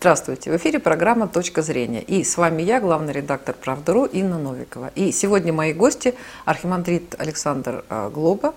Здравствуйте, 0.00 0.52
в 0.52 0.56
эфире 0.56 0.78
программа 0.78 1.26
«Точка 1.26 1.60
зрения». 1.60 2.02
И 2.02 2.22
с 2.22 2.36
вами 2.36 2.62
я, 2.62 2.78
главный 2.78 3.12
редактор 3.12 3.56
«Правда.ру» 3.60 4.04
Инна 4.04 4.38
Новикова. 4.38 4.92
И 4.94 5.10
сегодня 5.10 5.52
мои 5.52 5.72
гости– 5.72 6.14
архимандрит 6.44 7.16
Александр 7.18 7.84
а, 7.88 8.08
Глоба. 8.08 8.54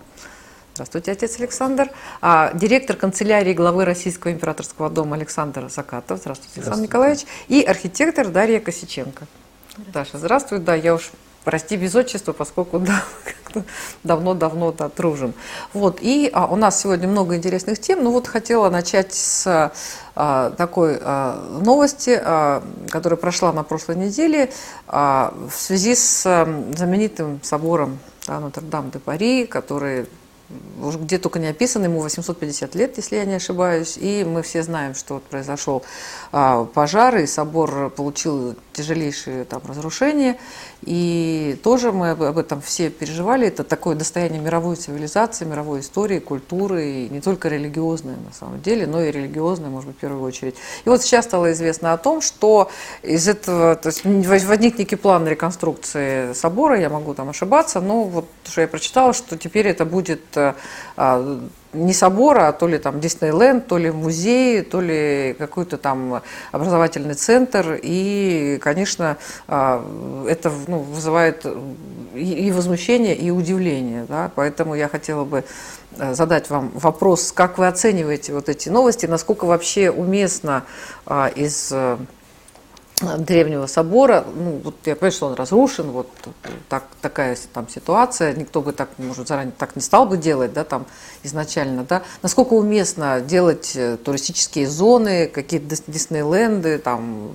Здравствуйте, 0.75 1.13
отец 1.13 1.39
Александр. 1.39 1.89
А, 2.21 2.53
директор 2.53 2.95
канцелярии 2.95 3.53
главы 3.53 3.85
Российского 3.85 4.31
императорского 4.31 4.91
дома 4.91 5.15
Александр 5.15 5.67
Закатов. 5.67 6.19
Здравствуйте, 6.19 6.59
Александр 6.59 6.87
здравствуйте. 6.87 6.87
Николаевич. 6.87 7.25
И 7.47 7.63
архитектор 7.63 8.27
Дарья 8.27 8.59
Косиченко. 8.59 9.25
Даша, 9.91 10.19
здравствуй. 10.19 10.59
Да, 10.59 10.75
я 10.75 10.93
уж 10.93 11.09
прости 11.43 11.77
без 11.77 11.95
отчества, 11.95 12.33
поскольку 12.33 12.79
да, 12.79 13.03
давно-давно 14.03 14.71
да, 14.71 14.89
дружим. 14.95 15.33
Вот, 15.73 15.99
и 16.01 16.29
а, 16.33 16.47
у 16.47 16.55
нас 16.55 16.81
сегодня 16.81 17.07
много 17.07 17.35
интересных 17.35 17.79
тем. 17.79 18.03
Ну 18.03 18.11
вот 18.11 18.27
хотела 18.27 18.69
начать 18.69 19.13
с 19.13 19.71
а, 20.15 20.51
такой 20.51 20.97
а, 21.01 21.59
новости, 21.63 22.19
а, 22.21 22.63
которая 22.89 23.17
прошла 23.17 23.51
на 23.53 23.63
прошлой 23.63 23.95
неделе 23.95 24.51
а, 24.87 25.33
в 25.49 25.55
связи 25.55 25.95
с 25.95 26.23
а, 26.25 26.45
знаменитым 26.75 27.39
собором 27.43 27.99
да, 28.27 28.39
Нотр-Дам-де-Пари, 28.39 29.45
который 29.45 30.07
уже 30.81 30.97
где 30.97 31.17
только 31.17 31.39
не 31.39 31.47
описано, 31.47 31.85
ему 31.85 32.01
850 32.01 32.75
лет, 32.75 32.97
если 32.97 33.15
я 33.15 33.25
не 33.25 33.35
ошибаюсь, 33.35 33.97
и 33.97 34.23
мы 34.23 34.41
все 34.41 34.63
знаем, 34.63 34.95
что 34.95 35.15
вот 35.15 35.23
произошел 35.23 35.83
а, 36.31 36.65
пожар, 36.65 37.17
и 37.17 37.25
собор 37.25 37.89
получил 37.89 38.55
тяжелейшие 38.73 39.45
там 39.45 39.61
разрушения, 39.65 40.37
и 40.81 41.59
тоже 41.63 41.91
мы 41.91 42.11
об 42.11 42.37
этом 42.37 42.59
все 42.61 42.89
переживали, 42.89 43.47
это 43.47 43.63
такое 43.63 43.95
достояние 43.95 44.41
мировой 44.41 44.75
цивилизации, 44.75 45.45
мировой 45.45 45.81
истории, 45.81 46.19
культуры, 46.19 46.85
и 46.85 47.09
не 47.09 47.21
только 47.21 47.49
религиозное 47.49 48.15
на 48.15 48.33
самом 48.33 48.61
деле, 48.61 48.87
но 48.87 49.03
и 49.03 49.11
религиозное, 49.11 49.69
может 49.69 49.89
быть, 49.89 49.97
в 49.97 49.99
первую 49.99 50.23
очередь. 50.23 50.55
И 50.85 50.89
вот 50.89 51.03
сейчас 51.03 51.25
стало 51.25 51.51
известно 51.51 51.93
о 51.93 51.97
том, 51.97 52.21
что 52.21 52.69
из 53.03 53.27
этого, 53.27 53.75
то 53.75 53.89
есть 53.89 54.03
возник 54.03 54.79
некий 54.79 54.95
план 54.95 55.27
реконструкции 55.27 56.33
собора, 56.33 56.79
я 56.79 56.89
могу 56.89 57.13
там 57.13 57.29
ошибаться, 57.29 57.79
но 57.79 58.03
вот 58.03 58.25
что 58.43 58.61
я 58.61 58.67
прочитала, 58.67 59.13
что 59.13 59.37
теперь 59.37 59.67
это 59.67 59.85
будет 59.85 60.23
а, 60.35 60.55
не 61.73 61.93
собора, 61.93 62.47
а 62.49 62.51
то 62.51 62.67
ли 62.67 62.77
там 62.77 62.99
Диснейленд, 62.99 63.67
то 63.67 63.77
ли 63.77 63.91
музей, 63.91 64.61
то 64.61 64.81
ли 64.81 65.35
какой-то 65.37 65.77
там 65.77 66.21
образовательный 66.51 67.13
центр. 67.13 67.79
И, 67.81 68.59
конечно, 68.61 69.17
а, 69.47 69.85
это 70.27 70.51
ну, 70.67 70.79
вызывает 70.79 71.45
и 72.15 72.51
возмущение, 72.51 73.15
и 73.15 73.31
удивление. 73.31 74.05
Да? 74.07 74.31
Поэтому 74.35 74.75
я 74.75 74.87
хотела 74.87 75.23
бы 75.23 75.43
а, 75.97 76.13
задать 76.13 76.49
вам 76.49 76.71
вопрос, 76.73 77.31
как 77.31 77.57
вы 77.57 77.67
оцениваете 77.67 78.33
вот 78.33 78.49
эти 78.49 78.69
новости, 78.69 79.05
насколько 79.05 79.45
вообще 79.45 79.89
уместно 79.91 80.63
из 81.35 81.73
древнего 83.17 83.65
собора, 83.65 84.25
ну, 84.35 84.61
вот 84.63 84.75
я 84.85 84.95
понимаю, 84.95 85.11
что 85.11 85.27
он 85.27 85.33
разрушен, 85.33 85.91
вот 85.91 86.09
так, 86.69 86.83
такая 87.01 87.37
там 87.53 87.67
ситуация, 87.69 88.33
никто 88.33 88.61
бы 88.61 88.73
так, 88.73 88.89
может, 88.97 89.27
заранее 89.27 89.53
так 89.57 89.75
не 89.75 89.81
стал 89.81 90.05
бы 90.05 90.17
делать, 90.17 90.53
да, 90.53 90.63
там 90.63 90.85
изначально, 91.23 91.83
да, 91.83 92.03
насколько 92.21 92.53
уместно 92.53 93.21
делать 93.21 93.73
э, 93.75 93.97
туристические 93.97 94.67
зоны, 94.67 95.27
какие-то 95.27 95.75
Диснейленды, 95.87 96.77
там, 96.77 97.31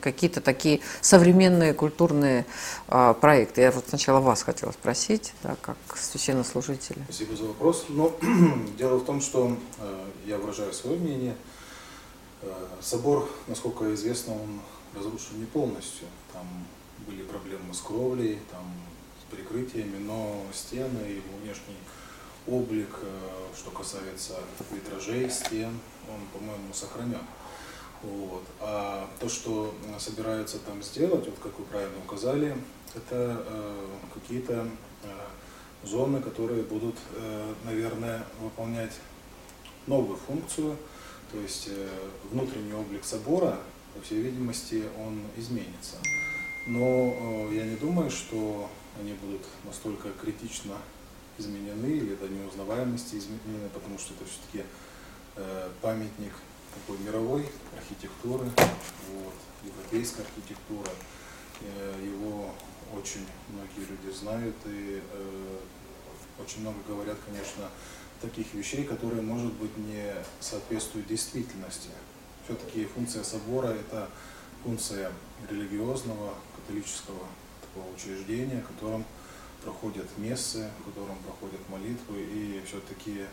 какие-то 0.00 0.40
такие 0.40 0.80
современные 1.00 1.74
культурные 1.74 2.46
а, 2.88 3.14
проекты. 3.14 3.60
Я 3.62 3.70
вот 3.70 3.84
сначала 3.88 4.20
вас 4.20 4.42
хотела 4.42 4.72
спросить, 4.72 5.32
да, 5.42 5.56
как 5.60 5.76
священнослужители. 5.96 6.98
Спасибо 7.04 7.36
за 7.36 7.44
вопрос. 7.44 7.86
Но 7.88 8.12
дело 8.78 8.98
в 8.98 9.04
том, 9.04 9.20
что 9.20 9.56
э, 9.78 10.04
я 10.26 10.38
выражаю 10.38 10.72
свое 10.72 10.98
мнение. 10.98 11.34
Э, 12.42 12.52
собор, 12.80 13.28
насколько 13.46 13.92
известно, 13.94 14.34
он 14.34 14.60
разрушен 14.94 15.40
не 15.40 15.46
полностью. 15.46 16.08
Там 16.32 16.46
были 17.06 17.22
проблемы 17.22 17.72
с 17.72 17.80
кровлей, 17.80 18.38
там, 18.50 18.64
с 19.20 19.34
прикрытиями, 19.34 19.98
но 19.98 20.44
стены, 20.52 20.98
его 20.98 21.36
внешний 21.42 21.76
облик, 22.46 22.98
э, 23.02 23.18
что 23.56 23.70
касается 23.70 24.40
витражей, 24.70 25.30
стен, 25.30 25.78
он, 26.08 26.20
по-моему, 26.32 26.72
сохранен. 26.72 27.22
Вот. 28.02 28.44
А 28.60 29.08
то, 29.18 29.28
что 29.28 29.74
собираются 29.98 30.58
там 30.58 30.82
сделать, 30.82 31.26
вот 31.26 31.38
как 31.38 31.58
вы 31.58 31.64
правильно 31.66 31.98
указали, 31.98 32.56
это 32.94 33.44
э, 33.46 33.86
какие-то 34.14 34.68
э, 35.02 35.86
зоны, 35.86 36.20
которые 36.20 36.62
будут, 36.62 36.96
э, 37.14 37.54
наверное, 37.64 38.24
выполнять 38.40 38.92
новую 39.86 40.16
функцию, 40.16 40.76
то 41.30 41.38
есть 41.38 41.68
э, 41.68 41.88
внутренний 42.30 42.74
облик 42.74 43.04
собора 43.04 43.58
по 43.94 44.00
всей 44.00 44.20
видимости, 44.20 44.84
он 44.98 45.22
изменится. 45.36 45.96
Но 46.66 47.48
э, 47.50 47.54
я 47.54 47.64
не 47.64 47.76
думаю, 47.76 48.10
что 48.10 48.70
они 49.00 49.14
будут 49.14 49.42
настолько 49.64 50.10
критично 50.10 50.76
изменены 51.38 51.86
или 51.86 52.14
до 52.14 52.28
неузнаваемости 52.28 53.16
изменены, 53.16 53.68
потому 53.72 53.98
что 53.98 54.14
это 54.14 54.24
все-таки 54.24 54.64
э, 55.36 55.70
памятник 55.80 56.32
такой 56.74 56.98
мировой 57.04 57.48
архитектуры, 57.76 58.44
вот, 58.44 59.34
европейской 59.64 60.20
архитектуры. 60.20 60.90
Э, 61.60 62.00
его 62.04 62.54
очень 62.94 63.26
многие 63.48 63.88
люди 63.88 64.14
знают 64.14 64.56
и 64.66 65.00
очень 66.42 66.62
много 66.62 66.78
говорят, 66.88 67.16
конечно, 67.24 67.68
таких 68.20 68.52
вещей, 68.54 68.84
которые, 68.84 69.22
может 69.22 69.52
быть, 69.52 69.76
не 69.76 70.12
соответствуют 70.40 71.06
действительности 71.06 71.88
все-таки 72.50 72.84
функция 72.86 73.22
собора– 73.22 73.68
это 73.68 74.08
функция 74.64 75.12
религиозного, 75.48 76.34
католического 76.56 77.26
такого 77.60 77.94
учреждения, 77.94 78.60
в 78.60 78.74
котором 78.74 79.04
проходят 79.62 80.06
мессы, 80.18 80.68
в 80.80 80.90
котором 80.90 81.16
проходят 81.18 81.60
молитвы, 81.68 82.20
и 82.20 82.60
все-таки 82.66 83.24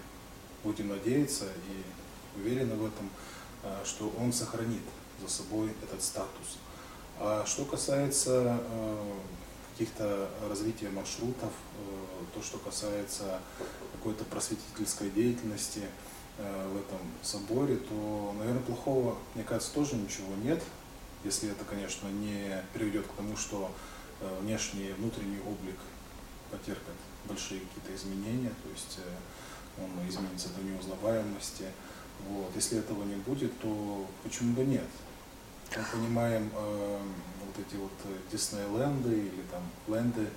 будем 0.64 0.90
надеяться 0.90 1.46
и 1.46 2.40
уверены 2.40 2.76
в 2.76 2.86
этом, 2.86 3.10
а, 3.64 3.82
что 3.86 4.14
он 4.20 4.32
сохранит 4.32 4.84
за 5.20 5.28
собой 5.28 5.72
этот 5.84 6.04
статус. 6.04 6.58
А 7.20 7.44
что 7.48 7.66
касается 7.66 8.60
а, 8.60 9.18
каких-то 9.72 10.30
развития 10.48 10.90
маршрутов, 10.90 11.52
а, 11.52 12.26
то, 12.36 12.44
что 12.44 12.60
касается 12.60 13.40
какой-то 13.94 14.26
просветительской 14.26 15.10
деятельности– 15.10 15.82
Э, 15.90 16.07
в 16.38 16.78
этом 16.78 17.00
соборе, 17.24 17.78
то, 17.78 18.36
наверное, 18.38 18.62
плохого, 18.62 19.18
мне 19.34 19.44
кажется, 19.44 19.74
тоже 19.74 19.96
ничего 19.96 20.36
нет, 20.36 20.62
если 21.24 21.50
это, 21.50 21.66
конечно, 21.66 22.08
не 22.08 22.64
приведет 22.74 23.08
к 23.08 23.14
тому, 23.14 23.36
что 23.36 23.72
э, 24.22 24.40
внешний 24.42 24.90
и 24.90 24.94
внутренний 24.94 25.40
облик 25.40 25.78
потерпят 26.52 26.96
большие 27.26 27.62
какие-то 27.62 27.96
изменения, 27.96 28.52
то 28.64 28.70
есть 28.70 29.00
э, 29.00 29.82
он 29.84 30.08
изменится 30.08 30.50
до 30.50 30.62
неузнаваемости. 30.62 31.66
Вот. 32.30 32.52
Если 32.56 32.80
этого 32.80 33.04
не 33.04 33.16
будет, 33.16 33.58
то 33.60 34.08
почему 34.24 34.54
бы 34.54 34.64
нет? 34.64 34.88
Мы 35.76 35.84
понимаем 35.92 36.50
э, 36.56 37.00
вот 37.46 37.66
эти 37.66 37.76
вот 37.76 37.92
Диснейленды 38.32 39.14
или 39.14 39.44
там 39.52 39.64
ленды 39.88 40.28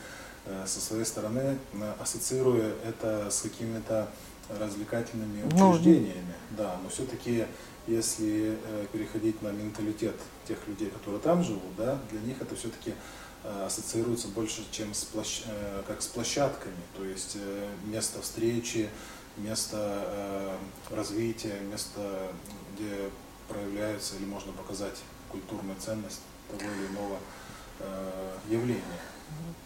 э, 0.46 0.64
со 0.66 0.80
своей 0.80 1.04
стороны, 1.04 1.58
э, 1.72 1.94
ассоциируя 2.00 2.74
это 2.84 3.30
с 3.30 3.42
какими-то 3.42 4.10
развлекательными 4.58 5.42
ну, 5.52 5.70
учреждениями. 5.70 6.34
Ну, 6.50 6.56
да, 6.56 6.76
но 6.82 6.88
все-таки, 6.88 7.46
если 7.86 8.58
э, 8.64 8.86
переходить 8.92 9.40
на 9.42 9.48
менталитет 9.48 10.16
тех 10.46 10.58
людей, 10.66 10.90
которые 10.90 11.20
там 11.20 11.42
живут, 11.42 11.76
да, 11.76 11.98
для 12.10 12.20
них 12.20 12.40
это 12.40 12.56
все-таки 12.56 12.94
э, 13.44 13.64
ассоциируется 13.66 14.28
больше, 14.28 14.64
чем 14.70 14.94
с 14.94 15.04
площ... 15.04 15.42
э, 15.46 15.82
как 15.86 16.02
с 16.02 16.06
площадками, 16.06 16.76
то 16.96 17.04
есть 17.04 17.36
место 17.84 18.20
встречи, 18.22 18.88
место 19.36 20.56
развития, 20.90 21.60
место, 21.70 22.32
где 22.74 23.10
проявляется 23.48 24.16
или 24.16 24.24
можно 24.24 24.52
показать 24.52 24.96
культурную 25.30 25.76
ценность 25.78 26.20
того 26.50 26.62
или 26.62 26.86
иного 26.88 27.18
явления. 28.48 28.82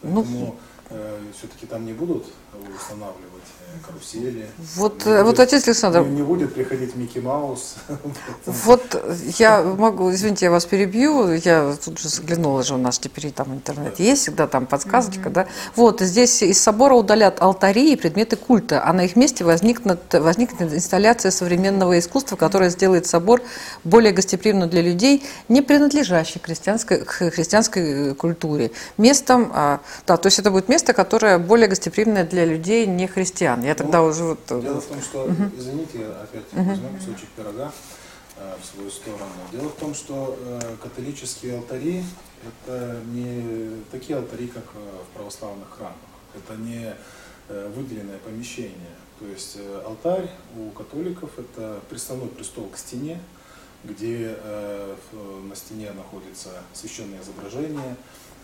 Ну, 0.03 0.23
Поэтому 0.23 0.59
ну, 0.91 0.97
все-таки 1.37 1.67
там 1.67 1.87
не 1.87 1.95
будут 1.95 2.27
устанавливать 2.77 3.49
э, 3.69 3.87
карусели. 3.87 4.47
Вот, 4.77 5.06
не 5.06 5.23
вот 5.23 5.41
отец 5.41 5.67
Александр. 5.67 6.03
Не, 6.03 6.17
не 6.17 6.23
будет 6.23 6.55
приходить 6.55 6.95
Микки 6.97 7.19
Маус. 7.19 7.77
Вот 8.47 9.03
я 9.39 9.62
могу, 9.62 10.11
извините, 10.12 10.47
я 10.47 10.51
вас 10.51 10.67
перебью, 10.67 11.33
я 11.33 11.77
тут 11.85 11.99
же 11.99 12.09
заглянула 12.09 12.62
же, 12.62 12.75
у 12.75 12.79
нас 12.79 12.99
теперь 12.99 13.31
там 13.33 13.55
интернет 13.55 13.99
есть, 13.99 14.23
всегда 14.23 14.47
там 14.47 14.67
подсказочка, 14.67 15.29
mm-hmm. 15.29 15.33
да. 15.33 15.47
Вот, 15.77 16.01
здесь 16.01 16.43
из 16.43 16.61
собора 16.61 16.95
удалят 16.95 17.41
алтари 17.41 17.93
и 17.93 17.97
предметы 17.97 18.37
культа, 18.37 18.83
а 18.85 18.93
на 18.93 19.05
их 19.05 19.17
месте 19.17 19.45
возникнет, 19.45 20.01
возникнет 20.12 20.73
инсталляция 20.73 21.31
современного 21.31 21.99
искусства, 21.99 22.37
которая 22.37 22.71
сделает 22.71 23.06
собор 23.06 23.43
более 23.83 24.12
гостеприимным 24.12 24.69
для 24.69 24.83
людей, 24.83 25.25
не 25.49 25.62
принадлежащих 25.62 26.43
христианской, 26.43 27.05
к 27.05 27.31
христианской 27.31 28.15
культуре. 28.15 28.71
Местом, 28.99 29.51
а, 29.55 29.81
да, 30.06 30.17
то 30.17 30.27
есть 30.27 30.39
это 30.39 30.51
будет 30.51 30.69
место, 30.69 30.93
которое 30.93 31.39
более 31.39 31.69
гостеприимное 31.69 32.25
для 32.25 32.44
людей 32.44 32.87
не 32.87 33.06
христиан. 33.06 33.62
Я 33.62 33.75
тогда 33.75 34.00
ну, 34.00 34.08
уже 34.08 34.25
вот... 34.25 34.41
Дело 34.49 34.81
в 34.81 34.87
том, 34.87 35.00
что, 35.00 35.25
угу. 35.25 35.44
извините, 35.56 36.06
опять 36.06 36.44
угу. 36.52 36.62
возьмем 36.62 36.99
кусочек 36.99 37.29
пирога. 37.37 37.73
э, 38.37 38.55
в 38.61 38.64
свою 38.64 38.91
сторону. 38.91 39.32
Дело 39.52 39.69
в 39.69 39.76
том, 39.76 39.94
что 39.94 40.37
э, 40.38 40.76
католические 40.82 41.58
алтари 41.58 42.05
это 42.46 43.00
не 43.06 43.82
такие 43.91 44.19
алтари, 44.19 44.46
как 44.49 44.64
э, 44.75 44.79
в 44.79 45.17
православных 45.17 45.70
храмах. 45.70 45.96
Это 46.35 46.61
не 46.61 46.94
э, 47.49 47.73
выделенное 47.75 48.19
помещение. 48.19 48.94
То 49.19 49.26
есть 49.26 49.56
э, 49.56 49.82
алтарь 49.87 50.29
у 50.58 50.70
католиков 50.70 51.31
это 51.38 51.81
приставной 51.88 52.29
престол 52.29 52.69
к 52.69 52.76
стене, 52.76 53.20
где 53.85 54.37
э, 54.37 54.96
на 55.49 55.55
стене 55.55 55.93
находится 55.93 56.50
священное 56.73 57.20
изображение, 57.20 57.96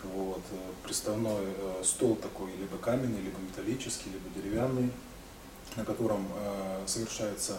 вот, 0.03 0.41
э, 0.51 0.55
приставной 0.83 1.45
э, 1.45 1.81
стол 1.83 2.15
такой, 2.15 2.51
либо 2.57 2.77
каменный, 2.77 3.21
либо 3.21 3.39
металлический, 3.39 4.09
либо 4.09 4.29
деревянный, 4.35 4.91
на 5.75 5.85
котором 5.85 6.27
э, 6.35 6.83
совершается 6.85 7.57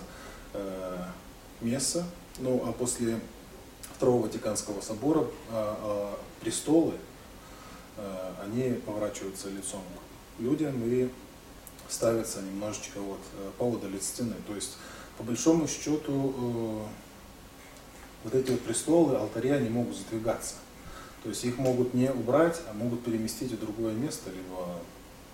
месса. 1.62 2.04
Ну, 2.38 2.62
а 2.66 2.72
после 2.72 3.18
Второго 3.96 4.24
Ватиканского 4.26 4.82
собора 4.82 5.26
престолы, 6.42 6.92
они 8.42 8.74
поворачиваются 8.84 9.48
лицом 9.48 9.80
к 10.36 10.42
людям 10.42 10.74
и 10.84 11.08
ставятся 11.88 12.42
немножечко 12.42 13.00
вот 13.00 13.20
поодаль 13.56 13.96
от 13.96 14.02
стены. 14.02 14.34
То 14.46 14.54
есть, 14.54 14.76
по 15.16 15.24
большому 15.24 15.66
счету, 15.66 16.84
вот 18.24 18.34
эти 18.34 18.50
вот 18.50 18.60
престолы, 18.60 19.16
алтари, 19.16 19.48
они 19.48 19.70
могут 19.70 19.96
сдвигаться. 19.96 20.56
То 21.22 21.28
есть 21.28 21.44
их 21.44 21.58
могут 21.58 21.94
не 21.94 22.10
убрать, 22.10 22.60
а 22.69 22.72
могут 22.72 23.04
переместить 23.04 23.52
в 23.52 23.60
другое 23.60 23.94
место, 23.94 24.30
либо 24.30 24.78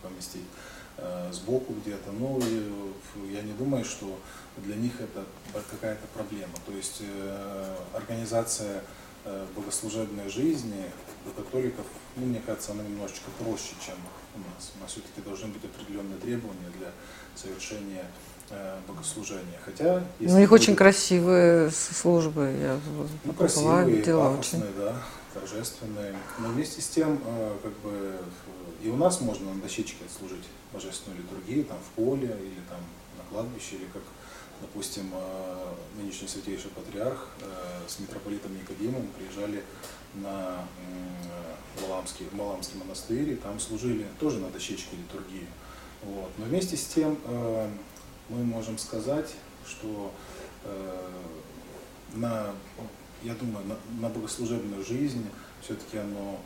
поместить 0.02 0.44
э, 0.98 1.30
сбоку 1.32 1.72
где-то. 1.82 2.12
Но 2.12 2.38
я 3.30 3.42
не 3.42 3.52
думаю, 3.52 3.84
что 3.84 4.18
для 4.58 4.76
них 4.76 5.00
это 5.00 5.24
какая-то 5.70 6.06
проблема. 6.14 6.52
То 6.66 6.72
есть 6.72 7.00
э, 7.00 7.76
организация 7.94 8.82
э, 9.24 9.46
богослужебной 9.56 10.28
жизни 10.28 10.84
у 11.26 11.30
католиков, 11.30 11.86
ну, 12.16 12.26
мне 12.26 12.42
кажется, 12.44 12.72
она 12.72 12.82
немножечко 12.82 13.30
проще, 13.38 13.74
чем 13.84 13.96
у 14.34 14.38
нас. 14.38 14.72
У 14.78 14.82
нас 14.82 14.92
все-таки 14.92 15.22
должны 15.22 15.48
быть 15.48 15.64
определенные 15.64 16.18
требования 16.18 16.70
для 16.78 16.90
совершения 17.34 18.04
Э, 18.50 18.78
богослужения. 18.88 19.60
Хотя, 19.62 20.02
если 20.20 20.34
ну, 20.34 20.42
их 20.42 20.48
будет... 20.48 20.62
очень 20.62 20.74
красивые 20.74 21.70
службы. 21.70 22.50
Я 22.58 22.78
ну, 23.24 23.32
красивые, 23.34 24.00
дела 24.00 24.30
пафосные, 24.30 24.62
очень. 24.62 24.74
да, 24.74 25.02
торжественные. 25.38 26.16
Но 26.38 26.48
вместе 26.48 26.80
с 26.80 26.88
тем, 26.88 27.20
э, 27.24 27.56
как 27.62 27.72
бы, 27.78 28.18
и 28.82 28.88
у 28.88 28.96
нас 28.96 29.20
можно 29.20 29.52
на 29.52 29.60
дощечке 29.60 30.04
служить 30.18 30.44
божественную 30.72 31.22
литургию, 31.22 31.64
там, 31.64 31.78
в 31.78 31.96
поле 31.96 32.26
или 32.26 32.60
там 32.68 32.80
на 33.16 33.24
кладбище, 33.30 33.76
или 33.76 33.86
как, 33.86 34.02
допустим, 34.60 35.10
э, 35.12 35.74
нынешний 35.96 36.28
святейший 36.28 36.70
патриарх 36.70 37.28
с 37.86 37.98
митрополитом 38.00 38.54
Никодимом 38.54 39.08
приезжали 39.16 39.62
на 40.14 40.66
Маламский, 41.80 42.26
Маламский 42.32 42.78
монастырь, 42.78 43.30
и 43.30 43.36
там 43.36 43.58
служили 43.58 44.06
тоже 44.20 44.38
на 44.38 44.50
дощечке 44.50 44.96
литургии. 44.96 45.46
Вот. 46.02 46.30
Но 46.38 46.44
вместе 46.44 46.76
с 46.76 46.84
тем 46.84 47.18
мы 48.28 48.44
можем 48.44 48.78
сказать, 48.78 49.34
что 49.66 50.12
э, 50.64 51.10
на, 52.14 52.54
я 53.22 53.34
думаю, 53.34 53.66
на, 53.66 53.76
на 54.00 54.08
богослужебную 54.08 54.84
жизнь 54.84 55.26
все-таки 55.62 55.98
оно 55.98 56.38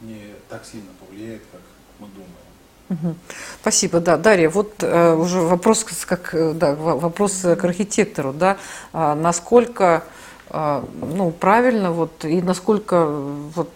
не 0.00 0.34
так 0.48 0.64
сильно 0.64 0.90
повлияет, 0.98 1.42
как 1.52 1.60
мы 1.98 2.08
думаем. 2.08 3.16
Спасибо, 3.60 4.00
да, 4.00 4.16
Дарья. 4.18 4.50
Вот 4.50 4.82
э, 4.82 5.14
уже 5.14 5.40
вопрос, 5.40 5.84
как, 6.04 6.34
э, 6.34 6.52
да, 6.52 6.74
вопрос 6.74 7.40
к 7.40 7.64
архитектору, 7.64 8.32
да, 8.32 8.58
а 8.92 9.14
насколько 9.14 10.04
ну, 10.52 11.30
правильно, 11.30 11.92
вот, 11.92 12.26
и 12.26 12.42
насколько 12.42 13.06
вот, 13.06 13.70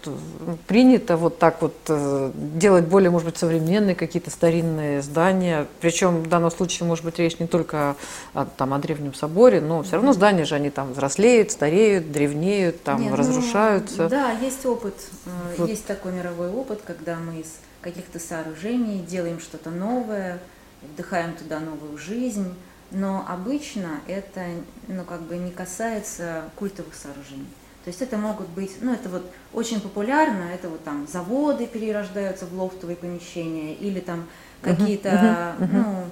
принято 0.66 1.16
вот 1.16 1.38
так 1.38 1.62
вот 1.62 1.74
э, 1.88 2.30
делать 2.34 2.84
более, 2.84 3.08
может 3.10 3.28
быть, 3.28 3.38
современные 3.38 3.94
какие-то 3.94 4.30
старинные 4.30 5.00
здания. 5.00 5.66
Причем 5.80 6.22
в 6.22 6.28
данном 6.28 6.50
случае, 6.50 6.86
может 6.86 7.02
быть, 7.02 7.18
речь 7.18 7.38
не 7.38 7.46
только 7.46 7.96
о, 8.34 8.44
там, 8.44 8.74
о 8.74 8.78
древнем 8.78 9.14
соборе, 9.14 9.62
но 9.62 9.82
все 9.84 9.96
равно 9.96 10.12
здания 10.12 10.44
же 10.44 10.54
они 10.54 10.68
там 10.68 10.92
взрослеют, 10.92 11.50
стареют, 11.50 12.12
древнеют, 12.12 12.82
там 12.82 13.00
Нет, 13.00 13.10
ну, 13.10 13.16
разрушаются. 13.16 14.02
Ну, 14.02 14.08
да, 14.10 14.32
есть 14.32 14.66
опыт, 14.66 14.96
э, 15.24 15.30
вот. 15.56 15.70
есть 15.70 15.86
такой 15.86 16.12
мировой 16.12 16.50
опыт, 16.50 16.82
когда 16.84 17.16
мы 17.16 17.40
из 17.40 17.54
каких-то 17.80 18.18
сооружений 18.18 19.00
делаем 19.00 19.40
что-то 19.40 19.70
новое, 19.70 20.40
вдыхаем 20.82 21.32
туда 21.32 21.58
новую 21.58 21.96
жизнь 21.96 22.52
но 22.90 23.24
обычно 23.28 24.00
это 24.06 24.44
ну, 24.88 25.04
как 25.04 25.22
бы 25.22 25.36
не 25.36 25.50
касается 25.50 26.44
культовых 26.56 26.94
сооружений. 26.94 27.48
То 27.84 27.90
есть 27.90 28.02
это 28.02 28.16
могут 28.16 28.48
быть, 28.48 28.72
ну 28.80 28.92
это 28.92 29.08
вот 29.08 29.30
очень 29.52 29.80
популярно, 29.80 30.44
это 30.52 30.68
вот 30.68 30.82
там 30.82 31.06
заводы 31.06 31.66
перерождаются 31.66 32.46
в 32.46 32.52
лофтовые 32.58 32.96
помещения 32.96 33.74
или 33.74 34.00
там 34.00 34.26
какие-то, 34.60 35.08
uh-huh, 35.08 35.58
uh-huh, 35.58 35.62
uh-huh. 35.62 35.68
ну, 35.72 36.04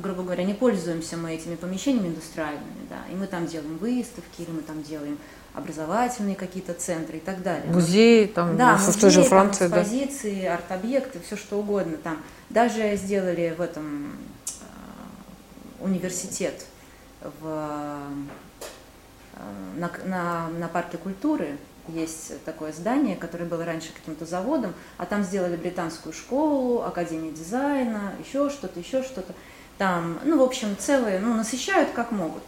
грубо 0.00 0.22
говоря, 0.22 0.44
не 0.44 0.54
пользуемся 0.54 1.16
мы 1.16 1.34
этими 1.34 1.56
помещениями 1.56 2.08
индустриальными, 2.08 2.86
да, 2.88 2.98
и 3.12 3.16
мы 3.16 3.26
там 3.26 3.46
делаем 3.46 3.78
выставки, 3.78 4.42
или 4.42 4.50
мы 4.50 4.62
там 4.62 4.82
делаем 4.84 5.18
образовательные 5.54 6.36
какие-то 6.36 6.74
центры 6.74 7.16
и 7.16 7.20
так 7.20 7.42
далее. 7.42 7.72
Музеи, 7.72 8.26
там, 8.26 8.56
да, 8.56 8.74
музеи, 8.74 8.92
в 8.92 9.00
той 9.00 9.10
же 9.10 9.22
Франции, 9.24 9.68
там, 9.68 9.82
экспозиции, 9.82 10.42
да. 10.42 10.54
арт-объекты, 10.54 11.20
все 11.26 11.36
что 11.36 11.58
угодно 11.58 11.96
там. 11.96 12.18
Даже 12.48 12.94
сделали 12.96 13.54
в 13.58 13.60
этом 13.60 14.12
университет 15.80 16.64
в, 17.20 17.46
э, 19.34 19.40
на, 19.76 19.90
на, 20.04 20.48
на 20.48 20.68
парке 20.68 20.98
культуры, 20.98 21.58
есть 21.88 22.44
такое 22.44 22.72
здание, 22.72 23.16
которое 23.16 23.44
было 23.44 23.64
раньше 23.64 23.92
каким-то 23.92 24.26
заводом, 24.26 24.74
а 24.98 25.06
там 25.06 25.24
сделали 25.24 25.56
британскую 25.56 26.12
школу, 26.12 26.82
академию 26.82 27.32
дизайна, 27.32 28.14
еще 28.18 28.50
что-то, 28.50 28.78
еще 28.78 29.02
что-то. 29.02 29.32
Там, 29.78 30.18
ну, 30.24 30.38
в 30.38 30.42
общем, 30.42 30.76
целые, 30.78 31.18
ну, 31.18 31.34
насыщают 31.34 31.90
как 31.92 32.10
могут. 32.10 32.42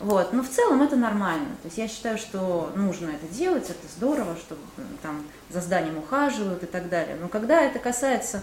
Вот. 0.00 0.32
Но 0.32 0.42
в 0.42 0.48
целом 0.48 0.80
это 0.82 0.96
нормально. 0.96 1.48
То 1.62 1.66
есть 1.66 1.76
я 1.76 1.88
считаю, 1.88 2.18
что 2.18 2.72
нужно 2.76 3.10
это 3.10 3.26
делать, 3.26 3.64
это 3.64 3.86
здорово, 3.96 4.36
что 4.36 4.56
там 5.02 5.24
за 5.50 5.60
зданием 5.60 5.98
ухаживают 5.98 6.62
и 6.62 6.66
так 6.66 6.88
далее. 6.88 7.16
Но 7.20 7.28
когда 7.28 7.62
это 7.62 7.78
касается 7.78 8.42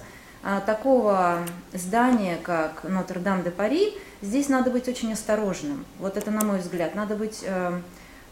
такого 0.66 1.40
здания, 1.74 2.38
как 2.42 2.84
Нотр-Дам-де-Пари, 2.84 3.96
здесь 4.22 4.48
надо 4.48 4.70
быть 4.70 4.88
очень 4.88 5.12
осторожным. 5.12 5.86
Вот 6.00 6.18
это, 6.18 6.30
на 6.30 6.46
мой 6.46 6.60
взгляд, 6.60 6.94
надо 6.94 7.16
быть 7.16 7.44
э, 7.44 7.80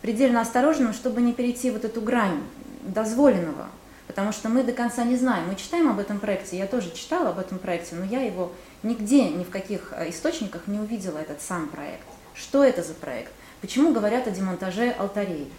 предельно 0.01 0.41
осторожным, 0.41 0.93
чтобы 0.93 1.21
не 1.21 1.33
перейти 1.33 1.71
вот 1.71 1.85
эту 1.85 2.01
грань 2.01 2.43
дозволенного. 2.83 3.67
Потому 4.05 4.31
что 4.31 4.49
мы 4.49 4.63
до 4.63 4.73
конца 4.73 5.03
не 5.05 5.15
знаем. 5.15 5.47
Мы 5.47 5.55
читаем 5.55 5.89
об 5.89 5.97
этом 5.97 6.19
проекте, 6.19 6.57
я 6.57 6.67
тоже 6.67 6.91
читала 6.91 7.29
об 7.29 7.39
этом 7.39 7.57
проекте, 7.57 7.95
но 7.95 8.05
я 8.05 8.21
его 8.21 8.51
нигде, 8.83 9.29
ни 9.29 9.43
в 9.43 9.49
каких 9.49 9.93
э, 9.95 10.09
источниках 10.09 10.67
не 10.67 10.79
увидела, 10.79 11.17
этот 11.17 11.41
сам 11.41 11.67
проект. 11.67 12.05
Что 12.35 12.63
это 12.63 12.83
за 12.83 12.93
проект? 12.93 13.31
Почему 13.61 13.93
говорят 13.93 14.27
о 14.27 14.31
демонтаже 14.31 14.91
алтарей? 14.91 15.51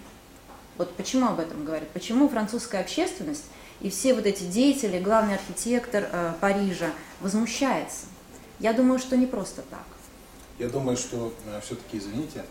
Вот 0.76 0.95
почему 0.95 1.28
об 1.28 1.40
этом 1.40 1.64
говорят? 1.64 1.88
Почему 1.88 2.28
французская 2.28 2.81
общественность 2.81 3.45
и 3.81 3.90
все 3.90 4.14
вот 4.14 4.26
эти 4.26 4.45
деятели, 4.45 4.99
главный 4.99 5.35
архитектор 5.35 6.09
э, 6.11 6.33
Парижа 6.40 6.90
возмущается. 7.21 8.07
Я 8.61 8.73
думаю, 8.73 8.99
что 8.99 9.16
не 9.16 9.26
просто 9.26 9.62
так. 9.62 9.85
Я 10.59 10.69
думаю, 10.69 10.97
что 10.97 11.33
э, 11.47 11.61
все-таки, 11.61 11.99
извините, 11.99 12.45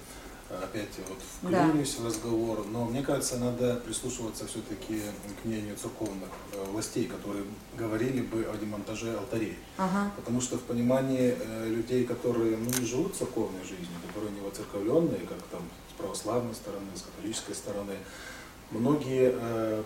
опять 0.62 0.90
вот 1.08 1.18
вклинюсь 1.42 1.96
да. 1.96 2.04
в 2.04 2.06
разговор, 2.08 2.66
но 2.68 2.86
мне 2.86 3.02
кажется, 3.02 3.38
надо 3.38 3.78
прислушиваться 3.78 4.46
все-таки 4.46 5.02
к 5.42 5.46
мнению 5.46 5.76
церковных 5.76 6.30
э, 6.52 6.64
властей, 6.72 7.06
которые 7.06 7.46
говорили 7.78 8.22
бы 8.22 8.44
о 8.44 8.58
демонтаже 8.58 9.18
алтарей. 9.18 9.58
Ага. 9.78 10.12
Потому 10.16 10.42
что 10.42 10.58
в 10.58 10.62
понимании 10.64 11.36
э, 11.40 11.68
людей, 11.70 12.04
которые 12.06 12.58
ну, 12.58 12.70
не 12.80 12.86
живут 12.86 13.16
церковной 13.16 13.62
жизнью, 13.64 13.98
которые 14.08 14.32
не 14.34 14.42
воцерковленные, 14.42 15.22
как 15.22 15.42
там 15.52 15.62
с 15.90 15.98
православной 15.98 16.54
стороны, 16.54 16.88
с 16.96 17.02
католической 17.02 17.54
стороны, 17.54 17.96
многие 18.72 19.34
э, 19.34 19.84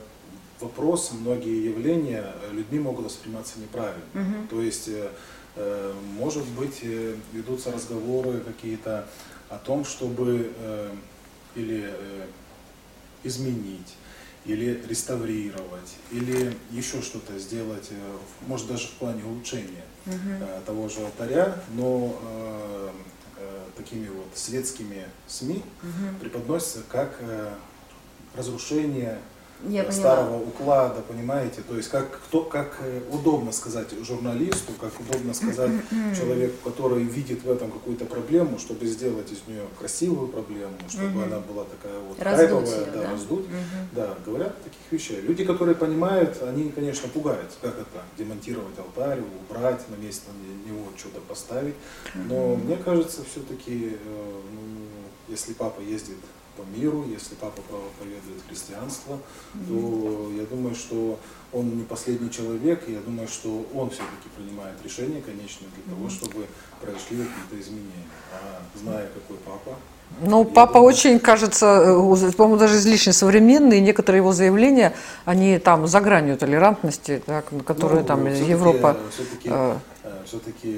вопрос, 0.60 1.12
многие 1.12 1.66
явления 1.66 2.34
э, 2.42 2.54
людьми 2.54 2.80
могут 2.80 3.06
восприниматься 3.06 3.60
неправильно. 3.60 4.04
Угу. 4.14 4.48
То 4.50 4.62
есть, 4.62 4.88
э, 4.88 5.10
э, 5.56 5.94
может 6.18 6.46
быть, 6.50 6.84
ведутся 7.34 7.72
разговоры 7.72 8.40
какие-то 8.40 9.08
о 9.50 9.58
том, 9.58 9.86
чтобы 9.86 10.52
или 11.56 11.90
изменить, 13.24 13.96
или 14.46 14.84
реставрировать, 14.88 15.96
или 16.12 16.54
еще 16.72 17.02
что-то 17.02 17.40
сделать, 17.40 17.90
может 18.46 18.68
даже 18.68 18.88
в 18.88 18.92
плане 18.92 19.24
улучшения 19.24 19.86
угу. 20.06 20.64
того 20.66 20.90
же 20.90 21.00
алтаря, 21.00 21.64
но 21.76 22.14
такими 23.78 24.10
вот 24.10 24.28
светскими 24.36 25.08
СМИ 25.28 25.64
угу. 25.82 26.20
преподносится 26.20 26.84
как 26.90 27.20
разрушение 28.36 29.20
Я 29.66 29.92
старого 29.92 30.38
поняла. 30.38 30.48
уклада, 30.48 31.02
понимаете? 31.02 31.62
То 31.68 31.76
есть 31.76 31.90
как, 31.90 32.20
кто, 32.28 32.44
как 32.44 32.78
э, 32.82 33.02
удобно 33.12 33.52
сказать 33.52 33.88
журналисту, 34.04 34.74
как 34.80 34.92
удобно 35.00 35.34
сказать 35.34 35.72
человеку, 36.16 36.70
который 36.70 37.04
видит 37.04 37.44
в 37.44 37.50
этом 37.50 37.72
какую-то 37.72 38.06
проблему, 38.06 38.60
чтобы 38.60 38.86
сделать 38.86 39.32
из 39.32 39.48
нее 39.48 39.64
красивую 39.80 40.28
проблему, 40.28 40.78
чтобы 40.88 41.24
она 41.24 41.40
была 41.40 41.64
такая 41.64 42.00
вот 42.00 42.22
Раздуть 42.22 42.50
хайповая, 42.50 42.82
её, 42.82 42.86
да, 42.94 43.02
да? 43.02 43.12
раздуть. 43.12 43.46
Да, 43.94 44.18
говорят 44.26 44.64
таких 44.64 44.80
вещей. 44.92 45.22
Люди, 45.22 45.44
которые 45.44 45.76
понимают, 45.76 46.42
они, 46.44 46.70
конечно, 46.70 47.10
пугаются, 47.10 47.58
как 47.62 47.74
это, 47.74 48.04
демонтировать 48.18 48.78
алтарь, 48.78 49.22
убрать 49.50 49.82
на 49.90 49.96
место 49.96 50.30
него 50.68 50.86
что-то 50.98 51.20
поставить. 51.22 51.76
Но 52.14 52.56
мне 52.56 52.78
кажется, 52.78 53.22
все-таки, 53.30 53.98
ну, 54.52 54.62
если 55.28 55.54
папа 55.54 55.82
ездит 55.82 56.18
по 56.58 56.64
миру, 56.78 57.06
если 57.08 57.36
папа 57.36 57.62
проповедует 57.70 58.42
христианство, 58.48 59.20
то 59.68 60.32
я 60.36 60.44
думаю, 60.46 60.76
что 60.76 61.20
он 61.54 61.78
не 61.78 61.84
последний 61.84 62.30
человек, 62.32 62.84
и 62.88 62.94
я 62.94 63.00
думаю, 63.00 63.28
что 63.28 63.66
он 63.74 63.90
все-таки 63.90 64.28
принимает 64.36 64.76
решения 64.84 65.22
конечные 65.22 65.70
для 65.76 65.94
того, 65.96 66.10
чтобы 66.10 66.48
произошли 66.82 67.18
какие-то 67.18 67.56
изменения. 67.62 68.08
А 68.34 68.62
зная, 68.80 69.08
какой 69.08 69.38
папа, 69.38 69.78
Ну, 70.22 70.46
папа 70.46 70.74
думаю, 70.74 70.88
очень, 70.90 71.20
кажется, 71.20 71.66
э, 71.66 72.32
по-моему, 72.38 72.58
даже 72.58 72.76
излишне 72.78 73.14
современный, 73.14 73.78
и 73.78 73.82
некоторые 73.82 74.20
его 74.20 74.34
заявления, 74.34 74.94
они 75.26 75.60
там 75.60 75.88
за 75.88 76.00
гранью 76.02 76.38
толерантности, 76.38 77.22
так, 77.26 77.52
на 77.52 77.64
которую 77.64 78.02
Ну, 78.02 78.08
там 78.08 78.20
всё-таки, 78.26 78.52
Европа... 78.52 78.98
э, 78.98 79.10
Все-таки, 79.12 79.50
э, 79.50 79.76
все-таки 80.26 80.72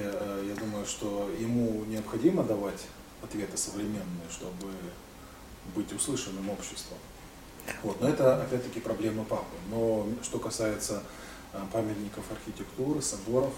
я 0.52 0.56
думаю, 0.64 0.86
что 0.86 1.30
ему 1.40 1.84
необходимо 1.86 2.44
давать 2.44 2.82
ответы 3.24 3.58
современные, 3.58 4.30
чтобы 4.32 4.68
быть 5.76 5.92
услышанным 5.94 6.50
обществом. 6.50 6.98
Вот. 7.84 8.02
Но 8.02 8.10
это 8.10 8.42
опять-таки 8.42 8.80
проблема 8.80 9.24
папы. 9.24 9.56
Но 9.70 10.08
что 10.24 10.40
касается 10.40 11.04
э, 11.54 11.62
памятников 11.72 12.26
архитектуры, 12.32 13.02
соборов, 13.02 13.54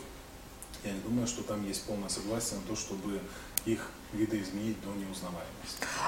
я 0.83 0.93
не 0.93 0.99
думаю, 1.01 1.27
что 1.27 1.43
там 1.43 1.65
есть 1.67 1.83
полное 1.85 2.09
согласие 2.09 2.59
на 2.59 2.65
то, 2.67 2.75
чтобы 2.75 3.19
их 3.65 3.89
видоизменить 4.13 4.77
до 4.81 4.89
неузнаваемости. 4.89 5.51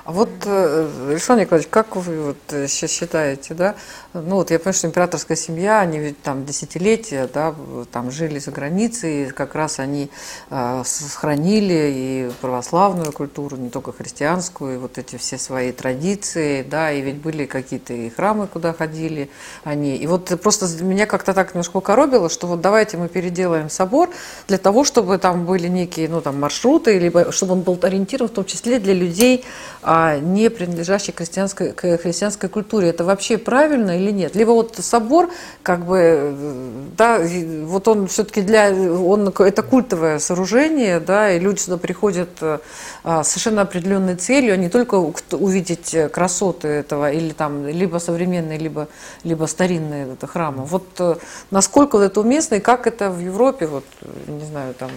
А 0.05 0.11
вот, 0.11 0.29
э, 0.45 1.09
Александр 1.09 1.43
Николаевич, 1.43 1.69
как 1.71 1.95
вы 1.95 2.21
вот 2.21 2.37
э, 2.49 2.67
сейчас 2.67 2.91
считаете, 2.91 3.53
да? 3.53 3.75
Ну 4.13 4.35
вот 4.35 4.51
я 4.51 4.59
понимаю, 4.59 4.73
что 4.73 4.87
императорская 4.87 5.37
семья, 5.37 5.79
они 5.79 5.99
ведь 5.99 6.21
там 6.21 6.45
десятилетия, 6.45 7.29
да, 7.33 7.55
там 7.91 8.11
жили 8.11 8.39
за 8.39 8.51
границей, 8.51 9.29
как 9.31 9.55
раз 9.55 9.79
они 9.79 10.09
э, 10.49 10.81
сохранили 10.85 11.91
и 11.95 12.31
православную 12.41 13.13
культуру, 13.13 13.55
не 13.55 13.69
только 13.69 13.93
христианскую, 13.93 14.75
и 14.75 14.77
вот 14.77 14.97
эти 14.97 15.15
все 15.15 15.37
свои 15.37 15.71
традиции, 15.71 16.63
да, 16.63 16.91
и 16.91 17.01
ведь 17.01 17.17
были 17.17 17.45
какие-то 17.45 17.93
и 17.93 18.09
храмы, 18.09 18.47
куда 18.47 18.73
ходили 18.73 19.29
они. 19.63 19.95
И 19.95 20.05
вот 20.07 20.37
просто 20.41 20.67
меня 20.83 21.05
как-то 21.05 21.33
так 21.33 21.53
немножко 21.53 21.79
коробило, 21.79 22.29
что 22.29 22.47
вот 22.47 22.59
давайте 22.59 22.97
мы 22.97 23.07
переделаем 23.07 23.69
собор 23.69 24.09
для 24.49 24.57
того, 24.57 24.83
чтобы 24.83 25.17
там 25.17 25.45
были 25.45 25.69
некие, 25.69 26.09
ну 26.09 26.19
там 26.19 26.39
маршруты, 26.41 26.99
либо 26.99 27.31
чтобы 27.31 27.53
он 27.53 27.61
был 27.61 27.77
ориентирован 27.93 28.29
в 28.29 28.33
том 28.33 28.45
числе 28.45 28.79
для 28.79 28.93
людей, 28.93 29.45
а, 29.81 30.17
не 30.17 30.49
принадлежащих 30.49 31.15
к 31.15 31.17
христианской, 31.19 31.73
к 31.73 31.97
христианской 31.97 32.49
культуре. 32.49 32.89
Это 32.89 33.03
вообще 33.03 33.37
правильно 33.37 33.97
или 33.97 34.11
нет? 34.11 34.35
Либо 34.35 34.51
вот 34.51 34.77
собор, 34.77 35.29
как 35.61 35.85
бы, 35.85 35.97
э, 35.99 36.61
да, 36.97 37.19
вот 37.65 37.87
он 37.87 38.07
все-таки 38.07 38.41
для, 38.41 38.71
он, 38.71 39.27
это 39.27 39.61
культовое 39.61 40.19
сооружение, 40.19 40.99
да, 40.99 41.31
и 41.31 41.39
люди 41.39 41.59
сюда 41.59 41.77
приходят 41.77 42.29
э, 42.41 42.59
а, 43.03 43.23
с 43.23 43.29
совершенно 43.29 43.63
определенной 43.63 44.15
целью, 44.15 44.53
а 44.53 44.57
не 44.57 44.69
только 44.69 44.95
увидеть 45.31 45.93
э, 45.93 46.09
красоты 46.09 46.67
этого, 46.69 47.11
или 47.11 47.31
там, 47.33 47.67
либо 47.67 47.97
современные, 47.97 48.57
либо, 48.57 48.87
либо 49.23 49.45
старинные 49.45 50.13
это, 50.13 50.27
храмы. 50.27 50.63
Вот 50.63 51.19
насколько 51.51 51.97
вот 51.97 52.03
это 52.03 52.21
уместно, 52.21 52.55
и 52.55 52.59
как 52.59 52.87
это 52.87 53.09
в 53.09 53.19
Европе, 53.19 53.67
вот, 53.67 53.85
не 54.27 54.45
знаю, 54.45 54.73
там 54.73 54.89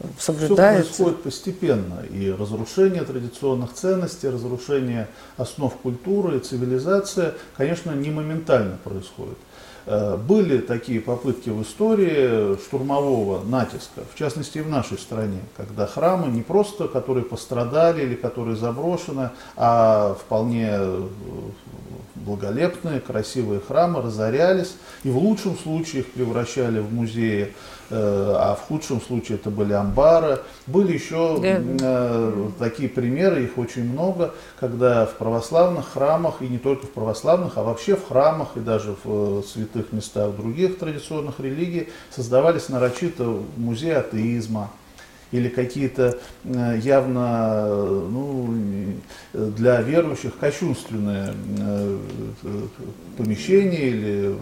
э, 0.00 0.04
Все 0.16 0.32
соблюдается? 0.32 0.84
происходит 0.84 1.22
постепенно. 1.22 2.02
И 2.10 2.30
разрушение 2.30 3.02
традиционных 3.04 3.72
ценностей, 3.74 4.28
разрушение 4.28 5.08
основ 5.36 5.74
культуры 5.76 6.38
цивилизация, 6.38 7.34
конечно, 7.56 7.92
не 7.92 8.10
моментально 8.10 8.78
происходит. 8.84 9.38
Э, 9.86 10.16
Были 10.16 10.58
такие 10.58 11.00
попытки 11.00 11.50
в 11.50 11.62
истории 11.62 12.56
штурмового 12.62 13.42
натиска, 13.44 14.02
в 14.12 14.18
частности 14.18 14.58
и 14.58 14.60
в 14.60 14.68
нашей 14.68 14.98
стране, 14.98 15.40
когда 15.56 15.86
храмы 15.86 16.28
не 16.28 16.42
просто, 16.42 16.88
которые 16.88 17.24
пострадали 17.24 18.02
или 18.02 18.14
которые 18.14 18.56
заброшены, 18.56 19.30
а 19.56 20.14
вполне 20.20 20.68
э, 20.70 21.08
благолепные, 22.16 23.00
красивые 23.00 23.60
храмы 23.60 24.02
разорялись, 24.02 24.74
и 25.04 25.10
в 25.10 25.16
лучшем 25.16 25.56
случае 25.56 26.02
их 26.02 26.12
превращали 26.12 26.80
в 26.80 26.92
музеи, 26.92 27.54
а 27.96 28.54
в 28.54 28.66
худшем 28.68 29.00
случае 29.00 29.38
это 29.38 29.50
были 29.50 29.72
амбары. 29.72 30.40
Были 30.66 30.92
еще 30.92 31.38
Да. 31.40 31.60
э, 31.80 32.48
такие 32.58 32.88
примеры, 32.88 33.44
их 33.44 33.58
очень 33.58 33.84
много, 33.90 34.34
когда 34.60 35.06
в 35.06 35.14
православных 35.14 35.92
храмах, 35.92 36.42
и 36.42 36.48
не 36.48 36.58
только 36.58 36.86
в 36.86 36.90
православных, 36.90 37.56
а 37.56 37.62
вообще 37.62 37.96
в 37.96 38.06
храмах 38.06 38.48
и 38.56 38.60
даже 38.60 38.94
в 39.04 39.40
э, 39.40 39.42
святых 39.46 39.92
местах 39.92 40.34
других 40.36 40.78
традиционных 40.78 41.40
религий 41.40 41.88
создавались 42.10 42.68
нарочито 42.68 43.38
музеи 43.56 43.92
атеизма 43.92 44.70
или 45.30 45.48
какие-то 45.48 46.18
э, 46.44 46.78
явно 46.82 47.64
э, 47.66 48.06
ну, 48.10 48.54
для 49.32 49.82
верующих 49.82 50.38
кощунственные 50.38 51.34
э, 51.58 51.98
помещения 53.16 53.88
или 53.88 54.36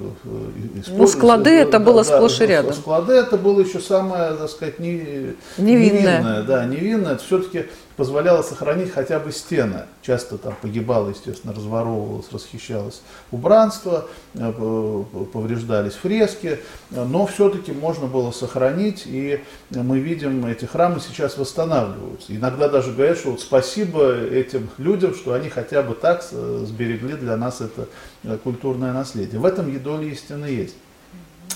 Ну, 0.89 1.07
склады 1.07 1.51
это 1.51 1.81
было 1.81 2.03
сплошь 2.03 2.41
и 2.41 2.47
рядом. 2.47 2.75
Склады 2.75 3.15
это 3.15 3.37
было 3.37 3.61
еще 3.61 3.81
самое, 3.81 4.35
так 4.35 4.49
сказать, 4.51 4.79
не, 4.79 5.35
Невинное. 5.59 6.19
невинное, 6.19 6.43
да, 6.43 6.65
невинное. 6.65 7.13
Это 7.15 7.25
все-таки 7.25 7.67
позволяло 7.97 8.43
сохранить 8.43 8.93
хотя 8.93 9.19
бы 9.19 9.33
стены. 9.33 9.83
Часто 10.03 10.39
там 10.39 10.55
погибало, 10.61 11.11
естественно, 11.11 11.55
разворовывалось, 11.55 12.27
расхищалось 12.33 13.03
убранство, 13.31 14.09
э, 14.35 15.05
повреждались 15.33 15.95
фрески, 15.95 16.61
но 16.91 17.27
все-таки 17.27 17.73
можно 17.73 18.07
было 18.07 18.31
сохранить, 18.31 19.05
и 19.07 19.43
мы 19.71 19.99
видим, 19.99 20.45
эти 20.47 20.65
храмы 20.65 21.01
сейчас 21.01 21.39
восстанавливаются. 21.39 22.35
Иногда 22.37 22.69
даже 22.69 22.93
говорят, 22.93 23.19
что 23.19 23.33
вот 23.33 23.41
спасибо 23.41 24.15
этим 24.15 24.69
людям, 24.79 25.15
что 25.15 25.33
они 25.33 25.49
хотя 25.49 25.83
бы 25.83 25.95
так 25.95 26.23
сберегли 26.23 27.15
для 27.15 27.37
нас 27.37 27.61
это 27.61 27.89
э, 28.23 28.37
культурное 28.43 28.93
наследие. 28.93 29.41
В 29.41 29.45
этом 29.47 29.69
и 29.75 29.79
доля 29.79 30.07
истины 30.07 30.47
есть. 30.47 30.75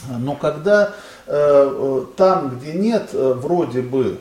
Но 0.08 0.34
когда 0.34 0.94
э, 1.26 1.32
э, 1.32 2.04
там, 2.16 2.58
где 2.58 2.72
нет 2.72 3.10
э, 3.12 3.34
вроде 3.34 3.82
бы 3.82 4.18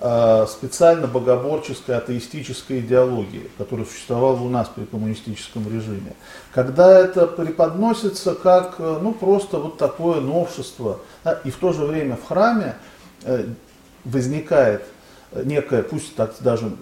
специально 0.00 1.06
богоборческой 1.06 1.98
атеистической 1.98 2.80
идеологии, 2.80 3.50
которая 3.58 3.84
существовала 3.84 4.40
у 4.40 4.48
нас 4.48 4.70
при 4.74 4.86
коммунистическом 4.86 5.66
режиме, 5.66 6.14
когда 6.54 6.98
это 6.98 7.26
преподносится 7.26 8.34
как 8.34 8.76
э, 8.78 8.98
ну, 9.02 9.12
просто 9.12 9.58
вот 9.58 9.76
такое 9.76 10.22
новшество, 10.22 11.00
да, 11.22 11.40
и 11.44 11.50
в 11.50 11.56
то 11.56 11.74
же 11.74 11.84
время 11.84 12.16
в 12.16 12.26
храме 12.26 12.76
э, 13.24 13.44
возникает 14.04 14.84
некое, 15.32 15.82
пусть 15.82 16.16
так 16.16 16.34
даже 16.40 16.72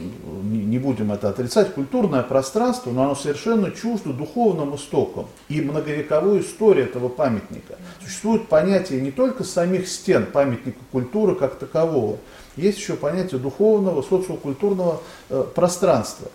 не 0.43 0.79
будем 0.79 1.13
это 1.13 1.29
отрицать, 1.29 1.75
культурное 1.75 2.23
пространство, 2.23 2.91
но 2.91 3.03
оно 3.03 3.15
совершенно 3.15 3.71
чуждо 3.71 4.13
духовным 4.13 4.75
истокам 4.75 5.27
и 5.49 5.61
многовековой 5.61 6.41
истории 6.41 6.85
этого 6.85 7.09
памятника. 7.09 7.75
Существует 8.03 8.49
понятие 8.49 9.01
не 9.01 9.11
только 9.11 9.45
самих 9.45 9.89
стен 9.89 10.27
памятника 10.27 10.79
культуры 10.93 11.35
как 11.35 11.57
такового, 11.57 12.19
есть 12.59 12.79
еще 12.79 12.95
понятие 12.95 13.41
духовного, 13.41 14.03
социокультурного 14.03 15.01
э, 15.31 15.45
пространства 15.55 16.29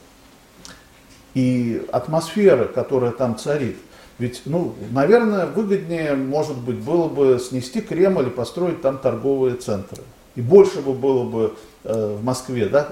и 1.33 1.85
атмосферы, 1.91 2.65
которая 2.65 3.11
там 3.11 3.37
царит. 3.37 3.77
Ведь, 4.19 4.43
ну, 4.45 4.75
наверное, 4.91 5.47
выгоднее, 5.47 6.15
может 6.15 6.57
быть, 6.57 6.77
было 6.77 7.07
бы 7.07 7.39
снести 7.39 7.81
Кремль 7.81 8.27
и 8.27 8.29
построить 8.29 8.81
там 8.81 8.99
торговые 8.99 9.55
центры. 9.55 10.01
И 10.35 10.41
больше 10.41 10.81
бы 10.81 10.93
было 10.93 11.23
бы 11.23 11.55
э, 11.83 12.17
в 12.19 12.23
Москве 12.23 12.67
да, 12.67 12.89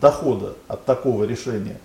дохода 0.00 0.54
от 0.66 0.84
такого 0.84 1.24
решения. 1.24 1.78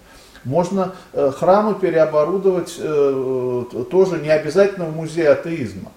Можно 0.44 0.94
э, 1.14 1.32
храмы 1.32 1.76
переоборудовать 1.76 2.76
э, 2.78 3.66
э, 3.72 3.84
тоже 3.90 4.20
не 4.20 4.30
обязательно 4.30 4.86
в 4.86 4.96
музей 4.96 5.28
атеизма. 5.28 5.92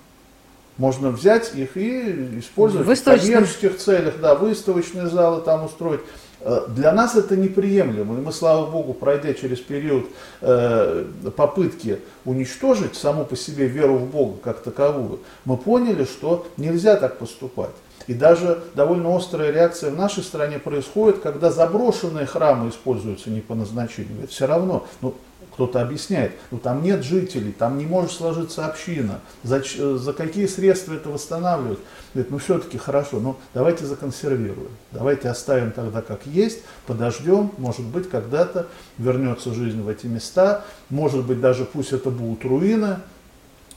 Можно 0.78 1.10
взять 1.10 1.54
их 1.54 1.76
и 1.76 2.38
использовать 2.38 2.86
в 2.86 3.04
коммерческих 3.04 3.78
целях, 3.78 4.14
да, 4.20 4.34
выставочные 4.34 5.06
залы 5.06 5.40
там 5.40 5.64
устроить. 5.64 6.00
Э, 6.40 6.66
Для 6.68 6.92
нас 6.92 7.14
это 7.16 7.34
неприемлемо. 7.36 8.18
И 8.18 8.20
мы, 8.20 8.32
слава 8.32 8.70
богу, 8.70 8.92
пройдя 8.92 9.32
через 9.32 9.58
период 9.58 10.06
э, 10.42 11.04
попытки 11.34 12.00
уничтожить 12.24 12.94
саму 12.94 13.24
по 13.24 13.36
себе 13.36 13.66
веру 13.66 13.96
в 13.96 14.10
Бога 14.10 14.38
как 14.42 14.62
таковую, 14.62 15.20
мы 15.46 15.56
поняли, 15.56 16.04
что 16.04 16.46
нельзя 16.58 16.96
так 16.96 17.18
поступать. 17.18 17.74
И 18.06 18.14
даже 18.14 18.62
довольно 18.74 19.16
острая 19.16 19.50
реакция 19.50 19.90
в 19.90 19.96
нашей 19.96 20.22
стране 20.22 20.58
происходит, 20.58 21.20
когда 21.20 21.50
заброшенные 21.50 22.26
храмы 22.26 22.68
используются 22.68 23.30
не 23.30 23.40
по 23.40 23.54
назначению. 23.54 24.22
Это 24.22 24.30
все 24.30 24.46
равно, 24.46 24.86
ну, 25.00 25.14
Кто-то 25.56 25.80
объясняет, 25.80 26.32
ну 26.50 26.58
там 26.58 26.82
нет 26.82 27.02
жителей, 27.02 27.50
там 27.50 27.78
не 27.78 27.86
может 27.86 28.12
сложиться 28.12 28.66
община, 28.66 29.20
за, 29.42 29.62
за 29.96 30.12
какие 30.12 30.44
средства 30.44 30.92
это 30.92 31.08
восстанавливать? 31.08 31.78
Говорит, 32.12 32.30
ну 32.30 32.36
все-таки 32.36 32.76
хорошо, 32.76 33.20
ну 33.20 33.36
давайте 33.54 33.86
законсервируем, 33.86 34.68
давайте 34.92 35.30
оставим 35.30 35.72
тогда 35.72 36.02
как 36.02 36.26
есть, 36.26 36.58
подождем, 36.86 37.52
может 37.56 37.86
быть 37.86 38.10
когда-то 38.10 38.66
вернется 38.98 39.54
жизнь 39.54 39.80
в 39.80 39.88
эти 39.88 40.06
места, 40.06 40.62
может 40.90 41.24
быть 41.24 41.40
даже 41.40 41.64
пусть 41.64 41.94
это 41.94 42.10
будут 42.10 42.44
руины, 42.44 42.98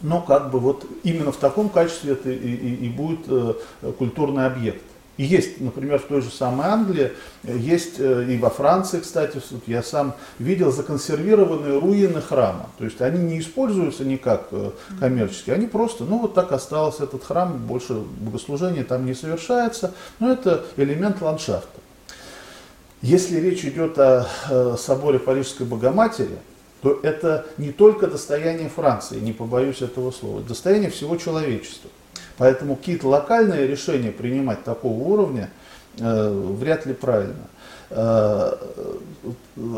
но 0.01 0.21
как 0.21 0.51
бы 0.51 0.59
вот 0.59 0.85
именно 1.03 1.31
в 1.31 1.37
таком 1.37 1.69
качестве 1.69 2.11
это 2.11 2.29
и, 2.29 2.35
и, 2.35 2.87
и 2.87 2.89
будет 2.89 3.21
э, 3.27 3.53
культурный 3.97 4.45
объект. 4.45 4.83
И 5.19 5.23
есть, 5.25 5.59
например, 5.59 5.99
в 5.99 6.03
той 6.03 6.21
же 6.21 6.31
самой 6.31 6.67
Англии, 6.67 7.11
э, 7.43 7.57
есть 7.57 7.99
э, 7.99 8.25
и 8.29 8.37
во 8.37 8.49
Франции, 8.49 9.01
кстати, 9.01 9.41
я 9.67 9.83
сам 9.83 10.15
видел 10.39 10.71
законсервированные 10.71 11.77
руины 11.77 12.21
храма. 12.21 12.69
То 12.77 12.85
есть 12.85 13.01
они 13.01 13.19
не 13.19 13.41
используются 13.41 14.05
никак 14.05 14.47
э, 14.51 14.71
коммерчески, 15.01 15.51
они 15.51 15.67
просто, 15.67 16.05
ну 16.05 16.19
вот 16.19 16.35
так 16.35 16.53
остался 16.53 17.03
этот 17.03 17.25
храм, 17.25 17.57
больше 17.57 17.95
богослужения 17.95 18.85
там 18.85 19.05
не 19.05 19.13
совершается, 19.13 19.93
но 20.19 20.31
это 20.31 20.63
элемент 20.77 21.21
ландшафта. 21.21 21.81
Если 23.01 23.41
речь 23.41 23.65
идет 23.65 23.99
о 23.99 24.25
соборе 24.77 25.19
Парижской 25.19 25.65
Богоматери, 25.65 26.37
то 26.81 26.97
это 27.03 27.45
не 27.57 27.73
только 27.73 28.07
достояние 28.07 28.69
Франции, 28.69 29.19
не 29.19 29.33
побоюсь 29.33 29.81
этого 29.81 30.11
слова, 30.11 30.39
достояние 30.39 30.89
всего 30.89 31.17
человечества. 31.17 31.89
Поэтому 32.39 32.77
какие-то 32.77 33.07
локальные 33.09 33.67
решения 33.67 34.11
принимать 34.11 34.63
такого 34.63 34.93
уровня 34.93 35.49
э, 35.99 36.53
вряд 36.57 36.85
ли 36.85 36.93
правильно. 36.93 37.49
Э, 37.89 38.53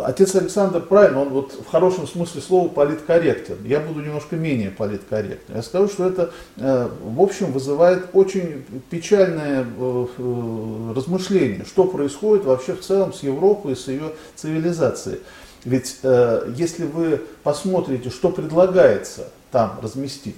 отец 0.06 0.36
Александр 0.36 0.80
правильно, 0.82 1.22
он 1.22 1.30
вот 1.30 1.54
в 1.54 1.68
хорошем 1.72 2.08
смысле 2.08 2.40
слова 2.40 2.68
политкорректен. 2.68 3.58
Я 3.66 3.80
буду 3.80 4.02
немножко 4.02 4.36
менее 4.36 4.70
политкорректен. 4.70 5.56
Я 5.56 5.64
скажу, 5.64 5.88
что 5.88 6.08
это 6.08 6.32
э, 6.58 6.88
в 7.04 7.20
общем 7.20 7.52
вызывает 7.52 8.10
очень 8.14 8.64
печальное 8.92 9.66
э, 9.66 10.06
э, 10.18 10.94
размышление, 10.96 11.66
что 11.66 11.86
происходит 11.86 12.46
вообще 12.46 12.76
в 12.76 12.82
целом 12.82 13.12
с 13.12 13.24
Европой, 13.24 13.76
с 13.76 13.88
ее 13.88 14.12
цивилизацией. 14.36 15.20
Ведь 15.66 15.98
э, 16.04 16.54
если 16.56 16.86
вы 16.86 17.22
посмотрите, 17.42 18.12
что 18.12 18.30
предлагается 18.30 19.30
там 19.52 19.80
разместить, 19.82 20.38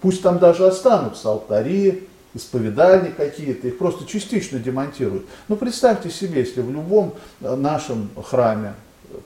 Пусть 0.00 0.22
там 0.22 0.38
даже 0.38 0.66
останутся 0.66 1.28
алтари, 1.28 2.08
исповедальни 2.34 3.10
какие-то, 3.10 3.68
их 3.68 3.78
просто 3.78 4.06
частично 4.06 4.58
демонтируют. 4.58 5.26
Но 5.48 5.56
представьте 5.56 6.10
себе, 6.10 6.40
если 6.40 6.62
в 6.62 6.70
любом 6.70 7.14
э, 7.40 7.54
нашем 7.54 8.10
храме 8.24 8.74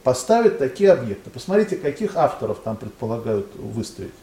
поставят 0.02 0.58
такие 0.58 0.92
объекты. 0.92 1.30
Посмотрите, 1.30 1.76
каких 1.76 2.16
авторов 2.16 2.58
там 2.64 2.76
предполагают 2.76 3.54
выставить. 3.56 4.14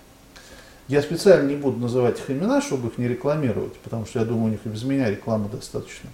Я 0.88 1.02
специально 1.02 1.48
не 1.48 1.56
буду 1.56 1.80
называть 1.80 2.20
их 2.20 2.32
имена, 2.32 2.62
чтобы 2.62 2.90
их 2.90 2.98
не 2.98 3.08
рекламировать, 3.08 3.74
потому 3.78 4.06
что 4.06 4.20
я 4.20 4.26
думаю, 4.26 4.46
у 4.46 4.50
них 4.50 4.60
и 4.66 4.70
без 4.70 4.84
меня 4.84 5.10
рекламы 5.10 5.48
достаточно. 5.50 6.10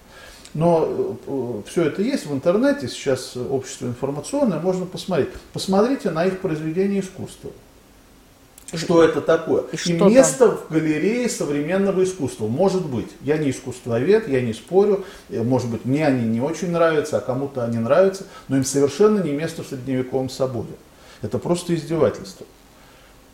Но 0.53 0.86
э, 0.88 1.13
э, 1.27 1.62
все 1.67 1.84
это 1.84 2.01
есть 2.01 2.25
в 2.25 2.34
интернете, 2.34 2.88
сейчас 2.88 3.36
общество 3.38 3.88
информационное, 3.88 4.60
можно 4.60 4.86
посмотреть. 4.86 5.29
Посмотрите 5.53 6.12
на 6.12 6.25
их 6.25 6.41
произведения 6.41 7.00
искусства. 7.00 7.51
Что 8.74 9.02
это 9.02 9.22
такое? 9.22 9.64
И, 9.72 9.92
и 9.92 9.94
место 9.94 10.50
там? 10.50 10.58
в 10.58 10.74
галерее 10.74 11.30
современного 11.30 12.04
искусства. 12.04 12.48
Может 12.48 12.86
быть. 12.86 13.08
Я 13.22 13.38
не 13.38 13.52
искусствовед, 13.52 14.28
я 14.28 14.42
не 14.42 14.54
спорю. 14.54 15.06
Э, 15.30 15.42
может 15.42 15.70
быть, 15.70 15.86
мне 15.86 16.06
они 16.06 16.28
не 16.28 16.42
очень 16.42 16.72
нравятся, 16.72 17.18
а 17.18 17.22
кому-то 17.22 17.64
они 17.64 17.78
нравятся. 17.78 18.26
Но 18.50 18.58
им 18.58 18.66
совершенно 18.66 19.24
не 19.24 19.32
место 19.32 19.64
в 19.64 19.68
средневековом 19.68 20.30
соборе. 20.30 20.76
Это 21.22 21.40
просто 21.40 21.76
издевательство. 21.76 22.46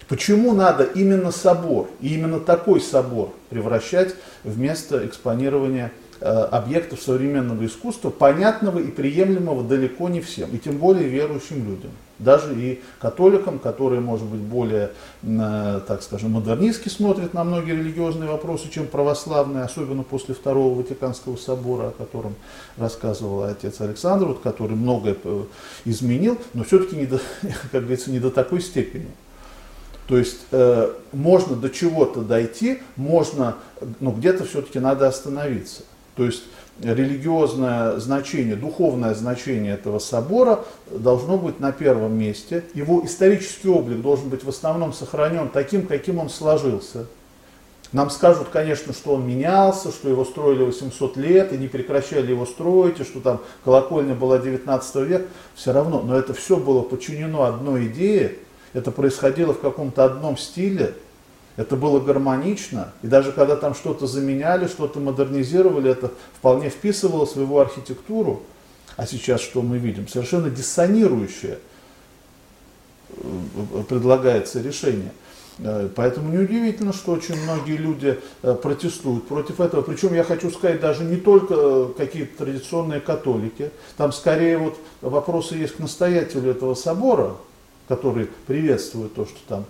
Почему 0.08 0.54
надо 0.54 0.84
именно 0.84 1.32
собор, 1.32 1.90
и 2.00 2.13
именно 2.13 2.40
такой 2.40 2.82
собор 2.82 3.34
превращать 3.50 4.13
в 4.44 4.60
место 4.60 5.06
экспонирования 5.08 5.92
объектов 6.22 7.01
современного 7.01 7.65
искусства, 7.65 8.10
понятного 8.10 8.79
и 8.79 8.91
приемлемого 8.91 9.63
далеко 9.63 10.10
не 10.10 10.22
всем, 10.22 10.50
и 10.51 10.58
тем 10.58 10.77
более 10.77 11.08
верующим 11.08 11.67
людям? 11.67 11.91
даже 12.24 12.55
и 12.55 12.82
католикам, 13.00 13.60
которые, 13.60 14.01
может 14.01 14.25
быть, 14.25 14.39
более, 14.39 14.91
э, 15.24 15.81
так 15.88 16.01
скажем, 16.01 16.31
модернистски 16.31 16.90
смотрят 16.90 17.33
на 17.33 17.44
многие 17.44 17.72
религиозные 17.72 18.29
вопросы, 18.29 18.70
чем 18.70 18.88
православные, 18.88 19.64
особенно 19.64 20.03
после 20.03 20.33
Второго 20.33 20.77
Ватиканского 20.77 21.35
собора, 21.35 21.90
о 21.90 21.92
котором 21.92 22.35
рассказывал 22.77 23.44
отец 23.44 23.81
Александр, 23.81 24.27
вот, 24.27 24.40
который 24.42 24.75
многое 24.75 25.16
э, 25.24 25.44
изменил, 25.85 26.38
но 26.53 26.64
все-таки, 26.64 26.96
не 26.96 27.05
до, 27.05 27.20
как 27.72 27.81
говорится, 27.81 28.11
не 28.11 28.20
до 28.20 28.31
такой 28.31 28.61
степени. 28.61 29.07
То 30.07 30.18
есть 30.18 30.42
э, 30.51 30.92
можно 31.14 31.55
до 31.55 31.70
чего-то 31.70 32.22
дойти, 32.22 32.81
можно, 32.98 33.55
но 34.00 34.11
где-то 34.11 34.44
все-таки 34.46 34.79
надо 34.79 35.07
остановиться. 35.07 35.83
То 36.16 36.26
есть 36.26 36.44
религиозное 36.82 38.00
значение, 38.00 38.56
духовное 38.56 39.14
значение 39.14 39.74
этого 39.74 40.00
собора 40.00 40.64
должно 40.92 41.38
быть 41.38 41.60
на 41.60 41.72
первом 41.72 42.18
месте. 42.18 42.64
Его 42.74 43.04
исторический 43.06 43.70
облик 43.70 44.02
должен 44.02 44.30
быть 44.30 44.44
в 44.44 44.50
основном 44.50 44.94
сохранен 44.94 45.50
таким, 45.50 45.88
каким 45.88 46.20
он 46.20 46.30
сложился. 46.30 47.08
Нам 47.92 48.10
скажут, 48.10 48.48
конечно, 48.52 48.92
что 48.92 49.14
он 49.14 49.28
менялся, 49.28 49.92
что 49.92 50.10
его 50.10 50.26
строили 50.26 50.64
800 50.64 51.16
лет 51.16 51.54
и 51.54 51.58
не 51.58 51.68
прекращали 51.68 52.32
его 52.32 52.48
строить, 52.48 53.00
и 53.00 53.04
что 53.04 53.20
там 53.20 53.42
колокольня 53.64 54.16
была 54.16 54.40
19 54.40 54.96
век. 55.08 55.28
Все 55.54 55.72
равно, 55.72 56.02
но 56.02 56.18
это 56.18 56.34
все 56.34 56.58
было 56.58 56.82
подчинено 56.82 57.44
одной 57.44 57.86
идее, 57.86 58.38
это 58.74 58.90
происходило 58.90 59.54
в 59.54 59.60
каком-то 59.60 60.06
одном 60.06 60.38
стиле, 60.38 60.96
это 61.55 61.75
было 61.75 62.00
гармонично, 62.00 62.94
и 63.03 63.07
даже 63.07 63.31
когда 63.31 63.55
там 63.55 63.75
что-то 63.75 64.07
заменяли, 64.07 64.68
что-то 64.68 65.00
модернизировали, 65.00 65.92
это 65.92 66.11
вполне 66.35 66.70
вписывалось 66.70 67.35
в 67.35 67.57
архитектуру. 67.57 68.42
А 68.96 69.05
сейчас 69.05 69.42
что 69.42 69.61
мы 69.61 69.77
видим? 69.77 70.07
Совершенно 70.07 70.50
диссонирующее 70.50 71.59
э, 73.09 73.83
предлагается 73.87 74.61
решение. 74.61 75.11
Э, 75.59 75.89
поэтому 75.96 76.31
неудивительно, 76.31 76.94
что 76.94 77.11
очень 77.11 77.39
многие 77.44 77.77
люди 77.77 78.20
э, 78.42 78.55
протестуют 78.55 79.27
против 79.27 79.59
этого. 79.61 79.81
Причем 79.83 80.13
я 80.13 80.24
хочу 80.24 80.50
сказать, 80.50 80.79
даже 80.79 81.03
не 81.03 81.18
только 81.18 81.85
какие-то 81.94 82.46
традиционные 82.46 83.00
католики. 83.00 83.72
Там 83.98 84.11
скорее 84.11 84.57
вот 84.57 84.77
вопросы 85.01 85.55
есть 85.55 85.75
к 85.75 85.79
настоятелю 85.79 86.51
этого 86.51 86.74
собора, 86.74 87.35
который 87.87 88.27
приветствует 88.48 89.13
то, 89.13 89.25
что 89.25 89.37
там 89.48 89.66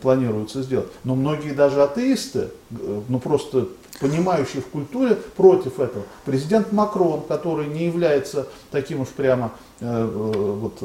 планируется 0.00 0.62
сделать. 0.62 0.88
Но 1.04 1.14
многие 1.14 1.52
даже 1.52 1.82
атеисты, 1.82 2.48
э, 2.70 3.00
ну 3.08 3.18
просто 3.18 3.68
понимающие 4.00 4.62
в 4.62 4.66
культуре, 4.66 5.16
против 5.36 5.78
этого. 5.78 6.04
Президент 6.24 6.72
Макрон, 6.72 7.20
который 7.28 7.66
не 7.66 7.84
является 7.84 8.46
таким 8.70 9.00
уж 9.00 9.08
прямо 9.08 9.52
вот, 9.80 10.78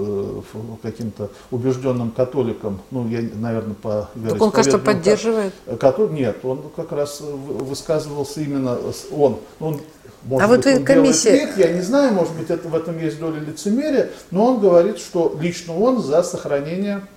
каким-то 0.81 1.29
убежденным 1.51 2.11
католиком, 2.11 2.81
ну, 2.91 3.07
я, 3.07 3.21
наверное, 3.33 3.75
по 3.75 4.09
Так 4.29 4.41
он, 4.41 4.51
кажется, 4.51 4.79
поддерживает? 4.79 5.53
Который, 5.79 6.13
нет, 6.13 6.43
он 6.43 6.61
как 6.75 6.91
раз 6.91 7.21
высказывался 7.21 8.41
именно, 8.41 8.77
он, 9.11 9.39
он 9.59 9.81
может 10.23 10.45
а 10.45 10.55
быть, 10.55 10.65
вот 10.65 10.75
он 10.75 10.85
комиссия... 10.85 11.45
вид, 11.45 11.57
я 11.57 11.71
не 11.71 11.81
знаю, 11.81 12.13
может 12.13 12.33
быть, 12.35 12.49
это, 12.49 12.67
в 12.67 12.75
этом 12.75 12.97
есть 12.99 13.19
доля 13.19 13.39
лицемерия, 13.39 14.09
но 14.31 14.45
он 14.45 14.59
говорит, 14.59 14.97
что 14.97 15.37
лично 15.39 15.77
он 15.77 16.01
за 16.01 16.23
сохранение 16.23 17.01
Э, 17.01 17.14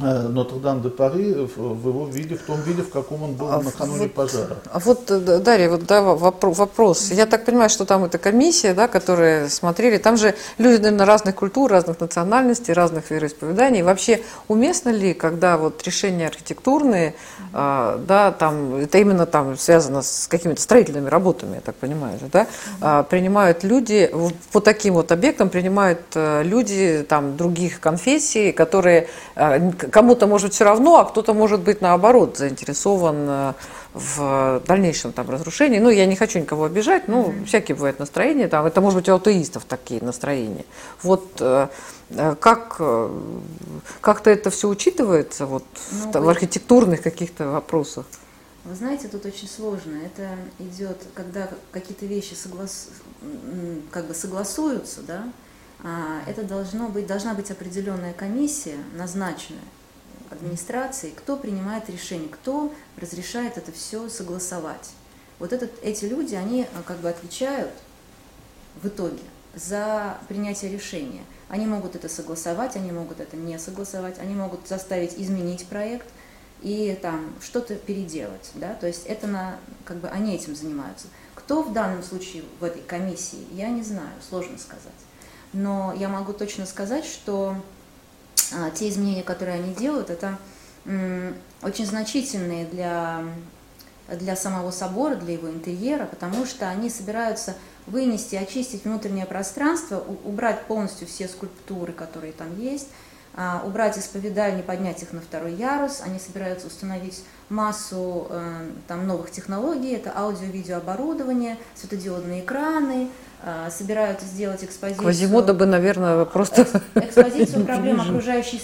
Нотр-Дам-де-Пари 0.00 1.48
в 1.56 1.88
его 1.88 2.06
виде, 2.06 2.36
в 2.36 2.42
том 2.42 2.60
виде, 2.62 2.82
в 2.82 2.90
каком 2.90 3.22
он 3.22 3.32
был 3.34 3.52
а 3.52 3.62
накануне 3.62 4.02
вот, 4.02 4.14
пожара. 4.14 4.56
А 4.72 4.78
вот, 4.78 5.10
э, 5.10 5.38
Дарья, 5.38 5.68
вот 5.70 5.86
да, 5.86 6.02
вопрос. 6.02 7.10
Я 7.10 7.26
так 7.26 7.44
понимаю, 7.44 7.70
что 7.70 7.84
там 7.84 8.04
эта 8.04 8.18
комиссия, 8.18 8.74
да, 8.74 8.88
которые 8.88 9.48
смотрели, 9.48 9.98
там 9.98 10.16
же 10.16 10.34
люди, 10.58 10.80
наверное, 10.80 11.06
разных 11.06 11.34
культур, 11.34 11.70
разных 11.70 12.00
национальностей, 12.00 12.72
разных 12.72 13.10
вероисповеданий. 13.10 13.82
Вообще 13.82 14.22
уместно 14.48 14.90
ли, 14.90 15.14
когда 15.14 15.56
вот 15.56 15.82
решения 15.84 16.26
архитектурные, 16.26 17.14
а, 17.52 17.98
да, 18.06 18.32
там, 18.32 18.76
это 18.76 18.98
именно 18.98 19.26
там 19.26 19.58
связано 19.58 20.02
с 20.02 20.26
какими-то 20.28 20.62
строительными 20.62 21.08
работами, 21.08 21.56
я 21.56 21.60
так 21.60 21.74
понимаю, 21.76 22.18
да, 22.32 22.46
а, 22.80 23.02
принимают 23.02 23.64
люди, 23.64 24.10
по 24.52 24.60
таким 24.60 24.94
вот 24.94 25.12
объектам 25.12 25.48
принимают 25.48 26.00
э, 26.14 26.42
люди 26.42 27.04
там 27.08 27.36
других 27.36 27.80
конфессий, 27.80 28.52
которые 28.52 29.08
кому-то 29.90 30.26
может 30.26 30.54
все 30.54 30.64
равно, 30.64 30.98
а 30.98 31.04
кто-то 31.04 31.34
может 31.34 31.60
быть 31.60 31.80
наоборот 31.80 32.36
заинтересован 32.36 33.26
э, 33.28 33.52
в 33.94 34.62
дальнейшем 34.66 35.12
там 35.12 35.28
разрушении. 35.28 35.78
Ну, 35.78 35.90
я 35.90 36.06
не 36.06 36.16
хочу 36.16 36.38
никого 36.38 36.64
обижать, 36.64 37.08
ну, 37.08 37.30
mm-hmm. 37.30 37.44
всякие 37.44 37.74
бывают 37.74 37.98
настроения, 37.98 38.48
там, 38.48 38.66
это 38.66 38.80
может 38.80 39.00
быть 39.00 39.08
у 39.08 39.14
атеистов 39.14 39.64
такие 39.64 40.02
настроения. 40.02 40.64
Вот 41.02 41.24
э, 41.40 41.68
э, 42.10 42.34
как, 42.38 42.80
как-то 44.00 44.30
это 44.30 44.50
все 44.50 44.68
учитывается 44.68 45.46
вот, 45.46 45.64
ну, 45.92 46.12
в, 46.12 46.24
в 46.24 46.28
архитектурных 46.28 47.02
каких-то 47.02 47.48
вопросах? 47.48 48.06
Вы 48.64 48.74
знаете, 48.74 49.08
тут 49.08 49.24
очень 49.24 49.48
сложно. 49.48 49.96
Это 50.04 50.28
идет, 50.58 50.98
когда 51.14 51.48
какие-то 51.72 52.06
вещи 52.06 52.34
соглас... 52.34 52.88
как 53.90 54.06
бы 54.06 54.14
согласуются, 54.14 55.00
да, 55.02 55.24
а, 55.82 56.20
это 56.26 56.42
должно 56.42 56.88
быть, 56.88 57.06
должна 57.06 57.32
быть 57.32 57.50
определенная 57.50 58.12
комиссия, 58.12 58.76
назначенная 58.94 59.60
администрацией, 60.30 61.12
кто 61.14 61.36
принимает 61.36 61.90
решение, 61.90 62.28
кто 62.28 62.72
разрешает 62.96 63.58
это 63.58 63.72
все 63.72 64.08
согласовать. 64.08 64.90
Вот 65.38 65.52
этот, 65.52 65.72
эти 65.82 66.04
люди, 66.04 66.34
они 66.34 66.66
а, 66.74 66.82
как 66.82 66.98
бы 66.98 67.08
отвечают 67.08 67.72
в 68.82 68.88
итоге 68.88 69.22
за 69.54 70.18
принятие 70.28 70.70
решения. 70.70 71.24
Они 71.48 71.66
могут 71.66 71.96
это 71.96 72.08
согласовать, 72.08 72.76
они 72.76 72.92
могут 72.92 73.20
это 73.20 73.36
не 73.36 73.58
согласовать, 73.58 74.18
они 74.18 74.34
могут 74.34 74.68
заставить 74.68 75.14
изменить 75.16 75.66
проект 75.66 76.06
и 76.62 76.96
там 77.00 77.34
что-то 77.40 77.74
переделать, 77.74 78.50
да, 78.54 78.74
то 78.74 78.86
есть 78.86 79.06
это 79.06 79.26
на, 79.26 79.58
как 79.84 79.96
бы 79.96 80.08
они 80.08 80.34
этим 80.34 80.54
занимаются. 80.54 81.06
Кто 81.34 81.62
в 81.62 81.72
данном 81.72 82.02
случае 82.02 82.44
в 82.60 82.64
этой 82.64 82.82
комиссии, 82.82 83.46
я 83.52 83.70
не 83.70 83.82
знаю, 83.82 84.12
сложно 84.28 84.58
сказать. 84.58 84.92
Но 85.52 85.94
я 85.96 86.08
могу 86.08 86.32
точно 86.32 86.66
сказать, 86.66 87.04
что 87.04 87.56
те 88.74 88.88
изменения, 88.88 89.22
которые 89.22 89.56
они 89.56 89.74
делают, 89.74 90.10
это 90.10 90.38
очень 91.62 91.86
значительные 91.86 92.64
для, 92.64 93.22
для 94.08 94.36
самого 94.36 94.70
собора, 94.70 95.16
для 95.16 95.34
его 95.34 95.48
интерьера, 95.50 96.06
потому 96.06 96.46
что 96.46 96.68
они 96.68 96.88
собираются 96.88 97.54
вынести, 97.86 98.36
очистить 98.36 98.84
внутреннее 98.84 99.26
пространство, 99.26 100.02
убрать 100.24 100.62
полностью 100.66 101.06
все 101.06 101.28
скульптуры, 101.28 101.92
которые 101.92 102.32
там 102.32 102.58
есть, 102.58 102.88
а, 102.88 103.09
убрать 103.64 103.96
исповедальни, 103.96 104.60
поднять 104.62 105.02
их 105.02 105.12
на 105.12 105.20
второй 105.20 105.54
ярус. 105.54 106.02
Они 106.04 106.18
собираются 106.18 106.66
установить 106.66 107.24
массу 107.48 108.26
э, 108.30 108.70
там, 108.86 109.06
новых 109.06 109.30
технологий, 109.30 109.94
это 109.94 110.12
аудио-видеооборудование, 110.16 111.56
светодиодные 111.74 112.42
экраны, 112.42 113.08
а, 113.42 113.70
собираются 113.70 114.26
сделать 114.26 114.62
экспозицию. 114.62 115.02
Квазимода 115.02 115.54
бы, 115.54 115.64
наверное, 115.64 116.26
просто... 116.26 116.66
Экспозицию 116.94 117.64
проблем 117.66 118.00
окружающей 118.00 118.60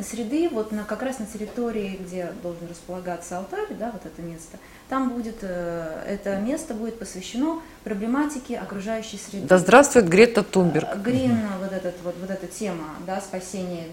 среды, 0.00 0.48
вот 0.50 0.70
на, 0.70 0.84
как 0.84 1.02
раз 1.02 1.18
на 1.18 1.26
территории, 1.26 1.98
где 2.00 2.32
должен 2.40 2.68
располагаться 2.68 3.38
алтарь, 3.38 3.74
да, 3.78 3.90
вот 3.90 4.06
это 4.06 4.22
место, 4.22 4.58
там 4.90 5.10
будет, 5.10 5.36
э, 5.42 6.02
это 6.06 6.36
место 6.40 6.74
будет 6.74 6.98
посвящено 6.98 7.60
проблематике 7.84 8.58
окружающей 8.58 9.18
среды. 9.18 9.46
Да 9.46 9.56
здравствует 9.58 10.08
Грета 10.08 10.42
Тунберг. 10.42 10.96
Грин, 10.96 11.38
вот, 11.62 11.72
этот, 11.72 11.94
вот, 12.02 12.16
вот 12.20 12.28
эта 12.28 12.48
тема, 12.48 12.96
да, 13.06 13.20
спасения 13.20 13.84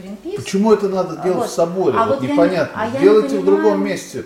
Гринпис. 0.00 0.42
Почему 0.42 0.72
это 0.72 0.88
надо 0.88 1.16
делать 1.22 1.40
вот. 1.40 1.50
в 1.50 1.52
соборе? 1.52 1.98
А 1.98 2.06
вот, 2.06 2.20
вот 2.20 2.28
непонятно. 2.28 2.80
Я, 2.80 2.98
а 2.98 3.00
Делайте 3.00 3.36
не 3.36 3.42
в 3.42 3.44
другом 3.44 3.84
месте. 3.84 4.24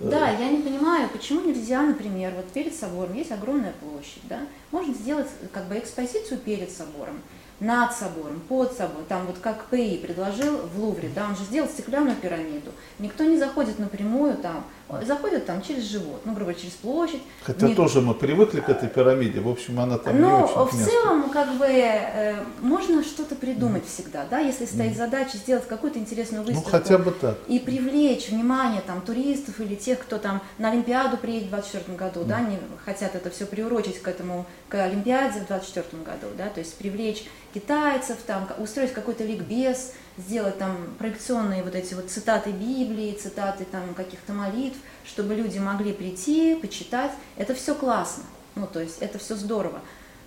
Да, 0.00 0.28
я 0.28 0.50
не 0.50 0.60
понимаю, 0.60 1.08
почему 1.08 1.42
нельзя, 1.42 1.80
например, 1.82 2.32
вот 2.34 2.46
перед 2.46 2.74
собором 2.74 3.14
есть 3.14 3.30
огромная 3.30 3.72
площадь, 3.80 4.22
да, 4.24 4.40
можно 4.72 4.92
сделать 4.92 5.28
как 5.52 5.66
бы 5.66 5.78
экспозицию 5.78 6.38
перед 6.38 6.70
собором, 6.72 7.22
над 7.60 7.92
собором, 7.92 8.42
под 8.48 8.72
собой, 8.72 9.04
там 9.08 9.26
вот 9.26 9.36
как 9.40 9.66
ПИ 9.66 9.98
предложил 9.98 10.58
в 10.74 10.80
Лувре, 10.80 11.08
да, 11.14 11.28
он 11.28 11.36
же 11.36 11.44
сделал 11.44 11.68
стеклянную 11.68 12.16
пирамиду. 12.16 12.72
Никто 12.98 13.24
не 13.24 13.38
заходит 13.38 13.78
напрямую 13.78 14.36
там, 14.36 14.64
заходит 15.02 15.46
там 15.46 15.62
через 15.62 15.84
живот, 15.84 16.20
ну, 16.24 16.32
грубо 16.32 16.50
говоря, 16.50 16.58
через 16.58 16.74
площадь. 16.74 17.22
Хотя 17.42 17.68
не... 17.68 17.74
тоже 17.74 18.00
мы 18.00 18.14
привыкли 18.14 18.60
к 18.60 18.68
этой 18.68 18.88
пирамиде, 18.88 19.40
в 19.40 19.48
общем, 19.48 19.80
она 19.80 19.98
там 19.98 20.20
Но 20.20 20.38
не 20.38 20.44
очень 20.44 20.54
в 20.54 20.74
место. 20.74 20.90
целом, 20.90 21.30
как 21.30 21.54
бы, 21.54 21.66
э, 21.66 22.36
можно 22.60 23.02
что-то 23.02 23.34
придумать 23.34 23.84
mm. 23.84 23.88
всегда, 23.88 24.26
да, 24.30 24.38
если 24.40 24.66
стоит 24.66 24.92
mm. 24.92 24.96
задача 24.96 25.36
сделать 25.38 25.66
какую-то 25.66 25.98
интересную 25.98 26.42
ну, 26.42 26.48
выставку. 26.48 26.70
Ну, 26.70 26.78
хотя 26.78 26.98
бы 26.98 27.10
так. 27.12 27.38
И 27.48 27.58
привлечь 27.58 28.28
внимание 28.28 28.82
там 28.86 29.00
туристов 29.00 29.60
или 29.60 29.74
тех, 29.74 29.98
кто 30.00 30.18
там 30.18 30.42
на 30.58 30.70
Олимпиаду 30.70 31.16
приедет 31.16 31.48
в 31.48 31.50
2024 31.50 31.96
году, 31.96 32.20
mm. 32.20 32.26
да, 32.26 32.36
они 32.36 32.58
хотят 32.84 33.14
это 33.14 33.30
все 33.30 33.46
приурочить 33.46 34.00
к 34.02 34.08
этому, 34.08 34.46
к 34.68 34.74
Олимпиаде 34.74 35.40
в 35.40 35.46
2024 35.46 36.02
году, 36.02 36.26
да, 36.36 36.48
то 36.48 36.60
есть 36.60 36.76
привлечь 36.76 37.24
китайцев, 37.54 38.16
там, 38.26 38.48
устроить 38.58 38.92
какой-то 38.92 39.24
ликбез, 39.24 39.92
сделать 40.16 40.58
там 40.58 40.76
проекционные 40.98 41.62
вот 41.62 41.74
эти 41.74 41.94
вот 41.94 42.10
цитаты 42.10 42.50
Библии, 42.50 43.18
цитаты 43.20 43.64
там 43.64 43.94
каких-то 43.94 44.32
молитв, 44.32 44.78
чтобы 45.04 45.34
люди 45.34 45.58
могли 45.58 45.92
прийти, 45.92 46.56
почитать. 46.56 47.12
Это 47.36 47.54
все 47.54 47.74
классно, 47.74 48.24
ну 48.54 48.66
то 48.66 48.80
есть 48.80 48.98
это 49.00 49.18
все 49.18 49.34
здорово. 49.34 49.80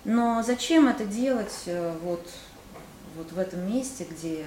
Но 0.04 0.42
зачем 0.42 0.88
это 0.88 1.04
делать 1.04 1.54
э, 1.66 1.96
вот, 2.02 2.26
вот 3.16 3.32
в 3.32 3.38
этом 3.38 3.66
месте, 3.70 4.06
где 4.10 4.44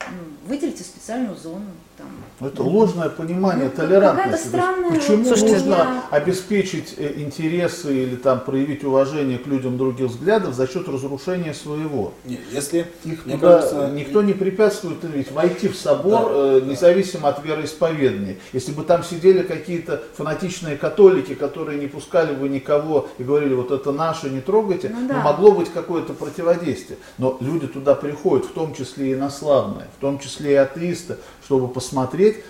ну, 0.00 0.48
выделите 0.48 0.82
специальную 0.82 1.36
зону. 1.36 1.70
Там. 1.96 2.48
Это 2.48 2.62
ложное 2.64 3.08
понимание 3.08 3.66
ну, 3.66 3.70
толерантности. 3.70 4.48
Странная, 4.48 4.90
Почему 4.90 5.24
Слушайте, 5.24 5.52
нужно 5.54 5.74
я... 5.74 6.02
обеспечить 6.10 6.94
э, 6.96 7.20
интересы 7.20 7.94
или 7.94 8.16
там 8.16 8.40
проявить 8.40 8.82
уважение 8.82 9.38
к 9.38 9.46
людям 9.46 9.78
других 9.78 10.08
взглядов 10.08 10.54
за 10.54 10.66
счет 10.66 10.88
разрушения 10.88 11.54
своего? 11.54 12.12
Нет, 12.24 12.40
если 12.50 12.86
их 13.04 13.22
туда 13.22 13.38
кажется... 13.38 13.90
никто 13.94 14.22
не 14.22 14.32
препятствует 14.32 14.98
ведь 15.02 15.30
войти 15.30 15.68
в 15.68 15.76
собор 15.76 16.32
да, 16.32 16.58
э, 16.58 16.60
независимо 16.64 17.22
да. 17.22 17.28
от 17.28 17.44
вероисповедания. 17.44 18.38
Если 18.52 18.72
бы 18.72 18.82
там 18.82 19.04
сидели 19.04 19.42
какие-то 19.42 20.02
фанатичные 20.16 20.76
католики, 20.76 21.34
которые 21.34 21.78
не 21.78 21.86
пускали 21.86 22.34
бы 22.34 22.48
никого 22.48 23.08
и 23.18 23.22
говорили, 23.22 23.54
вот 23.54 23.70
это 23.70 23.92
наше, 23.92 24.30
не 24.30 24.40
трогайте, 24.40 24.88
ну, 24.88 25.06
да. 25.06 25.18
но 25.18 25.22
могло 25.22 25.52
быть 25.52 25.72
какое-то 25.72 26.12
противодействие. 26.12 26.98
Но 27.18 27.36
люди 27.40 27.68
туда 27.68 27.94
приходят, 27.94 28.46
в 28.46 28.52
том 28.52 28.74
числе 28.74 29.10
и 29.10 29.14
инославные 29.14 29.86
в 29.96 30.00
том 30.00 30.18
числе 30.18 30.52
и 30.52 30.54
атеисты, 30.56 31.16
чтобы 31.44 31.68
посмотреть 31.68 31.83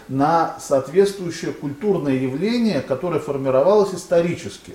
на 0.08 0.58
соответствующее 0.60 1.52
культурное 1.52 2.14
явление, 2.14 2.80
которое 2.80 3.20
формировалось 3.20 3.94
исторически. 3.94 4.74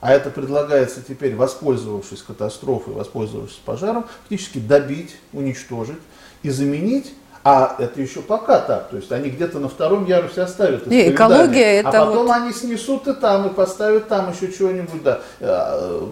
А 0.00 0.12
это 0.12 0.30
предлагается 0.30 1.00
теперь, 1.00 1.34
воспользовавшись 1.34 2.22
катастрофой, 2.22 2.94
воспользовавшись 2.94 3.60
пожаром, 3.64 4.04
фактически 4.22 4.58
добить, 4.58 5.16
уничтожить 5.32 5.98
и 6.42 6.50
заменить 6.50 7.14
а 7.44 7.76
это 7.78 8.00
еще 8.00 8.22
пока 8.22 8.58
так, 8.58 8.88
то 8.88 8.96
есть 8.96 9.12
они 9.12 9.28
где-то 9.28 9.58
на 9.58 9.68
втором 9.68 10.06
ярусе 10.06 10.40
оставят. 10.40 10.86
Не, 10.86 11.10
экология 11.10 11.80
это 11.80 12.02
А 12.02 12.06
потом 12.06 12.26
вот... 12.26 12.34
они 12.34 12.54
снесут 12.54 13.06
и 13.06 13.12
там, 13.12 13.48
и 13.48 13.52
поставят 13.52 14.08
там 14.08 14.32
еще 14.32 14.50
чего-нибудь, 14.50 15.02
да. 15.02 15.20
А, 15.40 16.08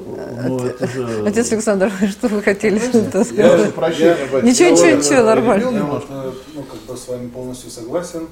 ну, 0.47 0.67
это 0.67 0.87
же... 0.87 1.25
Отец 1.27 1.51
Александр, 1.51 1.91
что 2.11 2.29
вы 2.29 2.43
хотели 2.43 2.79
сказать? 2.79 3.33
Я 3.33 3.71
прощения, 3.71 4.43
Ничего, 4.43 4.69
ничего, 4.71 4.91
ничего, 4.91 5.23
нормально. 5.23 5.71
Я 5.71 5.85
вот, 5.85 6.05
э, 6.11 6.33
ну, 6.53 6.63
как 6.65 6.81
бы 6.81 6.97
с 6.99 7.09
вами 7.09 7.29
полностью 7.29 7.71
согласен 7.71 8.29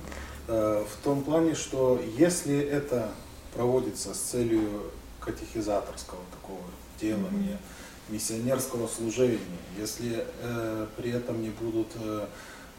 э, 0.49 0.85
в 0.85 1.03
том 1.03 1.23
плане, 1.23 1.55
что 1.55 1.99
если 2.19 2.61
это 2.61 3.09
проводится 3.57 4.13
с 4.13 4.19
целью 4.19 4.61
катехизаторского 5.21 6.21
такого 6.33 6.61
делания, 7.01 7.59
миссионерского 8.11 8.89
служения, 8.89 9.39
если 9.79 10.25
э, 10.43 10.87
при 10.99 11.13
этом 11.13 11.41
не 11.41 11.49
будут 11.49 11.89
э, 11.95 12.27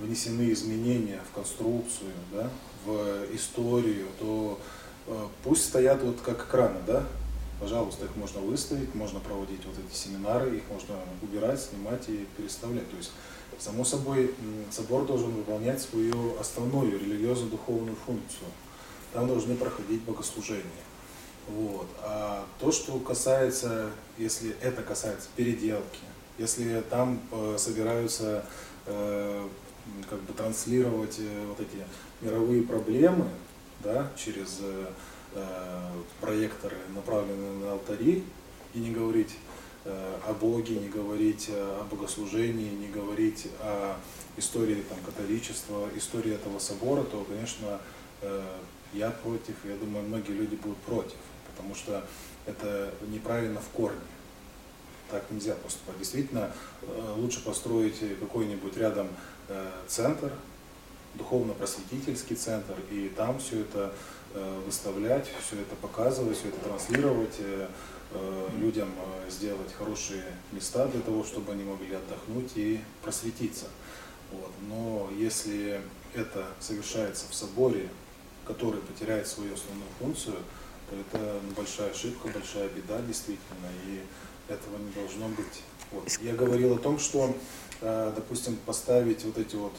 внесены 0.02 0.52
изменения 0.52 1.20
в 1.30 1.36
конструкцию, 1.36 2.12
да, 2.32 2.50
в 2.86 3.36
историю, 3.36 4.08
то 4.20 4.60
э, 5.08 5.28
пусть 5.44 5.66
стоят 5.66 6.02
вот 6.04 6.20
как 6.22 6.48
экраны, 6.48 6.80
да, 6.88 7.06
пожалуйста, 7.60 8.06
их 8.06 8.16
можно 8.16 8.42
выставить, 8.42 8.94
можно 8.96 9.20
проводить 9.20 9.64
вот 9.66 9.76
эти 9.78 9.96
семинары, 9.96 10.58
их 10.58 10.64
можно 10.70 10.96
убирать, 11.22 11.62
снимать 11.62 12.10
и 12.10 12.28
переставлять. 12.36 12.90
То 12.90 12.98
есть, 12.98 13.12
само 13.60 13.86
собой, 13.86 14.34
собор 14.72 15.06
должен 15.06 15.32
выполнять 15.32 15.80
свою 15.80 16.38
основную 16.40 17.00
религиозно-духовную 17.00 17.96
функцию. 17.96 18.48
Там 19.14 19.28
должны 19.28 19.56
проходить 19.56 20.02
богослужения. 20.02 20.64
Вот. 21.48 21.88
А 22.02 22.46
то, 22.60 22.72
что 22.72 22.98
касается, 23.00 23.92
если 24.18 24.56
это 24.62 24.82
касается 24.82 25.28
переделки, 25.36 26.00
если 26.38 26.82
там 26.90 27.22
э, 27.32 27.56
собираются 27.58 28.46
э, 28.86 29.48
как 30.10 30.20
бы 30.22 30.34
транслировать 30.34 31.18
э, 31.20 31.46
вот 31.48 31.60
эти 31.60 31.86
мировые 32.22 32.64
проблемы 32.64 33.28
да, 33.84 34.12
через 34.16 34.60
э, 34.62 34.86
э, 35.34 35.90
проекторы, 36.20 36.78
направленные 36.96 37.66
на 37.66 37.72
алтари, 37.74 38.24
и 38.74 38.80
не 38.80 38.92
говорить 38.92 39.36
э, 39.86 40.18
о 40.28 40.34
Боге, 40.34 40.76
не 40.76 40.88
говорить 40.88 41.50
о 41.50 41.86
богослужении, 41.90 42.70
не 42.70 42.88
говорить 42.88 43.48
о 43.60 43.96
истории 44.38 44.84
там, 44.88 44.98
католичества, 45.06 45.90
истории 45.96 46.34
этого 46.34 46.60
собора, 46.60 47.04
то, 47.04 47.26
конечно, 47.28 47.80
э, 48.22 48.42
я 48.94 49.12
против, 49.12 49.56
я 49.66 49.76
думаю, 49.76 50.06
многие 50.06 50.34
люди 50.34 50.56
будут 50.56 50.78
против, 50.80 51.18
потому 51.50 51.76
что 51.76 52.06
это 52.46 52.94
неправильно 53.08 53.60
в 53.60 53.70
корне. 53.70 54.00
Так 55.10 55.30
нельзя 55.30 55.56
поступать. 55.56 56.00
Действительно, 56.00 56.52
э, 56.82 57.14
лучше 57.18 57.44
построить 57.44 58.00
какой-нибудь 58.20 58.78
рядом 58.78 59.08
Э, 59.08 59.31
центр, 59.88 60.32
духовно-просветительский 61.16 62.36
центр, 62.36 62.76
и 62.90 63.12
там 63.16 63.40
все 63.40 63.62
это 63.62 63.94
э, 64.34 64.62
выставлять, 64.66 65.28
все 65.46 65.62
это 65.62 65.76
показывать, 65.76 66.38
все 66.38 66.50
это 66.50 66.60
транслировать, 66.60 67.36
э, 67.40 67.68
людям 68.60 68.90
сделать 69.30 69.74
хорошие 69.74 70.24
места 70.52 70.86
для 70.88 71.00
того, 71.00 71.24
чтобы 71.24 71.54
они 71.54 71.64
могли 71.64 71.96
отдохнуть 71.96 72.52
и 72.56 72.82
просветиться. 73.02 73.68
Вот. 74.32 74.52
Но 74.68 75.10
если 75.18 75.80
это 76.14 76.46
совершается 76.60 77.26
в 77.30 77.34
соборе, 77.34 77.90
который 78.46 78.82
потеряет 78.82 79.28
свою 79.28 79.54
основную 79.54 79.90
функцию, 80.00 80.36
то 80.90 80.96
это 80.98 81.40
большая 81.56 81.92
ошибка, 81.92 82.28
большая 82.28 82.68
беда 82.70 83.00
действительно, 83.02 83.68
и 83.88 84.02
этого 84.52 84.78
не 84.78 84.92
должно 84.92 85.28
быть. 85.30 85.64
Вот. 85.92 86.10
Я 86.22 86.34
говорил 86.34 86.74
о 86.74 86.78
том, 86.78 87.00
что, 87.00 87.30
э, 87.30 87.34
допустим, 87.82 88.58
поставить 88.66 89.26
вот 89.26 89.38
эти 89.38 89.56
вот 89.56 89.74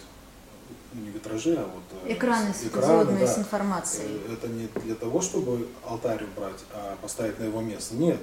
не 0.95 1.11
витражи, 1.11 1.55
а 1.57 1.65
вот 1.65 1.83
э, 2.05 2.13
экраны, 2.13 2.53
экраны 2.65 3.19
да, 3.19 3.27
с 3.27 3.39
информацией. 3.39 4.21
Э, 4.29 4.35
это 4.35 4.49
не 4.49 4.69
для 4.85 4.95
того, 4.95 5.21
чтобы 5.21 5.67
алтарь 5.87 6.25
убрать, 6.25 6.61
а 6.75 6.97
поставить 7.01 7.39
на 7.39 7.45
его 7.45 7.61
место. 7.61 7.95
Нет. 7.95 8.21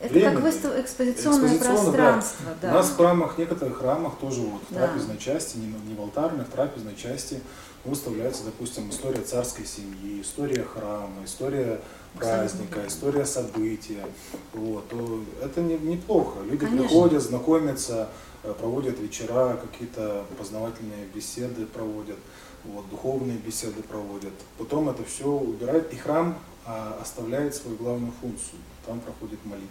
Это 0.00 0.14
Временно. 0.14 0.34
как 0.36 0.44
выстав... 0.44 0.78
экспозиционное, 0.78 1.56
экспозиционное 1.56 1.92
пространство. 1.92 2.46
Да. 2.46 2.68
Да. 2.68 2.70
У 2.70 2.74
нас 2.74 2.88
в 2.88 2.96
храмах, 2.96 3.38
некоторых 3.38 3.78
храмах 3.78 4.18
тоже 4.18 4.40
вот 4.40 4.62
в 4.68 4.74
да. 4.74 4.86
трапезной 4.86 5.18
части, 5.18 5.56
не, 5.56 5.66
не 5.66 5.94
в 5.94 6.00
алтарной, 6.00 6.44
в 6.44 6.48
трапезной 6.48 6.96
части 6.96 7.40
выставляется, 7.84 8.44
допустим, 8.44 8.90
история 8.90 9.22
царской 9.22 9.64
семьи, 9.64 10.20
история 10.20 10.64
храма, 10.64 11.24
история 11.24 11.80
праздника, 12.14 12.80
история 12.86 13.24
события. 13.24 14.04
Вот, 14.52 14.88
то 14.88 15.20
это 15.42 15.60
не, 15.60 15.78
неплохо. 15.78 16.40
Люди 16.44 16.66
Конечно. 16.66 16.86
приходят, 16.86 17.22
знакомятся, 17.22 17.94
э, 18.02 18.27
проводят 18.42 18.98
вечера, 18.98 19.56
какие-то 19.56 20.24
познавательные 20.38 21.06
беседы 21.14 21.66
проводят, 21.66 22.18
вот, 22.64 22.88
духовные 22.88 23.38
беседы 23.38 23.82
проводят. 23.82 24.32
Потом 24.58 24.88
это 24.88 25.04
все 25.04 25.26
убирает, 25.28 25.92
и 25.92 25.96
храм 25.96 26.38
а, 26.64 26.98
оставляет 27.00 27.54
свою 27.54 27.76
главную 27.76 28.12
функцию. 28.20 28.60
Там 28.86 29.00
проходит 29.00 29.44
молитва. 29.44 29.68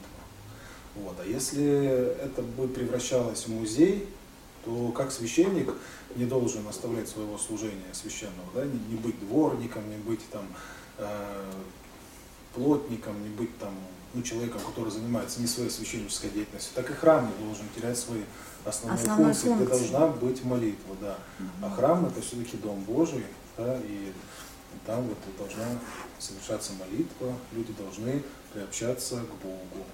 Вот. 0.95 1.15
А 1.19 1.25
если 1.25 1.65
это 2.23 2.41
бы 2.41 2.67
превращалось 2.67 3.45
в 3.45 3.49
музей, 3.49 4.07
то 4.65 4.91
как 4.91 5.11
священник 5.11 5.73
не 6.15 6.25
должен 6.25 6.67
оставлять 6.67 7.07
своего 7.07 7.37
служения 7.37 7.93
священного, 7.93 8.49
да, 8.53 8.65
не, 8.65 8.79
не 8.89 8.95
быть 8.95 9.19
дворником, 9.19 9.89
не 9.89 9.97
быть 9.97 10.27
там 10.29 10.45
э, 10.97 11.51
плотником, 12.53 13.21
не 13.23 13.29
быть 13.29 13.57
там 13.59 13.73
ну, 14.13 14.21
человеком, 14.23 14.61
который 14.61 14.91
занимается 14.91 15.39
не 15.39 15.47
своей 15.47 15.69
священнической 15.69 16.29
деятельностью, 16.31 16.73
так 16.75 16.89
и 16.89 16.93
храм 16.93 17.27
не 17.27 17.45
должен 17.45 17.65
терять 17.75 17.97
свои 17.97 18.21
основные 18.67 19.01
Основной 19.01 19.33
функции, 19.33 19.47
функции. 19.49 19.65
где 19.65 19.91
должна 19.91 20.07
быть 20.07 20.43
молитва, 20.43 20.95
да. 21.01 21.15
Угу. 21.39 21.65
А 21.65 21.75
храм 21.75 22.05
это 22.05 22.21
все-таки 22.21 22.57
дом 22.57 22.81
Божий, 22.81 23.25
да, 23.57 23.77
и 23.77 24.11
там 24.85 25.03
вот 25.03 25.17
должна 25.37 25.65
совершаться 26.19 26.71
молитва, 26.73 27.33
люди 27.51 27.73
должны 27.73 28.23
приобщаться 28.53 29.15
к 29.15 29.43
Богу. 29.43 29.85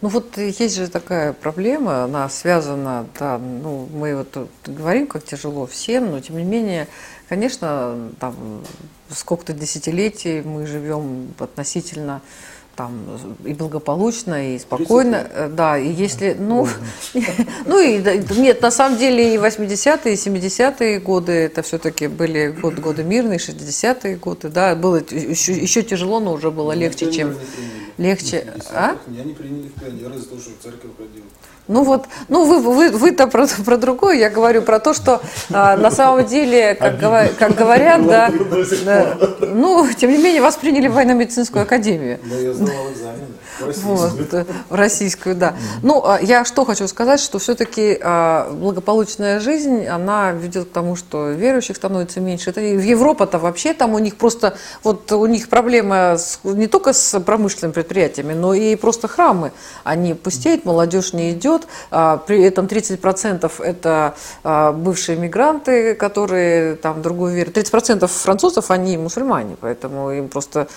Ну 0.00 0.08
вот 0.08 0.38
есть 0.38 0.76
же 0.76 0.88
такая 0.88 1.32
проблема, 1.32 2.04
она 2.04 2.28
связана, 2.28 3.06
да, 3.18 3.38
ну 3.38 3.88
мы 3.92 4.16
вот 4.16 4.48
говорим, 4.64 5.08
как 5.08 5.24
тяжело 5.24 5.66
всем, 5.66 6.12
но 6.12 6.20
тем 6.20 6.36
не 6.36 6.44
менее, 6.44 6.86
конечно, 7.28 8.10
там 8.20 8.62
сколько-то 9.10 9.52
десятилетий 9.52 10.42
мы 10.42 10.66
живем 10.66 11.34
относительно 11.38 12.22
там 12.76 12.92
и 13.44 13.54
благополучно, 13.54 14.54
и 14.54 14.58
спокойно, 14.58 15.26
э, 15.30 15.48
да, 15.48 15.78
и 15.78 15.90
если, 15.90 16.36
ну, 16.38 16.68
ну 17.66 17.80
и 17.80 18.02
нет, 18.36 18.62
на 18.62 18.70
самом 18.70 18.98
деле 18.98 19.34
и 19.34 19.38
80-е, 19.38 20.14
и 20.14 20.16
70-е 20.16 21.00
годы, 21.00 21.32
это 21.32 21.62
все-таки 21.62 22.08
были 22.08 22.48
год, 22.48 22.74
годы 22.74 23.04
мирные, 23.04 23.38
60-е 23.38 24.16
годы, 24.16 24.48
да, 24.48 24.74
было 24.74 24.96
еще, 24.96 25.52
еще 25.52 25.82
тяжело, 25.82 26.20
но 26.20 26.32
уже 26.32 26.50
было 26.50 26.72
легче, 26.72 27.12
чем, 27.12 27.36
легче, 27.98 28.52
а? 28.72 28.96
Меня 29.06 29.24
не 29.24 29.34
приняли 29.34 29.68
в 29.68 29.80
пионеры 29.80 30.18
за 30.18 30.26
то, 30.26 30.38
что 30.38 30.50
церковь 30.62 30.90
ходил. 30.96 31.24
Ну 31.66 31.82
вот, 31.82 32.06
ну 32.28 32.44
вы, 32.44 32.60
вы, 32.60 32.90
вы-то 32.90 33.26
про, 33.26 33.46
про 33.64 33.76
другое, 33.78 34.16
я 34.16 34.28
говорю 34.28 34.60
про 34.60 34.80
то, 34.80 34.92
что 34.92 35.22
а, 35.50 35.78
на 35.78 35.90
самом 35.90 36.26
деле, 36.26 36.74
как, 36.74 36.98
говор, 36.98 37.28
как 37.38 37.54
говорят, 37.54 38.06
да, 38.06 38.30
да, 38.84 39.16
ну, 39.40 39.88
тем 39.96 40.10
не 40.10 40.18
менее, 40.18 40.42
вас 40.42 40.56
приняли 40.56 40.88
в 40.88 40.92
военно-медицинскую 40.92 41.62
академию. 41.62 42.18
Да, 42.24 42.36
я 42.36 42.52
сдавал 42.52 42.92
экзамены. 42.92 43.26
Вот, 43.60 44.46
в 44.68 44.74
российскую, 44.74 45.34
да. 45.34 45.54
Ну, 45.82 46.02
а 46.04 46.18
я 46.20 46.44
что 46.44 46.64
хочу 46.64 46.88
сказать, 46.88 47.20
что 47.20 47.38
все-таки 47.38 47.98
а, 48.02 48.50
благополучная 48.52 49.40
жизнь, 49.40 49.86
она 49.86 50.32
ведет 50.32 50.68
к 50.68 50.72
тому, 50.72 50.96
что 50.96 51.30
верующих 51.30 51.76
становится 51.76 52.20
меньше. 52.20 52.50
Это 52.50 52.60
в 52.60 52.82
Европа-то 52.82 53.38
вообще 53.38 53.74
там 53.74 53.94
у 53.94 53.98
них 53.98 54.16
просто, 54.16 54.56
вот 54.82 55.10
у 55.12 55.26
них 55.26 55.48
проблема 55.48 56.16
с, 56.18 56.40
не 56.42 56.66
только 56.66 56.92
с 56.92 57.18
промышленными 57.20 57.72
предприятиями, 57.72 58.32
но 58.32 58.54
и 58.54 58.76
просто 58.76 59.08
храмы. 59.08 59.52
Они 59.84 60.14
пустеют, 60.14 60.64
молодежь 60.64 61.12
не 61.12 61.32
идет, 61.32 61.66
а, 61.90 62.16
при 62.16 62.42
этом 62.42 62.66
30% 62.66 63.60
это 63.60 64.14
бывшие 64.74 65.16
мигранты, 65.18 65.94
которые 65.94 66.76
там 66.76 67.02
другую 67.02 67.34
веру. 67.34 67.50
30% 67.50 68.06
французов, 68.06 68.70
они 68.70 68.96
мусульмане, 68.96 69.56
поэтому 69.60 70.10
им 70.10 70.28
просто 70.28 70.68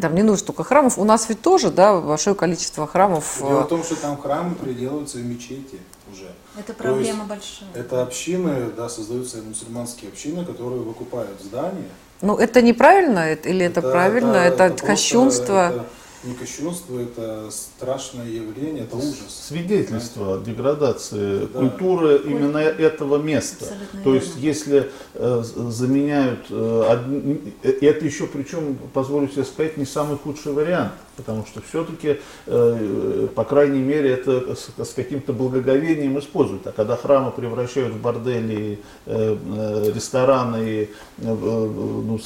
там 0.00 0.14
не 0.14 0.22
нужно 0.22 0.46
только 0.46 0.64
храмов. 0.64 0.98
У 0.98 1.04
нас 1.04 1.28
ведь 1.28 1.42
тоже, 1.42 1.70
да, 1.70 1.99
большое 2.00 2.36
количество 2.36 2.86
храмов. 2.86 3.38
Дело 3.40 3.62
в 3.62 3.68
том, 3.68 3.84
что 3.84 3.96
там 3.96 4.16
храмы 4.16 4.54
приделываются 4.54 5.18
в 5.18 5.24
мечети 5.24 5.78
уже. 6.12 6.30
Это 6.58 6.74
проблема 6.74 7.24
большая. 7.24 7.68
Это 7.74 8.02
общины, 8.02 8.70
да, 8.76 8.88
создаются 8.88 9.38
мусульманские 9.42 10.10
общины, 10.10 10.44
которые 10.44 10.80
выкупают 10.80 11.40
здания. 11.40 11.88
Ну, 12.22 12.36
это 12.36 12.60
неправильно 12.60 13.32
или 13.32 13.64
это, 13.64 13.80
это 13.80 13.90
правильно? 13.90 14.36
Это, 14.36 14.64
это, 14.64 14.74
это 14.74 14.86
кощунство. 14.86 15.70
Это, 15.70 15.86
не 16.22 16.34
кощунство, 16.34 16.98
это 16.98 17.48
страшное 17.50 18.26
явление, 18.26 18.84
это 18.84 18.96
ужас. 18.96 19.46
Свидетельство 19.48 20.34
знаете? 20.34 20.50
деградации 20.50 21.38
да. 21.46 21.60
культуры 21.60 22.18
Куль... 22.18 22.30
именно 22.30 22.58
этого 22.58 23.16
места. 23.16 23.64
Абсолютно 23.64 24.02
То 24.02 24.12
верно. 24.12 24.24
есть, 24.24 24.36
если 24.36 24.90
э, 25.14 25.42
заменяют, 25.42 26.46
э, 26.50 26.84
одни, 26.90 27.54
э, 27.62 27.70
это 27.80 28.04
еще, 28.04 28.26
причем, 28.26 28.76
позволю 28.92 29.28
себе 29.28 29.44
сказать, 29.44 29.78
не 29.78 29.86
самый 29.86 30.18
худший 30.18 30.52
вариант, 30.52 30.92
потому 31.16 31.46
что 31.46 31.62
все-таки, 31.62 32.18
э, 32.46 33.28
по 33.34 33.44
крайней 33.44 33.80
мере, 33.80 34.10
это 34.10 34.54
с, 34.54 34.68
с 34.76 34.92
каким-то 34.92 35.32
благоговением 35.32 36.18
используют. 36.18 36.66
А 36.66 36.72
когда 36.72 36.96
храмы 36.96 37.30
превращают 37.30 37.94
в 37.94 38.00
бордели, 38.00 38.78
э, 39.06 39.38
э, 39.38 39.92
рестораны, 39.94 40.58
э, 40.58 40.88
э, 41.18 41.24
ну, 41.24 42.18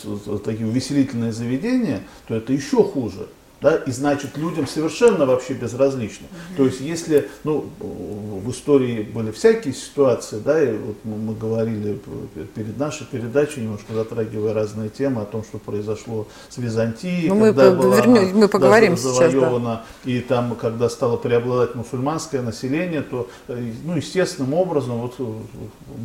такие 0.44 0.66
увеселительные 0.66 1.32
заведения, 1.32 2.02
то 2.26 2.34
это 2.34 2.52
еще 2.52 2.82
хуже 2.82 3.28
да, 3.64 3.76
и 3.76 3.90
значит 3.92 4.36
людям 4.36 4.66
совершенно 4.66 5.24
вообще 5.24 5.54
безразлично. 5.54 6.26
Mm-hmm. 6.26 6.56
То 6.58 6.64
есть 6.66 6.80
если, 6.82 7.30
ну, 7.44 7.64
в 7.80 8.50
истории 8.50 9.00
были 9.02 9.30
всякие 9.30 9.72
ситуации, 9.72 10.38
да, 10.38 10.62
и 10.62 10.76
вот 10.76 10.96
мы 11.04 11.34
говорили 11.34 11.98
перед 12.54 12.78
нашей 12.78 13.06
передачей, 13.06 13.62
немножко 13.62 13.94
затрагивая 13.94 14.52
разные 14.52 14.90
темы 14.90 15.22
о 15.22 15.24
том, 15.24 15.42
что 15.44 15.56
произошло 15.56 16.26
с 16.50 16.58
Византией, 16.58 17.30
ну, 17.30 17.40
когда 17.40 17.70
мы, 17.70 17.76
была 17.76 17.96
вернем, 17.96 18.36
мы 18.36 18.48
поговорим 18.48 18.98
завоевана, 18.98 19.82
сейчас, 20.04 20.04
да. 20.04 20.10
и 20.10 20.20
там, 20.20 20.56
когда 20.56 20.90
стало 20.90 21.16
преобладать 21.16 21.74
мусульманское 21.74 22.42
население, 22.42 23.00
то, 23.00 23.30
э, 23.48 23.72
ну, 23.84 23.96
естественным 23.96 24.52
образом, 24.52 24.98
вот 24.98 25.14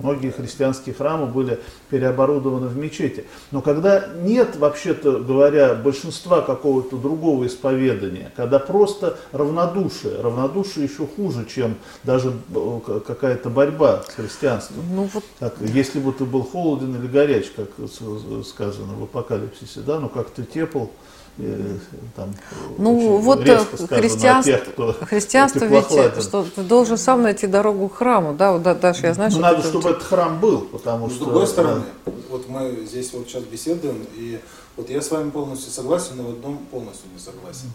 многие 0.01 0.31
христианские 0.31 0.95
храмы 0.95 1.25
были 1.25 1.59
переоборудованы 1.89 2.67
в 2.67 2.77
мечети. 2.77 3.25
Но 3.51 3.61
когда 3.61 4.05
нет, 4.21 4.55
вообще-то 4.55 5.19
говоря, 5.19 5.73
большинства 5.73 6.39
какого-то 6.39 6.95
другого 6.95 7.48
исповедания, 7.49 8.31
когда 8.35 8.59
просто 8.59 9.17
равнодушие, 9.31 10.21
равнодушие 10.21 10.85
еще 10.85 11.05
хуже, 11.05 11.45
чем 11.45 11.75
даже 12.03 12.33
э, 12.55 12.99
какая-то 13.05 13.49
борьба 13.49 14.03
с 14.07 14.13
христианством. 14.13 14.83
Ну, 14.91 15.09
вот... 15.13 15.23
как, 15.39 15.55
если 15.59 15.99
бы 15.99 16.13
ты 16.13 16.23
был 16.25 16.43
холоден 16.43 16.95
или 16.95 17.07
горяч, 17.07 17.51
как 17.55 17.69
сказано 18.45 18.93
в 18.93 19.03
апокалипсисе, 19.03 19.81
да, 19.81 19.99
ну 19.99 20.09
как 20.09 20.29
ты 20.29 20.43
тепл, 20.43 20.85
там, 22.15 22.35
ну 22.77 23.17
вот 23.17 23.47
э, 23.47 23.59
христианство, 23.87 24.53
тех, 24.53 24.73
кто 24.73 24.93
христианство 24.93 25.65
ведь, 25.65 26.21
что 26.21 26.43
ты 26.43 26.63
должен 26.63 26.97
сам 26.97 27.21
найти 27.21 27.47
дорогу 27.47 27.87
к 27.87 27.95
храму, 27.95 28.33
да, 28.33 28.51
вот 28.51 28.63
Даша, 28.63 29.07
я 29.07 29.13
знаю, 29.13 29.31
ну, 29.31 29.37
что 29.37 29.41
надо, 29.41 29.63
чтобы 29.63 29.89
этот 29.89 30.03
храм 30.03 30.39
был, 30.39 30.61
потому 30.61 31.07
Но 31.07 31.13
что... 31.13 31.23
С 31.23 31.27
другой 31.27 31.47
стороны, 31.47 31.83
да. 32.05 32.11
вот 32.29 32.49
мы 32.49 32.85
здесь 32.85 33.13
вот 33.13 33.27
сейчас 33.27 33.43
беседуем, 33.43 34.05
и 34.15 34.39
вот 34.75 34.89
я 34.89 35.01
с 35.01 35.11
вами 35.11 35.29
полностью 35.29 35.71
согласен, 35.71 36.17
но 36.17 36.23
в 36.23 36.29
одном 36.31 36.57
полностью 36.71 37.09
не 37.13 37.19
согласен. 37.19 37.67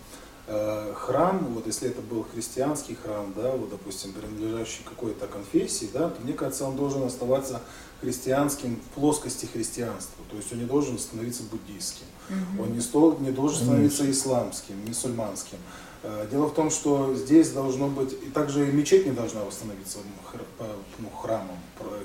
Э, 0.46 0.92
храм, 0.94 1.46
вот 1.54 1.66
если 1.66 1.88
это 1.88 2.02
был 2.02 2.26
христианский 2.34 2.96
храм, 3.02 3.32
да, 3.34 3.52
вот, 3.52 3.70
допустим, 3.70 4.12
принадлежащий 4.12 4.82
какой-то 4.84 5.26
конфессии, 5.26 5.88
да, 5.92 6.10
то 6.10 6.20
мне 6.22 6.34
кажется, 6.34 6.66
он 6.66 6.76
должен 6.76 7.02
оставаться 7.02 7.62
христианским 8.04 8.76
в 8.76 8.94
плоскости 8.94 9.46
христианства, 9.46 10.22
то 10.30 10.36
есть 10.36 10.52
он 10.52 10.58
не 10.58 10.66
должен 10.66 10.98
становиться 10.98 11.42
буддийским, 11.50 12.06
угу. 12.28 12.64
он 12.64 12.72
не, 12.74 12.80
стол, 12.80 13.18
не 13.20 13.30
должен 13.30 13.64
становиться 13.64 14.10
исламским, 14.10 14.74
мусульманским. 14.86 15.58
Э, 16.02 16.26
дело 16.30 16.48
в 16.48 16.54
том, 16.54 16.70
что 16.70 17.14
здесь 17.14 17.50
должно 17.50 17.88
быть, 17.88 18.12
и 18.12 18.30
также 18.30 18.68
и 18.68 18.72
мечеть 18.72 19.06
не 19.06 19.12
должна 19.12 19.42
восстановиться 19.42 19.98
ну, 20.98 21.08
храмом 21.10 21.56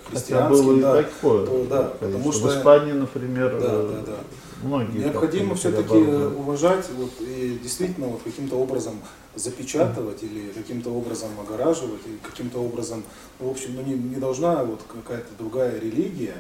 христианским. 0.10 0.82
да, 0.82 1.04
такое, 1.04 1.46
то, 1.46 1.66
да, 1.70 1.84
потому 2.00 2.32
что 2.32 2.48
в 2.48 2.58
Испании, 2.58 2.94
например, 2.94 3.60
да, 3.60 3.84
да, 3.84 4.02
да. 4.06 4.18
многие 4.64 5.00
необходимо 5.00 5.56
все-таки 5.56 5.98
уважать 5.98 6.86
вот, 6.96 7.12
и 7.20 7.60
действительно 7.62 8.08
вот 8.08 8.22
каким-то 8.24 8.56
образом 8.56 9.02
запечатывать 9.40 10.24
или 10.24 10.52
каким-то 10.52 10.90
образом 10.92 11.30
огораживать, 11.40 12.02
или 12.06 12.18
каким-то 12.18 12.60
образом, 12.60 13.04
ну, 13.40 13.48
в 13.48 13.52
общем, 13.52 13.76
ну, 13.76 13.82
не, 13.82 13.94
не 13.96 14.16
должна 14.16 14.64
вот 14.64 14.82
какая-то 14.88 15.30
другая 15.38 15.80
религия 15.80 16.36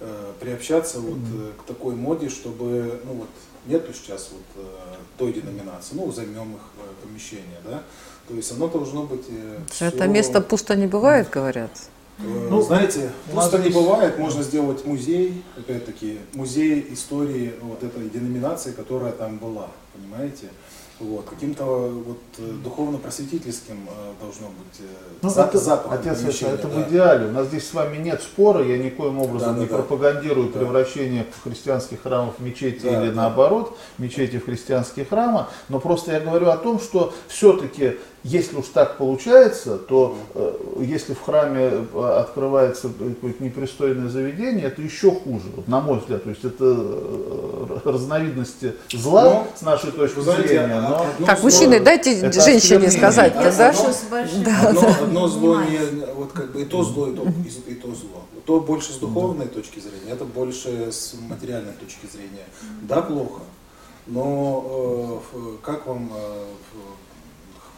э, 0.00 0.32
приобщаться 0.40 1.00
вот 1.00 1.18
э, 1.34 1.52
к 1.58 1.66
такой 1.66 1.94
моде, 1.94 2.28
чтобы 2.28 3.00
ну, 3.04 3.12
вот, 3.14 3.28
нету 3.66 3.92
сейчас 3.92 4.30
вот 4.32 4.64
э, 4.64 4.68
той 5.18 5.32
деноминации, 5.32 5.94
ну, 5.94 6.10
займем 6.12 6.54
их 6.54 6.60
э, 6.78 7.06
помещение, 7.06 7.60
да, 7.64 7.82
то 8.28 8.34
есть 8.34 8.50
оно 8.52 8.68
должно 8.68 9.04
быть... 9.04 9.24
э, 9.28 9.58
Это 9.80 9.96
всё- 9.96 10.06
место 10.08 10.40
пусто 10.40 10.76
не 10.76 10.86
бывает, 10.86 11.28
говорят. 11.30 11.70
Э, 12.18 12.48
Ну, 12.50 12.60
знаете, 12.62 13.10
у 13.32 13.36
нас 13.36 13.48
просто 13.48 13.68
не 13.68 13.74
бывает, 13.74 14.18
можно 14.18 14.42
сделать 14.42 14.84
музей, 14.84 15.42
опять-таки, 15.56 16.18
музей 16.34 16.86
истории 16.92 17.54
вот 17.62 17.82
этой 17.82 18.08
деноминации, 18.10 18.72
которая 18.72 19.12
там 19.12 19.38
была, 19.38 19.68
понимаете? 19.94 20.48
Вот, 21.00 21.24
каким-то 21.30 21.64
вот 21.64 22.18
э, 22.36 22.42
духовно-просветительским 22.62 23.88
э, 23.88 24.12
должно 24.22 24.48
быть 24.48 24.80
э, 24.80 24.84
Ну, 25.22 25.30
за- 25.30 25.44
это, 25.44 25.56
запахом 25.58 25.92
отец, 25.98 26.20
это, 26.22 26.46
это 26.46 26.68
да. 26.68 26.74
в 26.74 26.88
идеале. 26.90 27.26
У 27.28 27.32
нас 27.32 27.46
здесь 27.46 27.66
с 27.66 27.72
вами 27.72 27.96
нет 27.96 28.20
спора, 28.22 28.62
я 28.62 28.76
никоим 28.76 29.18
образом 29.18 29.54
Да, 29.54 29.60
не 29.60 29.66
да. 29.66 29.76
пропагандирую 29.76 30.50
Да. 30.52 30.58
превращение 30.58 31.26
христианских 31.42 32.02
храмов 32.02 32.34
в 32.38 32.42
мечети 32.42 32.82
Да, 32.82 33.02
или 33.02 33.08
да. 33.10 33.16
наоборот, 33.22 33.78
мечети 33.96 34.38
в 34.38 34.44
христианские 34.44 35.06
храмы, 35.06 35.46
но 35.70 35.80
просто 35.80 36.12
я 36.12 36.20
говорю 36.20 36.48
о 36.50 36.58
том, 36.58 36.78
что 36.78 37.14
все-таки, 37.28 37.96
если 38.22 38.56
уж 38.56 38.66
так 38.66 38.98
получается, 38.98 39.78
то 39.78 40.16
э, 40.34 40.52
если 40.80 41.14
в 41.14 41.22
храме 41.22 41.70
э, 41.92 42.18
открывается 42.20 42.88
какое-то 42.90 43.42
непристойное 43.42 44.08
заведение, 44.08 44.66
это 44.66 44.82
еще 44.82 45.10
хуже, 45.10 45.44
вот 45.56 45.66
на 45.68 45.80
мой 45.80 45.98
взгляд. 46.00 46.24
То 46.24 46.30
есть 46.30 46.44
это 46.44 46.64
э, 46.66 47.78
разновидности 47.84 48.74
зла 48.92 49.24
Но, 49.24 49.48
с 49.56 49.62
нашей 49.62 49.90
точки 49.92 50.20
знаете, 50.20 50.48
зрения, 50.48 50.74
а- 50.74 50.80
но 50.88 50.96
одно 51.14 51.26
Так, 51.26 51.38
зло- 51.38 51.42
мужчины, 51.44 51.80
дайте 51.80 52.14
женщине 52.30 52.56
осквернение. 52.58 52.90
сказать-то, 52.90 53.42
Да, 53.42 53.50
да? 53.56 53.72
но- 53.72 53.92
с 53.92 54.02
большим 54.10 54.66
Одно, 54.66 54.88
одно 55.02 55.28
зло 55.28 55.60
не, 55.62 56.04
вот 56.14 56.32
как 56.32 56.52
бы 56.52 56.60
и 56.62 56.64
то 56.66 56.82
зло, 56.82 57.08
и 57.08 57.14
то, 57.16 57.22
и, 57.24 57.70
и 57.72 57.74
то 57.74 57.88
зло. 57.88 58.22
То 58.44 58.60
больше 58.60 58.92
с 58.92 58.96
духовной 58.96 59.46
точки 59.46 59.78
зрения, 59.80 60.12
это 60.12 60.24
больше 60.24 60.90
с 60.92 61.14
материальной 61.28 61.72
точки 61.74 62.06
зрения. 62.12 62.44
Да, 62.82 63.00
плохо, 63.02 63.40
но 64.06 65.22
э, 65.32 65.38
как 65.62 65.86
вам 65.86 66.10
э, 66.14 66.44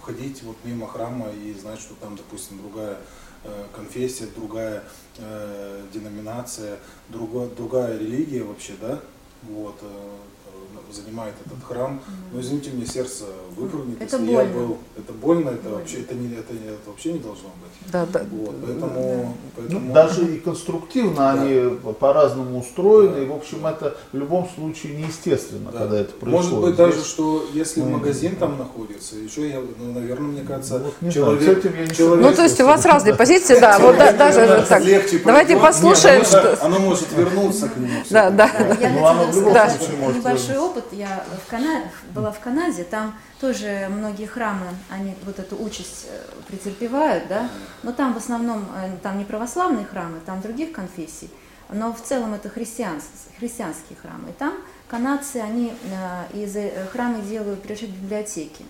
ходить 0.02 0.42
вот 0.42 0.56
мимо 0.64 0.86
храма 0.88 1.30
и 1.30 1.54
знать, 1.54 1.80
что 1.80 1.94
там, 1.94 2.16
допустим, 2.16 2.58
другая 2.58 2.98
э, 3.44 3.66
конфессия, 3.74 4.26
другая 4.34 4.82
э, 5.18 5.86
деноминация, 5.92 6.78
другая, 7.08 7.48
другая 7.48 7.98
религия 7.98 8.42
вообще, 8.42 8.74
да, 8.80 9.00
вот, 9.42 9.78
э, 9.82 10.18
занимает 10.92 11.34
этот 11.44 11.58
храм. 11.66 12.00
Но 12.32 12.40
извините, 12.40 12.70
мне 12.70 12.86
сердце 12.86 13.24
выпрыгнет, 13.56 14.00
Это 14.00 14.16
если 14.16 14.30
я 14.32 14.38
больно. 14.44 14.52
был. 14.54 14.78
Это 14.96 15.12
больно, 15.12 15.48
это 15.50 15.62
Больно. 15.62 15.78
вообще 15.78 16.00
это 16.00 16.14
не 16.14 16.28
это, 16.34 16.52
это 16.52 16.78
вообще 16.90 17.12
не 17.12 17.18
должно 17.18 17.48
быть. 17.60 17.90
Да, 17.92 18.06
да. 18.06 18.22
Вот, 18.30 18.54
поэтому, 18.64 18.92
Ну, 18.94 19.34
поэтому 19.56 19.92
даже 19.92 20.24
и 20.34 20.38
конструктивно 20.38 21.16
Да. 21.16 21.32
они 21.32 21.78
по-разному 21.98 22.58
устроены, 22.60 23.16
Да. 23.16 23.22
и, 23.22 23.26
в 23.26 23.32
общем, 23.32 23.66
это 23.66 23.96
в 24.12 24.16
любом 24.16 24.48
случае 24.54 24.94
неестественно, 24.96 25.70
да. 25.72 25.78
когда 25.80 25.98
это 26.00 26.12
происходит. 26.12 26.32
может 26.50 26.60
быть 26.60 26.76
даже, 26.76 26.92
Здесь, 26.98 27.06
что 27.06 27.46
если 27.52 27.80
мы- 27.82 27.90
магазин 27.98 28.36
там 28.36 28.58
находится, 28.58 29.16
еще 29.16 29.48
я, 29.48 29.60
ну, 29.78 29.92
наверное, 29.92 30.28
мне 30.32 30.42
кажется, 30.42 30.78
вот, 30.78 30.94
не 31.00 31.10
человек, 31.12 31.42
знаю, 31.42 31.56
с 31.56 31.64
этим 31.64 31.78
я 31.78 31.86
не 31.86 31.94
человек- 31.94 32.26
Ну, 32.26 32.34
то 32.34 32.42
есть 32.42 32.60
у 32.60 32.64
вас 32.66 32.84
разные 32.84 33.14
позиции, 33.14 33.58
да, 33.58 33.78
вот 33.78 33.96
да- 33.96 34.12
даже 34.12 34.64
так. 34.68 34.82
Давайте 35.24 35.56
послушаем, 35.56 36.16
оно, 36.16 36.24
что... 36.24 36.58
оно 36.64 36.78
может 36.78 37.12
вернуться 37.12 37.68
к 37.68 37.76
нему. 37.76 38.00
Да, 38.10 38.30
да. 38.30 38.46
Я 38.80 38.90
Ну, 38.90 39.04
оно 39.06 39.22
в 39.24 39.26
хотела 39.26 39.40
любом 39.40 39.52
сказать 39.54 39.76
случае 39.78 39.96
может 39.98 40.16
небольшой 40.18 40.48
вернуться. 40.54 40.81
Опыт. 40.82 40.98
Я 40.98 41.24
в 41.46 41.50
Кана... 41.50 41.82
была 42.14 42.30
в 42.30 42.40
Канаде, 42.40 42.84
там 42.84 43.14
тоже 43.40 43.88
многие 43.90 44.26
храмы, 44.26 44.66
они 44.90 45.14
вот 45.24 45.38
эту 45.38 45.60
участь 45.62 46.06
э, 46.08 46.20
претерпевают, 46.48 47.28
да, 47.28 47.48
но 47.82 47.92
там 47.92 48.14
в 48.14 48.16
основном, 48.16 48.66
э, 48.76 48.96
там 49.02 49.18
не 49.18 49.24
православные 49.24 49.84
храмы, 49.84 50.20
там 50.24 50.40
других 50.40 50.72
конфессий, 50.72 51.30
но 51.70 51.92
в 51.92 52.00
целом 52.00 52.34
это 52.34 52.48
христианс... 52.48 53.04
христианские 53.38 53.96
храмы. 54.00 54.30
И 54.30 54.32
там 54.32 54.54
канадцы, 54.88 55.36
они 55.36 55.72
э, 55.84 56.42
из 56.44 56.56
храмы 56.90 57.22
делают, 57.22 57.62
прежде 57.62 57.86
библиотеки. 57.86 58.64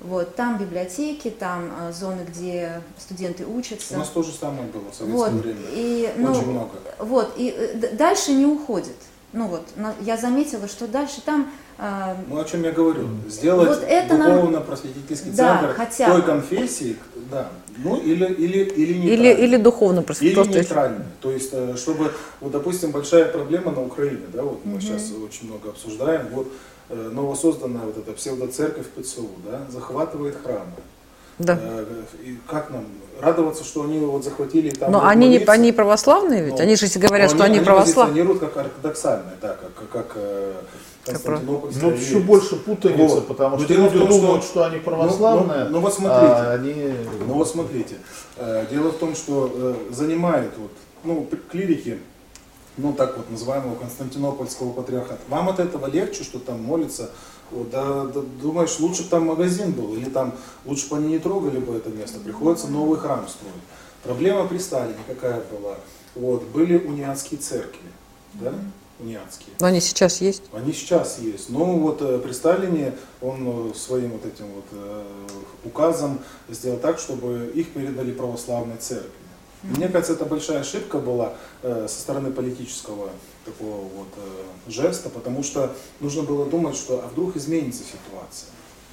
Вот, 0.00 0.36
там 0.36 0.58
библиотеки, 0.58 1.28
там 1.28 1.72
зоны, 1.92 2.20
где 2.28 2.80
студенты 2.98 3.44
У 3.44 3.56
учатся. 3.56 3.98
нас 3.98 4.08
то 4.08 4.22
же 4.22 4.32
самое 4.32 4.62
было 4.68 4.92
в 4.92 4.94
советское 4.94 5.12
Вот, 5.12 5.32
время. 5.32 5.58
и, 5.72 6.12
ну, 6.16 6.30
Очень 6.30 6.50
много. 6.52 6.70
вот, 7.00 7.34
и 7.36 7.80
дальше 7.94 8.30
не 8.30 8.46
уходит. 8.46 8.94
Ну 9.32 9.46
вот, 9.48 9.62
на- 9.76 9.94
я 10.00 10.16
заметила, 10.16 10.66
что 10.68 10.86
дальше 10.88 11.20
там 11.24 11.50
э, 11.78 12.14
Ну, 12.28 12.40
о 12.40 12.44
чем 12.44 12.62
я 12.64 12.72
говорю. 12.72 13.08
Сделать 13.28 13.68
Вот 13.68 13.82
это 13.86 14.16
нам- 14.16 14.32
духовно-просветительский 14.36 15.32
Да, 15.32 15.58
центр 15.60 15.74
хотя 15.76 16.10
той 16.12 16.22
конфессии, 16.22 16.96
да, 17.30 17.48
ну 17.76 17.96
или, 18.00 18.24
или, 18.24 18.58
или 18.64 18.92
Или, 18.94 18.98
нейтральный. 18.98 19.44
или 19.44 19.56
духовно 19.58 20.02
просто. 20.02 20.24
Или 20.24 20.34
нейтральный. 20.48 21.04
То 21.20 21.30
есть, 21.30 21.50
э, 21.52 21.76
чтобы, 21.76 22.10
вот, 22.40 22.52
допустим, 22.52 22.90
большая 22.90 23.26
проблема 23.26 23.70
на 23.72 23.82
Украине, 23.84 24.24
да, 24.32 24.42
вот 24.42 24.64
мы 24.64 24.80
сейчас 24.80 25.12
очень 25.12 25.46
много 25.48 25.68
обсуждаем, 25.70 26.28
вот 26.32 26.50
э, 26.90 27.10
новосозданная 27.12 27.82
вот 27.84 27.98
эта 27.98 28.12
псевдоцерковь 28.12 28.86
ПЦУ, 28.96 29.28
да, 29.44 29.66
захватывает 29.70 30.36
храмы. 30.42 30.72
Да. 31.38 31.58
Э, 31.60 31.84
И 32.24 32.38
как 32.46 32.70
нам 32.70 32.84
радоваться, 33.20 33.64
что 33.64 33.82
они 33.84 33.98
вот 34.00 34.24
захватили 34.24 34.68
и 34.68 34.70
там 34.70 34.92
Но 34.92 35.04
они, 35.06 35.28
не, 35.28 35.38
они 35.38 35.72
православные 35.72 36.42
ведь? 36.44 36.54
Ну, 36.54 36.60
они 36.60 36.76
же 36.76 36.86
говорят, 36.98 37.30
Но 37.30 37.36
что 37.36 37.44
они, 37.44 37.60
православные. 37.60 38.22
позиционируют 38.24 38.40
как 38.40 38.56
ортодоксальные, 38.56 39.34
да, 39.40 39.56
как, 39.56 39.90
как, 39.90 40.12
э, 40.16 40.52
Ну, 41.42 41.66
еще 41.68 41.80
версия. 41.90 42.18
больше 42.20 42.56
путаница, 42.56 43.14
Вот. 43.16 43.28
потому 43.28 43.56
Но 43.56 43.64
что 43.64 43.74
дело 43.74 43.88
в 43.88 43.94
люди 43.94 43.98
том, 44.04 44.10
что- 44.12 44.20
думают, 44.20 44.44
что 44.44 44.64
они 44.64 44.78
православные, 44.78 45.58
Ну, 45.58 45.64
ну, 45.64 45.70
ну 45.70 45.80
вот 45.80 45.94
смотрите. 45.94 46.26
а 46.32 46.52
они... 46.52 46.94
Ну 47.26 47.34
вот 47.34 47.48
смотрите, 47.48 47.94
э, 48.36 48.66
дело 48.70 48.90
в 48.90 48.98
том, 48.98 49.14
что 49.16 49.76
занимает 49.90 50.50
вот, 50.58 50.70
ну, 51.04 51.26
клирики, 51.50 51.98
ну 52.76 52.92
так 52.92 53.16
вот 53.16 53.30
называемого 53.30 53.74
Константинопольского 53.76 54.72
патриархата. 54.72 55.20
Вам 55.28 55.48
от 55.48 55.58
этого 55.60 55.86
легче, 55.86 56.22
что 56.24 56.38
там 56.38 56.62
молится? 56.62 57.10
Вот, 57.50 57.70
да, 57.70 58.04
да, 58.04 58.20
думаешь, 58.42 58.78
лучше 58.78 59.04
бы 59.04 59.08
там 59.08 59.26
магазин 59.26 59.72
был, 59.72 59.94
или 59.94 60.08
там 60.08 60.34
лучше 60.64 60.88
бы 60.88 60.98
они 60.98 61.08
не 61.08 61.18
трогали 61.18 61.58
бы 61.58 61.74
это 61.74 61.88
место, 61.88 62.20
приходится 62.20 62.68
новый 62.68 62.98
храм 62.98 63.26
строить. 63.26 63.54
Проблема 64.02 64.46
при 64.46 64.58
Сталине 64.58 64.98
какая 65.06 65.42
была? 65.50 65.76
Вот, 66.14 66.44
были 66.48 66.76
униатские 66.76 67.40
церкви, 67.40 67.88
да, 68.34 68.52
униатские. 68.98 69.54
Но 69.60 69.66
они 69.66 69.80
сейчас 69.80 70.20
есть. 70.20 70.42
Они 70.52 70.72
сейчас 70.72 71.18
есть. 71.18 71.48
Но 71.50 71.64
вот 71.78 72.02
э, 72.02 72.18
при 72.18 72.32
Сталине 72.32 72.94
он 73.20 73.70
э, 73.70 73.74
своим 73.74 74.12
вот 74.12 74.26
этим 74.26 74.46
вот 74.52 74.64
э, 74.72 75.04
указом 75.64 76.18
сделал 76.48 76.78
так, 76.78 76.98
чтобы 76.98 77.50
их 77.54 77.72
передали 77.72 78.12
православной 78.12 78.76
церкви. 78.76 79.10
Мне 79.62 79.88
кажется, 79.88 80.12
это 80.12 80.24
большая 80.24 80.60
ошибка 80.60 80.98
была 80.98 81.34
э, 81.62 81.86
со 81.88 82.00
стороны 82.00 82.30
политического 82.30 83.10
такого 83.44 83.80
вот 83.88 84.08
э, 84.16 84.70
жеста, 84.70 85.08
потому 85.10 85.42
что 85.42 85.74
нужно 86.00 86.22
было 86.22 86.46
думать, 86.46 86.76
что 86.76 87.02
а 87.04 87.08
вдруг 87.08 87.36
изменится 87.36 87.82
ситуация. 87.82 88.50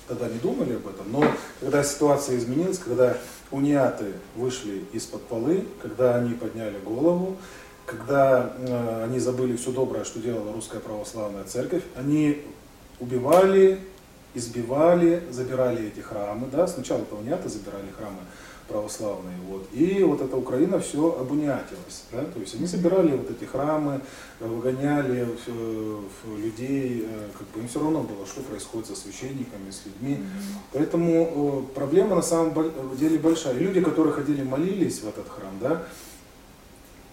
Тогда 0.08 0.28
не 0.28 0.40
думали 0.40 0.74
об 0.74 0.88
этом, 0.88 1.12
но 1.12 1.24
когда 1.60 1.84
ситуация 1.84 2.38
изменилась, 2.38 2.80
когда 2.80 3.18
униаты 3.52 4.14
вышли 4.36 4.86
из-под 4.92 5.24
полы, 5.24 5.66
когда 5.82 6.16
они 6.16 6.34
подняли 6.34 6.80
голову, 6.80 7.38
когда 7.86 8.56
э, 8.58 9.04
они 9.06 9.20
забыли 9.20 9.56
все 9.58 9.72
доброе, 9.72 10.04
что 10.04 10.20
делала 10.20 10.52
русская 10.52 10.80
православная 10.80 11.44
церковь, 11.44 11.84
они 11.96 12.44
убивали, 13.00 13.80
избивали, 14.34 15.24
забирали 15.30 15.90
эти 15.90 16.00
храмы, 16.00 16.48
да, 16.52 16.66
сначала 16.66 17.02
это 17.02 17.16
униаты 17.16 17.50
забирали 17.50 17.92
храмы 17.96 18.20
православные, 18.68 19.36
вот, 19.48 19.68
и 19.74 20.04
вот 20.04 20.22
эта 20.22 20.36
Украина 20.36 20.80
все 20.80 21.18
обуниатилась, 21.20 22.04
да, 22.12 22.24
то 22.24 22.40
есть 22.40 22.56
они 22.56 22.66
забирали 22.66 23.16
вот 23.16 23.30
эти 23.30 23.44
храмы, 23.46 24.02
э, 24.40 24.48
выгоняли 24.48 25.28
э, 25.48 26.00
в 26.24 26.40
людей, 26.40 27.06
э, 27.08 27.28
как 27.38 27.48
бы 27.50 27.60
им 27.60 27.68
все 27.68 27.80
равно 27.80 28.02
было, 28.02 28.26
что 28.26 28.42
происходит 28.42 28.88
со 28.88 28.96
священниками, 28.96 29.70
с 29.70 29.86
людьми, 29.86 30.24
поэтому 30.74 31.68
проблема 31.76 32.16
на 32.16 32.22
самом 32.22 32.54
деле 32.98 33.20
большая. 33.20 33.56
И 33.56 33.60
люди, 33.60 33.82
которые 33.82 34.14
ходили 34.14 34.44
молились 34.44 35.02
в 35.02 35.08
этот 35.08 35.28
храм, 35.30 35.54
да, 35.62 35.84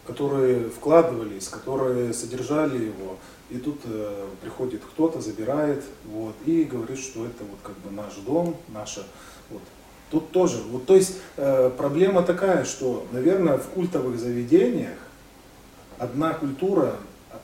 которые 0.07 0.69
вкладывались, 0.71 1.49
которые 1.49 2.12
содержали 2.12 2.87
его, 2.87 3.19
и 3.51 3.59
тут 3.59 3.81
э, 3.85 4.29
приходит 4.41 4.83
кто-то, 4.83 5.21
забирает, 5.21 5.85
вот, 6.07 6.35
и 6.47 6.65
говорит, 6.65 6.99
что 6.99 7.27
это 7.27 7.45
вот 7.45 7.59
как 7.62 7.77
бы 7.81 7.91
наш 7.91 8.15
дом, 8.17 8.57
наша. 8.69 9.05
Тут 10.12 10.31
тоже, 10.31 10.59
вот, 10.70 10.85
то 10.85 10.94
есть 10.94 11.16
э, 11.38 11.70
проблема 11.75 12.22
такая, 12.22 12.66
что, 12.66 13.07
наверное, 13.12 13.57
в 13.57 13.64
культовых 13.68 14.20
заведениях 14.20 14.98
одна 15.96 16.35
культура, 16.35 16.96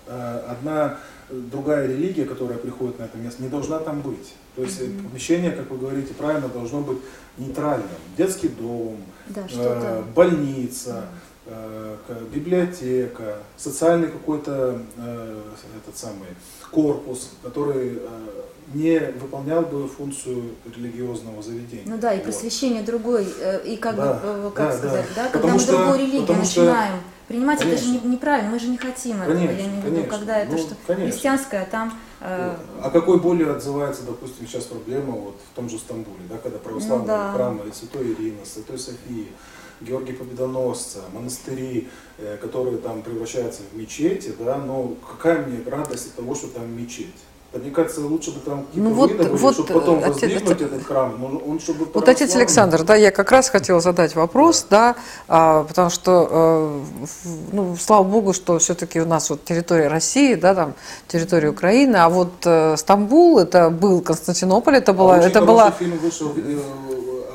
э, 0.06 0.42
одна 0.50 0.98
другая 1.30 1.86
религия, 1.86 2.26
которая 2.26 2.58
приходит 2.58 2.98
на 2.98 3.04
это 3.04 3.16
место, 3.16 3.42
не 3.42 3.48
должна 3.48 3.78
там 3.78 4.02
быть. 4.02 4.34
То 4.54 4.60
есть 4.60 4.82
э, 4.82 4.84
помещение, 4.84 5.52
как 5.52 5.70
вы 5.70 5.78
говорите 5.78 6.12
правильно, 6.12 6.48
должно 6.48 6.82
быть 6.82 6.98
нейтральным. 7.38 7.88
Детский 8.18 8.48
дом, 8.48 8.98
да, 9.28 9.46
э, 9.50 10.02
больница, 10.14 11.06
э, 11.46 11.96
библиотека, 12.34 13.38
социальный 13.56 14.08
какой-то 14.08 14.82
э, 14.98 15.42
этот 15.82 15.96
самый 15.96 16.28
корпус, 16.70 17.30
который 17.42 17.98
э, 17.98 17.98
не 18.74 18.98
выполнял 19.20 19.62
бы 19.62 19.88
функцию 19.88 20.54
религиозного 20.76 21.42
заведения. 21.42 21.84
Ну 21.86 21.98
да, 21.98 22.12
и 22.12 22.16
Вот. 22.18 22.24
просвещение 22.24 22.82
другой, 22.82 23.26
э, 23.40 23.64
и 23.64 23.76
как 23.76 23.96
Да, 23.96 24.14
бы, 24.14 24.20
э, 24.22 24.50
как 24.54 24.70
да, 24.72 24.76
сказать, 24.78 25.06
да. 25.16 25.24
да, 25.24 25.30
когда 25.30 25.48
мы 25.48 25.58
что- 25.58 25.76
другую 25.76 25.98
религию 25.98 26.20
потому 26.22 26.44
что- 26.44 26.60
начинаем 26.64 27.00
Принимать 27.28 27.60
это 27.60 27.76
же 27.76 27.84
Конечно. 27.84 28.06
не- 28.08 28.12
неправильно, 28.14 28.50
мы 28.50 28.58
же 28.58 28.68
не 28.68 28.78
хотим 28.78 29.20
этого. 29.20 29.34
Конечно, 29.34 29.52
Я 29.60 29.66
имею 29.66 29.82
в 29.82 29.84
виду, 29.84 29.96
конечно. 29.96 30.16
когда 30.18 30.38
это 30.38 30.52
Ну, 30.52 30.56
что 30.58 30.74
конечно. 30.86 31.10
христианское, 31.12 31.60
а 31.60 31.64
там 31.66 31.98
э, 32.20 32.56
А 32.82 32.88
какой 32.90 33.20
болью 33.20 33.54
отзывается, 33.54 34.04
допустим, 34.04 34.46
сейчас 34.46 34.64
проблема 34.64 35.12
вот 35.12 35.36
в 35.52 35.54
том 35.54 35.68
же 35.68 35.78
Стамбуле, 35.78 36.22
да, 36.30 36.38
когда 36.38 36.56
православные 36.58 37.00
Ну 37.02 37.06
да. 37.06 37.32
храмы 37.34 37.60
Святой 37.74 38.14
Ирины, 38.14 38.46
Святой 38.46 38.78
Софии, 38.78 39.28
Георгия 39.80 40.12
Победоносца, 40.14 40.98
монастыри, 41.12 41.88
э, 42.18 42.36
которые 42.40 42.78
там 42.78 43.02
превращаются 43.02 43.60
в 43.72 43.76
мечети, 43.76 44.32
да, 44.38 44.56
но 44.56 44.94
какая 45.10 45.44
мне 45.46 45.58
радость 45.68 46.08
от 46.08 46.14
того, 46.14 46.34
что 46.34 46.48
там 46.48 46.70
мечеть? 46.76 47.14
Мне 47.50 47.70
кажется, 47.70 48.02
лучше 48.02 48.30
бы 48.32 48.40
там 48.40 48.64
какие-то 48.66 48.90
Ну 48.90 48.94
вот- 48.94 49.10
выдавали, 49.12 49.36
вот, 49.38 49.54
чтобы 49.54 49.72
потом 49.72 49.98
отец- 50.00 50.10
воздвигнуть 50.20 50.60
этот 50.60 50.84
храм, 50.84 51.16
но 51.18 51.38
он 51.38 51.58
чтобы 51.60 51.86
Вот, 51.94 52.06
отец. 52.06 52.36
Александр, 52.36 52.82
да, 52.84 52.94
я 52.94 53.10
как 53.10 53.30
раз 53.32 53.48
хотела 53.48 53.80
задать 53.80 54.14
вопрос, 54.14 54.66
да, 54.68 54.96
а, 55.28 55.64
потому 55.64 55.88
что, 55.88 56.82
в- 57.24 57.54
ну, 57.54 57.74
слава 57.80 58.02
богу, 58.04 58.34
что 58.34 58.58
все-таки 58.58 59.00
у 59.00 59.06
нас 59.06 59.30
вот 59.30 59.44
территория 59.44 59.88
России, 59.88 60.34
да, 60.34 60.54
там 60.54 60.74
территория 61.06 61.48
Украины, 61.48 61.96
а 61.96 62.10
вот 62.10 62.32
э, 62.44 62.76
Стамбул, 62.76 63.38
это 63.38 63.70
был 63.70 64.02
Константинополь, 64.02 64.76
это 64.76 64.90
А 64.90 64.94
была, 64.94 65.16
очень 65.16 65.28
это 65.30 65.40
была, 65.40 65.70
фильм 65.70 65.96
вышел 65.98 66.34
э, 66.36 66.60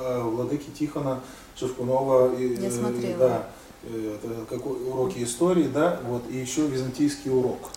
э, 0.06 0.22
Владыки 0.22 0.70
Тихона 0.78 1.22
Шевкунова. 1.68 2.34
и, 2.36 2.56
Я 2.62 2.68
э, 2.68 2.72
смотрела. 2.72 3.18
Да, 3.20 3.44
э, 3.84 4.16
это 4.24 4.56
какой, 4.56 4.74
уроки 4.90 5.24
истории, 5.24 5.70
да, 5.74 6.00
вот, 6.08 6.24
и 6.30 6.38
еще 6.38 6.62
византийский 6.62 7.32
урок. 7.32 7.70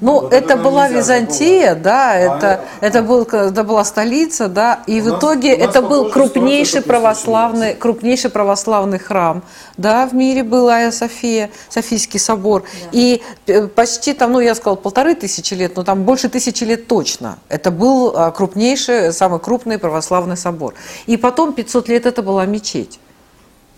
ну, 0.00 0.20
Вот 0.22 0.32
это 0.32 0.54
это 0.54 0.56
была 0.56 0.88
Византия, 0.88 1.76
да, 1.76 2.10
А 2.10 2.16
это, 2.16 2.46
это- 2.46 2.64
это, 2.98 3.02
был, 3.02 3.22
это 3.22 3.62
была 3.64 3.84
столица, 3.84 4.48
да, 4.48 4.82
и 4.88 5.00
в 5.00 5.06
нас- 5.06 5.18
итоге 5.18 5.52
это 5.54 5.82
был 5.82 6.10
крупнейший 6.10 6.80
как 6.80 6.86
православный, 6.88 7.74
крупнейший 7.74 8.28
православный 8.30 8.98
храм, 8.98 9.42
да, 9.76 10.06
в 10.06 10.14
мире 10.14 10.42
был 10.42 10.68
Айя 10.68 10.90
София, 10.90 11.50
Софийский 11.68 12.18
собор, 12.18 12.62
Да. 12.62 12.88
и 12.90 13.22
э, 13.46 13.68
почти 13.68 14.14
там, 14.14 14.32
ну, 14.32 14.40
я 14.40 14.54
сказала, 14.56 14.74
полторы 14.76 15.14
тысячи 15.14 15.54
лет, 15.54 15.76
но 15.76 15.84
там 15.84 16.02
больше 16.02 16.28
тысячи 16.28 16.64
лет 16.64 16.88
точно. 16.88 17.38
Это 17.48 17.70
был 17.70 18.12
а, 18.16 18.32
крупнейший, 18.32 19.12
самый 19.12 19.38
крупный 19.38 19.78
православный 19.78 20.36
собор. 20.36 20.74
И 21.06 21.16
потом 21.16 21.52
500 21.52 21.88
лет 21.88 22.04
это 22.04 22.22
была 22.22 22.46
мечеть. 22.46 22.98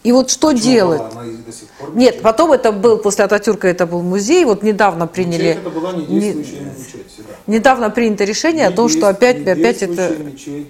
И 0.02 0.12
вот 0.12 0.30
что 0.30 0.48
Почему 0.48 0.62
делать? 0.62 0.98
была 0.98 1.10
она 1.10 1.22
до 1.46 1.52
сих 1.52 1.68
пор 1.78 1.90
Нет, 1.94 2.12
мечеть? 2.12 2.22
потом 2.22 2.52
это 2.52 2.72
был, 2.72 2.96
после 2.96 3.24
Ататюрка 3.26 3.68
это 3.68 3.86
был 3.86 4.00
музей, 4.00 4.46
вот 4.46 4.62
недавно 4.62 5.06
приняли... 5.06 5.48
Мечеть 5.48 5.58
это 5.58 5.70
была 5.70 5.92
не 5.92 6.06
не- 6.06 6.20
действующая 6.20 6.60
мечеть 6.64 7.06
всегда. 7.12 7.34
Недавно 7.46 7.90
принято 7.90 8.24
решение 8.24 8.66
о 8.66 8.70
Не 8.70 8.76
том, 8.76 8.88
что 8.88 9.08
опять, 9.08 9.44
не 9.44 9.50
опять 9.50 9.82
это... 9.82 10.14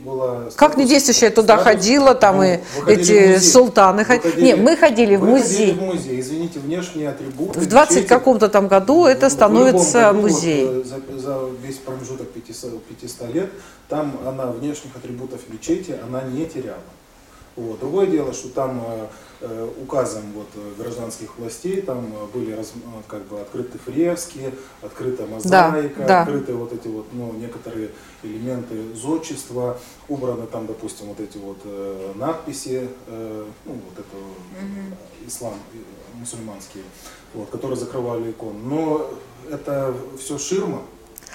была. 0.05 0.49
Как 0.57 0.77
не 0.77 0.85
действующая? 0.85 1.31
Туда 1.31 1.55
Статус- 1.59 1.63
ходила, 1.65 2.15
там 2.17 2.39
Ну, 2.39 2.43
и 2.43 2.59
эти 2.89 3.39
султаны 3.39 4.05
ходили. 4.05 4.41
Не, 4.43 4.57
мы 4.57 4.77
ходили 4.77 5.15
в 5.15 5.23
музей. 5.25 5.75
в 5.75 5.81
музей. 5.83 6.19
Извините, 6.21 6.59
внешние 6.59 7.11
атрибуты. 7.11 7.61
В 7.61 7.69
20 7.69 7.97
мечети- 7.99 8.09
каком-то 8.09 8.49
там 8.49 8.67
году 8.67 9.05
это 9.07 9.29
в 9.29 9.33
становится 9.33 10.13
музей. 10.13 10.67
вот, 10.67 10.87
э, 10.87 10.89
за, 10.89 11.21
за 11.21 11.39
весь 11.65 11.77
промежуток 11.77 12.29
500, 12.31 12.83
500 12.85 13.33
лет, 13.35 13.51
там 13.89 14.19
она 14.27 14.47
внешних 14.47 14.97
атрибутов 14.97 15.41
мечети 15.49 15.95
она 16.05 16.23
не 16.23 16.47
теряла. 16.47 16.79
Вот. 17.57 17.81
Другое 17.81 18.07
дело, 18.07 18.33
что 18.33 18.49
там 18.49 18.83
э, 18.87 19.07
э, 19.41 19.69
указом 19.83 20.23
вот, 20.35 20.47
э, 20.55 20.75
гражданских 20.79 21.37
властей 21.39 21.83
там 21.83 22.13
были 22.33 22.53
раз- 22.53 22.73
как 23.09 23.23
бы 23.27 23.41
открыты 23.41 23.79
фрески, 23.79 24.53
открыта 24.83 25.27
мозаика, 25.27 26.05
да. 26.07 26.23
открыты 26.23 26.55
вот 26.55 26.73
эти 26.73 26.89
вот 26.89 27.07
ну, 27.13 27.33
некоторые 27.33 27.91
элементы 28.23 28.95
зодчества, 28.95 29.79
убраны 30.09 30.47
там, 30.47 30.67
допустим, 30.67 31.07
вот 31.07 31.21
эти 31.21 31.39
вот 31.39 31.59
э, 31.65 32.13
надписи, 32.15 32.89
э, 33.09 33.47
ну 33.67 33.73
вот 33.73 33.99
это 33.99 34.17
э, 34.61 35.27
ислам, 35.27 35.55
мусульманские, 36.15 36.85
вот, 37.35 37.51
которые 37.51 37.77
закрывали 37.79 38.31
икон. 38.31 38.69
Но 38.69 39.11
это 39.51 39.95
все 40.19 40.39
ширма. 40.39 40.83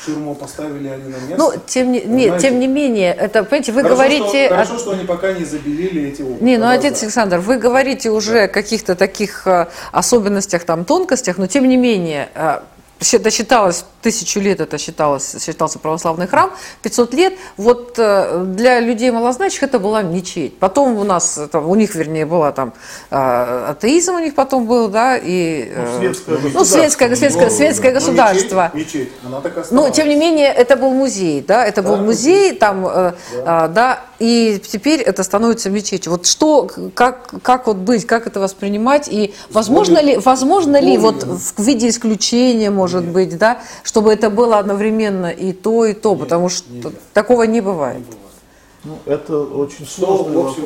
Ширму 0.03 0.35
поставили 0.35 0.87
они 0.87 1.03
на 1.03 1.17
место. 1.17 1.35
Ну, 1.37 1.53
тем 1.65 1.91
не, 1.91 1.99
Понимаете? 2.01 2.39
тем 2.39 2.59
не 2.59 2.67
менее, 2.67 3.13
это, 3.13 3.43
понимаете, 3.43 3.71
вы 3.71 3.81
хорошо, 3.81 3.95
говорите... 3.95 4.45
Что, 4.45 4.55
хорошо, 4.55 4.79
что 4.79 4.91
они 4.91 5.05
пока 5.05 5.33
не 5.33 5.45
забелили 5.45 6.09
эти 6.09 6.21
окна. 6.21 6.45
Не, 6.45 6.57
ну, 6.57 6.63
Тогда 6.63 6.79
отец 6.79 6.99
да. 6.99 7.05
Александр, 7.05 7.37
вы 7.39 7.57
говорите 7.57 8.11
уже 8.11 8.43
о 8.43 8.47
каких-то 8.47 8.95
таких 8.95 9.47
э, 9.47 9.67
особенностях, 9.91 10.63
там, 10.63 10.85
тонкостях, 10.85 11.37
но 11.37 11.47
тем 11.47 11.67
не 11.67 11.77
менее, 11.77 12.29
э, 12.35 12.59
досчиталось, 13.13 13.85
тысячу 14.01 14.39
лет 14.39 14.59
это 14.59 14.77
считалось, 14.77 15.35
считался 15.43 15.79
православный 15.79 16.27
храм, 16.27 16.51
500 16.81 17.13
лет, 17.13 17.33
вот 17.57 17.95
э, 17.97 18.43
для 18.45 18.79
людей 18.79 19.11
малозначащих 19.11 19.63
это 19.63 19.79
была 19.79 20.01
мечеть. 20.01 20.57
Потом 20.59 20.97
у 20.97 21.03
нас, 21.03 21.39
там, 21.51 21.67
у 21.67 21.75
них, 21.75 21.95
вернее, 21.95 22.25
была 22.25 22.51
там 22.51 22.73
э, 23.09 23.65
атеизм 23.69 24.15
у 24.15 24.19
них 24.19 24.35
потом 24.35 24.65
был, 24.65 24.87
да, 24.89 25.17
и... 25.17 25.71
Ну, 25.75 25.83
э, 25.83 25.99
светское 25.99 26.37
ну, 26.37 26.65
светское, 26.65 27.09
государство. 27.09 27.15
светское, 27.15 27.49
Ну, 27.49 27.55
светское 27.55 27.91
но 27.91 27.99
государство. 27.99 28.71
Мечеть, 28.73 28.93
мечеть, 28.93 29.09
она 29.25 29.41
так 29.41 29.57
и 29.57 29.61
Но, 29.71 29.89
тем 29.89 30.07
не 30.09 30.15
менее, 30.15 30.47
это 30.47 30.75
был 30.75 30.91
музей, 30.91 31.41
да, 31.41 31.65
это 31.65 31.81
был 31.81 31.97
Да, 31.97 32.01
музей, 32.03 32.43
музей. 32.43 32.57
там, 32.57 32.87
э, 32.87 33.13
а, 33.45 33.67
да, 33.67 34.01
и 34.19 34.61
теперь 34.65 35.01
это 35.01 35.23
становится 35.23 35.69
мечетью. 35.69 36.11
Вот 36.11 36.25
что, 36.25 36.69
как, 36.93 37.33
как 37.41 37.67
вот 37.67 37.77
быть, 37.77 38.05
как 38.05 38.27
это 38.27 38.39
воспринимать, 38.39 39.07
и 39.09 39.33
возможно 39.51 39.95
болью- 39.99 40.15
ли, 40.15 40.17
возможно 40.17 40.79
ли 40.79 40.97
с 40.97 41.01
вот 41.01 41.23
в 41.23 41.59
виде 41.59 41.89
исключения, 41.89 42.69
может 42.69 43.03
Нет. 43.03 43.13
быть, 43.13 43.37
да, 43.37 43.59
чтобы 43.83 44.13
это 44.13 44.29
было 44.29 44.57
одновременно 44.59 45.27
и 45.31 45.51
то, 45.53 45.85
и 45.85 45.93
то, 45.93 46.11
Нет, 46.11 46.19
потому 46.19 46.49
что 46.49 46.71
нельзя. 46.71 46.89
такого 47.13 47.43
не 47.43 47.53
Не 47.55 47.61
бывает. 47.61 47.99
бывает. 48.03 48.19
Ну, 48.83 48.97
это 49.05 49.37
очень 49.39 49.85
сложный 49.87 50.35
вопрос. 50.37 50.57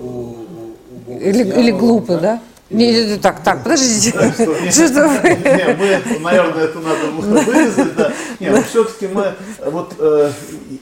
у, 0.00 0.04
у- 0.04 0.08
у 0.08 0.98
Бога 1.06 1.18
Или, 1.24 1.42
или 1.58 1.70
глупый, 1.70 2.18
да? 2.18 2.40
Не, 2.68 2.90
не, 2.92 3.04
не, 3.12 3.16
так, 3.18 3.44
так, 3.44 3.62
подождите. 3.62 4.10
Что 4.10 4.22
это 4.84 5.06
вы? 5.06 5.28
Не, 5.28 5.74
мы, 5.76 6.20
наверное, 6.20 6.64
это 6.64 6.80
надо 6.80 7.06
вырезать, 7.06 7.94
да. 7.94 8.12
Не, 8.40 8.50
но 8.50 8.60
все-таки 8.62 9.06
мы, 9.06 9.34
вот, 9.66 9.94
э, 10.00 10.32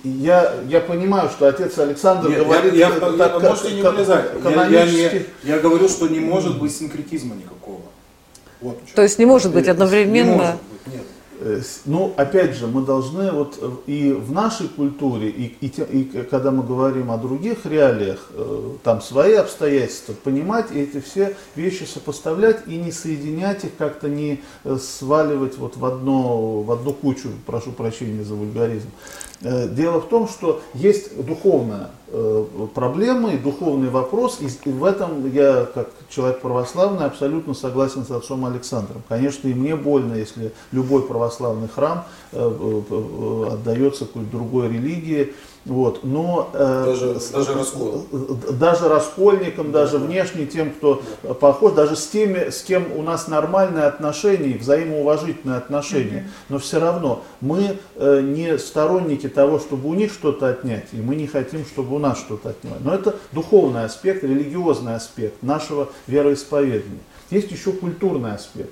я, 0.03 0.55
я 0.67 0.81
понимаю, 0.81 1.29
что 1.29 1.47
отец 1.47 1.77
Александр 1.79 2.31
Нет, 2.31 2.39
говорит, 2.39 2.73
я, 2.73 2.89
я, 2.89 2.91
так, 2.91 3.43
я- 3.43 3.51
можете 3.51 3.73
не 3.75 3.83
как- 3.83 3.93
вылезать. 3.95 4.25
Я, 4.33 4.35
я, 4.35 4.41
канонически. 4.43 5.27
не, 5.43 5.51
я 5.51 5.59
говорю, 5.59 5.89
что 5.91 6.09
не 6.09 6.21
может 6.21 6.59
быть 6.59 6.75
синкретизма 6.75 7.35
никакого. 7.35 7.83
Вот. 8.63 8.79
То 8.95 9.03
есть 9.03 9.19
не 9.19 9.27
может 9.27 9.53
быть 9.53 9.67
Не 9.67 9.71
одновременно... 9.73 10.33
может 10.37 10.55
быть, 10.55 10.95
нет. 10.95 11.03
Э, 11.41 11.61
Ну, 11.85 12.15
опять 12.17 12.55
же, 12.57 12.67
мы 12.67 12.83
должны 12.83 13.31
вот 13.31 13.59
э, 13.61 13.71
и 13.87 14.13
в 14.13 14.33
нашей 14.33 14.69
культуре, 14.69 15.29
и, 15.29 15.57
и, 15.61 15.67
и 15.67 16.05
когда 16.25 16.51
мы 16.51 16.63
говорим 16.63 17.11
о 17.11 17.19
других 17.19 17.67
реалиях, 17.67 18.31
э, 18.31 18.71
там 18.83 19.01
свои 19.01 19.35
обстоятельства, 19.35 20.15
понимать 20.25 20.71
и 20.73 20.81
эти 20.81 21.01
все 21.01 21.37
вещи 21.57 21.85
сопоставлять 21.85 22.67
и 22.67 22.77
не 22.77 22.93
соединять 22.93 23.65
их, 23.65 23.77
как-то 23.77 24.09
не 24.09 24.43
сваливать 24.81 25.59
вот 25.59 25.77
в, 25.77 25.85
одно, 25.85 26.63
в 26.63 26.71
одну 26.71 26.93
кучу, 26.93 27.31
прошу 27.47 27.73
прощения 27.73 28.25
за 28.25 28.35
вульгаризм. 28.35 28.89
Э, 29.43 29.69
Дело 29.69 30.01
в 30.01 30.09
том, 30.09 30.29
что 30.29 30.63
есть 30.75 31.25
духовная 31.25 31.91
э, 32.09 32.47
проблема 32.75 33.33
и 33.33 33.39
духовный 33.39 33.89
вопрос, 33.89 34.39
и, 34.41 34.71
в 34.71 34.85
этом 34.85 35.31
я, 35.33 35.67
как 35.75 35.91
человек 36.09 36.41
православный, 36.41 37.07
абсолютно 37.07 37.55
согласен 37.55 38.05
с 38.05 38.11
отцом 38.11 38.45
Александром. 38.47 39.03
Конечно, 39.09 39.49
и 39.49 39.55
мне 39.55 39.77
больно, 39.77 40.15
если 40.15 40.53
любой 40.73 41.03
православный 41.03 41.69
храм 41.69 42.05
э, 42.33 42.83
отдается 43.53 44.07
какой-то 44.07 44.31
другой 44.31 44.69
религии, 44.69 45.35
вот. 45.65 46.05
но 46.05 46.51
э, 46.53 46.85
Даже- 46.87 47.21
с- 47.21 47.31
даже 47.31 47.55
раскол. 47.55 48.07
э, 48.13 48.53
даже 48.53 48.89
раскольникам, 48.89 49.73
даже 49.73 49.99
внешне 49.99 50.47
тем, 50.47 50.71
кто 50.73 51.03
э, 51.23 51.33
похож, 51.35 51.73
даже 51.73 51.97
с 51.97 52.07
теми, 52.07 52.51
с 52.51 52.63
кем 52.63 52.85
у 52.97 53.03
нас 53.03 53.29
нормальные 53.29 53.85
отношения, 53.85 54.57
взаимоуважительные 54.59 55.59
отношения, 55.59 56.29
но 56.49 56.59
все 56.59 56.79
равно 56.81 57.23
мы 57.41 57.79
э, 57.97 58.21
не 58.21 58.59
сторонники 58.59 59.29
того, 59.29 59.59
чтобы 59.59 59.89
у 59.89 59.95
них 59.95 60.13
что-то 60.13 60.49
отнять, 60.49 60.87
и 60.93 60.97
мы 60.97 61.17
не 61.17 61.27
хотим, 61.27 61.65
чтобы 61.65 61.97
у 61.97 61.99
нас 61.99 62.19
что-то 62.19 62.51
отнимать. 62.51 62.81
Но 62.85 62.95
это 62.95 63.17
духовный 63.33 63.85
аспект, 63.85 64.23
религиозный 64.23 64.95
аспект 64.97 65.43
нашего 65.43 65.89
вероисповедания. 66.07 67.01
Есть 67.31 67.51
еще 67.51 67.73
культурный 67.73 68.35
аспект. 68.35 68.71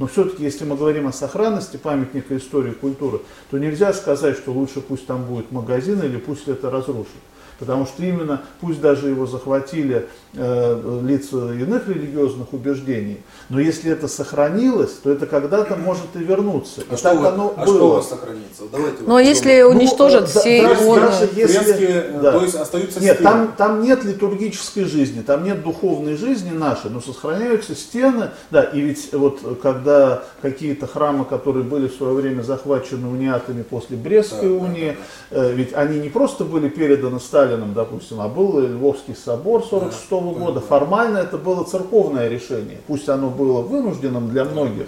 Но 0.00 0.06
все-таки, 0.06 0.42
если 0.42 0.64
мы 0.64 0.76
говорим 0.76 1.06
о 1.08 1.12
сохранности 1.12 1.76
памятника 1.76 2.34
истории 2.34 2.70
и 2.70 2.74
культуры, 2.74 3.20
то 3.50 3.58
нельзя 3.58 3.92
сказать, 3.92 4.34
что 4.38 4.50
лучше 4.50 4.80
пусть 4.80 5.06
там 5.06 5.26
будет 5.26 5.52
магазин 5.52 6.02
или 6.02 6.16
пусть 6.16 6.48
это 6.48 6.70
разрушит. 6.70 7.12
Потому 7.60 7.84
что 7.84 8.02
именно, 8.02 8.40
пусть 8.62 8.80
даже 8.80 9.08
его 9.08 9.26
захватили 9.26 10.08
э, 10.34 11.00
лица 11.06 11.52
иных 11.52 11.86
религиозных 11.88 12.54
убеждений, 12.54 13.18
но 13.50 13.60
если 13.60 13.92
это 13.92 14.08
сохранилось, 14.08 14.92
то 15.02 15.10
это 15.12 15.26
когда-то 15.26 15.76
может 15.76 16.06
и 16.14 16.20
вернуться. 16.20 16.80
А, 16.88 16.94
и 16.94 16.96
что, 16.96 17.10
так 17.10 17.18
вы- 17.20 17.26
оно 17.28 17.52
а 17.54 17.66
что 17.66 17.74
у 17.74 17.78
было. 17.78 17.94
вас 17.96 18.08
сохранится? 18.08 18.62
Давайте 18.72 19.02
Но 19.02 19.12
вот 19.12 19.18
если 19.20 19.60
подумаем. 19.60 19.76
уничтожат 19.78 20.20
Ну, 20.34 20.40
все 20.40 20.62
да, 20.62 20.72
иконы... 20.74 21.00
даже 21.02 21.28
если- 21.36 21.58
Фрески, 21.58 21.84
э, 21.84 22.20
да. 22.22 22.32
то 22.32 22.42
есть 22.42 22.54
остаются 22.54 23.00
Нет, 23.00 23.14
стены. 23.16 23.30
там, 23.30 23.52
там 23.58 23.82
нет 23.82 24.04
литургической 24.04 24.84
жизни, 24.84 25.20
там 25.20 25.44
нет 25.44 25.62
духовной 25.62 26.16
жизни 26.16 26.52
нашей, 26.52 26.90
но 26.90 27.02
сохраняются 27.02 27.74
стены. 27.74 28.30
Да, 28.50 28.62
и 28.62 28.80
ведь 28.80 29.12
вот 29.12 29.40
э, 29.44 29.54
когда 29.62 30.22
какие-то 30.40 30.86
храмы, 30.86 31.26
которые 31.26 31.64
были 31.64 31.88
в 31.88 31.94
свое 31.94 32.14
время 32.14 32.40
захвачены 32.40 33.06
униатами 33.06 33.62
после 33.62 33.98
Брестской 33.98 34.48
Да, 34.48 34.54
да, 34.58 34.64
унии, 34.64 34.96
э, 35.30 35.52
ведь 35.52 35.74
они 35.74 35.98
не 35.98 36.08
просто 36.08 36.44
были 36.44 36.70
переданы 36.70 37.20
Сталину 37.20 37.49
Сталиным, 37.50 37.74
допустим, 37.74 38.20
а 38.20 38.28
был 38.28 38.60
Львовский 38.60 39.14
собор 39.16 39.64
46 39.64 40.10
-го 40.12 40.34
Да, 40.34 40.40
года. 40.40 40.60
да. 40.60 40.66
Формально 40.66 41.18
это 41.18 41.36
было 41.36 41.64
церковное 41.64 42.28
решение, 42.28 42.78
пусть 42.86 43.08
оно 43.08 43.28
было 43.28 43.62
вынужденным 43.62 44.30
для 44.30 44.44
многих. 44.44 44.86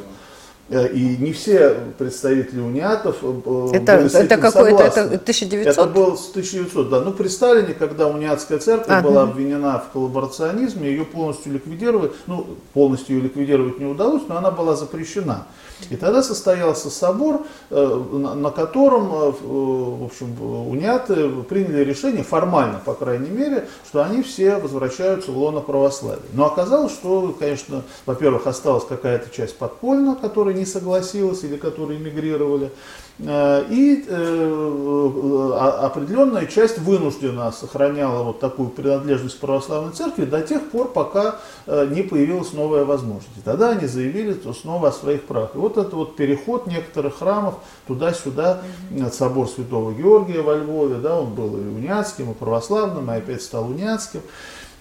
Э, 0.68 0.88
И 0.92 1.16
не 1.18 1.32
все 1.32 1.76
представители 1.98 2.60
униатов 2.60 3.16
э, 3.22 3.68
Это, 3.72 3.96
были 3.96 4.08
с 4.08 4.14
это 4.14 4.34
этим 4.34 4.40
какой? 4.40 4.72
Это, 4.72 4.90
согласны. 4.90 5.00
это 5.14 5.22
1900? 5.22 5.72
Это 5.72 5.86
был 5.86 6.16
с 6.16 6.30
1900, 6.30 6.88
да. 6.90 7.00
Ну, 7.00 7.12
при 7.12 7.28
Сталине, 7.28 7.74
когда 7.74 8.06
униатская 8.06 8.58
церковь 8.58 8.88
Ага. 8.88 9.08
была 9.08 9.22
обвинена 9.24 9.78
в 9.80 9.92
коллаборационизме, 9.92 10.88
ее 10.88 11.04
полностью 11.04 11.52
ликвидировать, 11.52 12.12
ну, 12.26 12.46
полностью 12.74 13.16
ее 13.16 13.22
ликвидировать 13.24 13.80
не 13.80 13.86
удалось, 13.86 14.22
но 14.28 14.36
она 14.36 14.50
была 14.50 14.76
запрещена. 14.76 15.46
И 15.90 15.96
тогда 15.96 16.22
состоялся 16.22 16.90
собор, 16.90 17.46
э, 17.70 18.04
на 18.12 18.50
котором, 18.50 19.12
э, 19.12 19.28
э, 19.28 19.32
в 19.42 20.04
общем, 20.04 20.68
униаты 20.68 21.28
приняли 21.48 21.84
решение, 21.84 22.22
формально, 22.22 22.80
по 22.84 22.94
крайней 22.94 23.30
мере, 23.30 23.68
что 23.86 24.02
они 24.02 24.22
все 24.22 24.56
возвращаются 24.56 25.32
в 25.32 25.38
лоно 25.38 25.60
православия. 25.60 26.22
Но 26.32 26.46
оказалось, 26.46 26.92
что, 26.92 27.34
конечно, 27.38 27.82
во-первых, 28.06 28.46
осталась 28.46 28.84
какая-то 28.84 29.34
часть 29.34 29.56
подпольно, 29.56 30.16
которая 30.16 30.54
не 30.54 30.66
согласилась 30.66 31.44
или 31.44 31.56
которые 31.56 31.98
эмигрировали, 31.98 32.70
и 33.18 34.04
э, 34.08 35.50
а- 35.54 35.86
определенная 35.86 36.46
часть 36.46 36.78
вынуждена 36.78 37.52
сохраняла 37.52 38.22
вот 38.24 38.40
такую 38.40 38.70
принадлежность 38.70 39.36
к 39.36 39.40
православной 39.40 39.92
церкви 39.92 40.24
до 40.24 40.40
тех 40.40 40.70
пор, 40.70 40.88
пока 40.92 41.36
э, 41.66 41.86
не 41.90 42.02
появилась 42.02 42.52
новая 42.52 42.84
возможность. 42.84 43.36
И 43.36 43.40
тогда 43.40 43.70
они 43.70 43.86
заявили 43.86 44.36
снова 44.60 44.88
о 44.88 44.92
своих 44.92 45.22
правах. 45.24 45.50
И 45.54 45.58
вот 45.58 45.76
это 45.76 45.94
вот 45.94 46.16
переход 46.16 46.66
некоторых 46.66 47.18
храмов 47.18 47.56
туда-сюда, 47.86 48.62
э, 48.90 49.10
собор 49.10 49.48
Святого 49.48 49.92
Георгия 49.92 50.40
во 50.40 50.56
Львове, 50.56 50.96
да, 50.96 51.20
он 51.20 51.34
был 51.34 51.56
и 51.56 51.60
униатским, 51.60 52.30
и 52.30 52.34
православным, 52.34 53.10
и 53.10 53.14
опять 53.14 53.42
стал 53.42 53.68
униатским. 53.68 54.22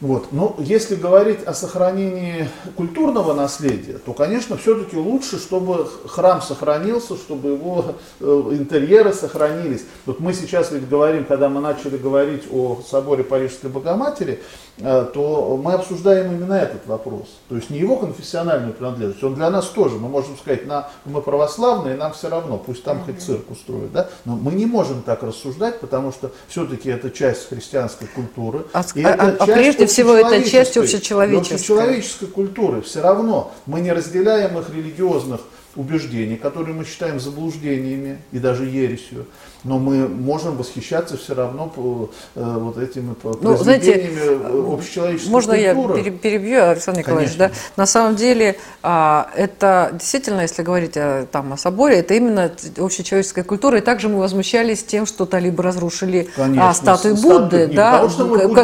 Вот. 0.01 0.31
Но 0.31 0.55
если 0.57 0.95
говорить 0.95 1.43
о 1.45 1.53
сохранении 1.53 2.49
культурного 2.75 3.33
наследия, 3.33 3.99
то, 3.99 4.13
конечно, 4.13 4.57
все-таки 4.57 4.97
лучше, 4.97 5.37
чтобы 5.37 5.87
храм 6.07 6.41
сохранился, 6.41 7.15
чтобы 7.15 7.49
его 7.49 7.95
э, 8.19 8.25
интерьеры 8.51 9.13
сохранились. 9.13 9.85
Вот 10.07 10.19
мы 10.19 10.33
сейчас 10.33 10.71
ведь 10.71 10.89
говорим, 10.89 11.23
когда 11.23 11.49
мы 11.49 11.61
начали 11.61 11.97
говорить 11.97 12.43
о 12.51 12.81
соборе 12.89 13.23
Парижской 13.23 13.69
Богоматери, 13.69 14.41
то 14.77 15.59
мы 15.63 15.73
обсуждаем 15.73 16.31
именно 16.31 16.53
этот 16.53 16.87
вопрос. 16.87 17.27
То 17.49 17.55
есть 17.55 17.69
не 17.69 17.79
его 17.79 17.97
конфессиональную 17.97 18.73
принадлежность, 18.73 19.23
он 19.23 19.35
для 19.35 19.49
нас 19.49 19.67
тоже. 19.67 19.95
Мы 19.95 20.09
можем 20.09 20.37
сказать, 20.37 20.65
на, 20.65 20.89
мы 21.05 21.21
православные, 21.21 21.95
нам 21.95 22.13
все 22.13 22.29
равно, 22.29 22.57
пусть 22.57 22.83
там 22.83 23.03
хоть 23.03 23.21
цирк 23.21 23.49
устроят. 23.51 23.91
Да? 23.91 24.09
Но 24.25 24.35
мы 24.35 24.53
не 24.53 24.65
можем 24.65 25.03
так 25.03 25.23
рассуждать, 25.23 25.79
потому 25.79 26.11
что 26.11 26.31
все-таки 26.47 26.89
это 26.89 27.11
часть 27.11 27.49
христианской 27.49 28.07
культуры. 28.07 28.65
А, 28.73 28.83
И 28.95 29.03
а- 29.03 29.09
это 29.11 29.37
а 29.39 29.45
часть 29.45 29.53
прежде 29.53 29.85
всего 29.85 30.13
это 30.13 30.49
часть 30.49 30.77
общечеловеческой. 30.77 31.57
общечеловеческой 31.57 32.27
культуры. 32.29 32.81
Все 32.81 33.01
равно 33.01 33.51
мы 33.65 33.81
не 33.81 33.91
разделяем 33.91 34.57
их 34.57 34.69
религиозных 34.69 35.41
убеждений, 35.75 36.35
которые 36.37 36.75
мы 36.75 36.85
считаем 36.85 37.19
заблуждениями 37.19 38.21
и 38.31 38.39
даже 38.39 38.65
ересью, 38.65 39.25
но 39.63 39.77
мы 39.77 40.07
можем 40.07 40.57
восхищаться 40.57 41.17
все 41.17 41.35
равно 41.35 41.71
э, 42.35 42.57
вот 42.59 42.77
этими 42.77 43.15
Ну, 43.41 43.57
знаете, 43.57 43.91
э, 43.93 44.73
общечеловеческой 44.73 45.31
Можно 45.31 45.53
я 45.53 45.75
культуры. 45.75 46.01
пере- 46.03 46.11
перебью, 46.11 46.63
Александр 46.63 46.99
Николаевич? 47.01 47.35
Да? 47.35 47.47
Конечно. 47.49 47.63
На 47.77 47.85
самом 47.85 48.15
деле, 48.15 48.57
а, 48.81 49.29
это 49.35 49.89
действительно, 49.93 50.41
если 50.41 50.63
говорить 50.63 50.97
о, 50.97 51.27
там, 51.31 51.53
о 51.53 51.57
соборе, 51.57 51.97
это 51.99 52.15
именно 52.15 52.51
общечеловеческая 52.77 53.43
культура. 53.43 53.77
И 53.77 53.81
также 53.81 54.09
мы 54.09 54.19
возмущались 54.19 54.83
тем, 54.83 55.05
что 55.05 55.25
талибы 55.27 55.61
разрушили 55.61 56.29
Конечно, 56.35 56.69
а, 56.69 56.73
статуи 56.73 57.13
с- 57.13 57.21
Будды, 57.21 57.67
не 57.67 57.75
да, 57.75 57.91
потому, 57.93 58.09
что 58.09 58.25
мы 58.25 58.37
ко- 58.55 58.61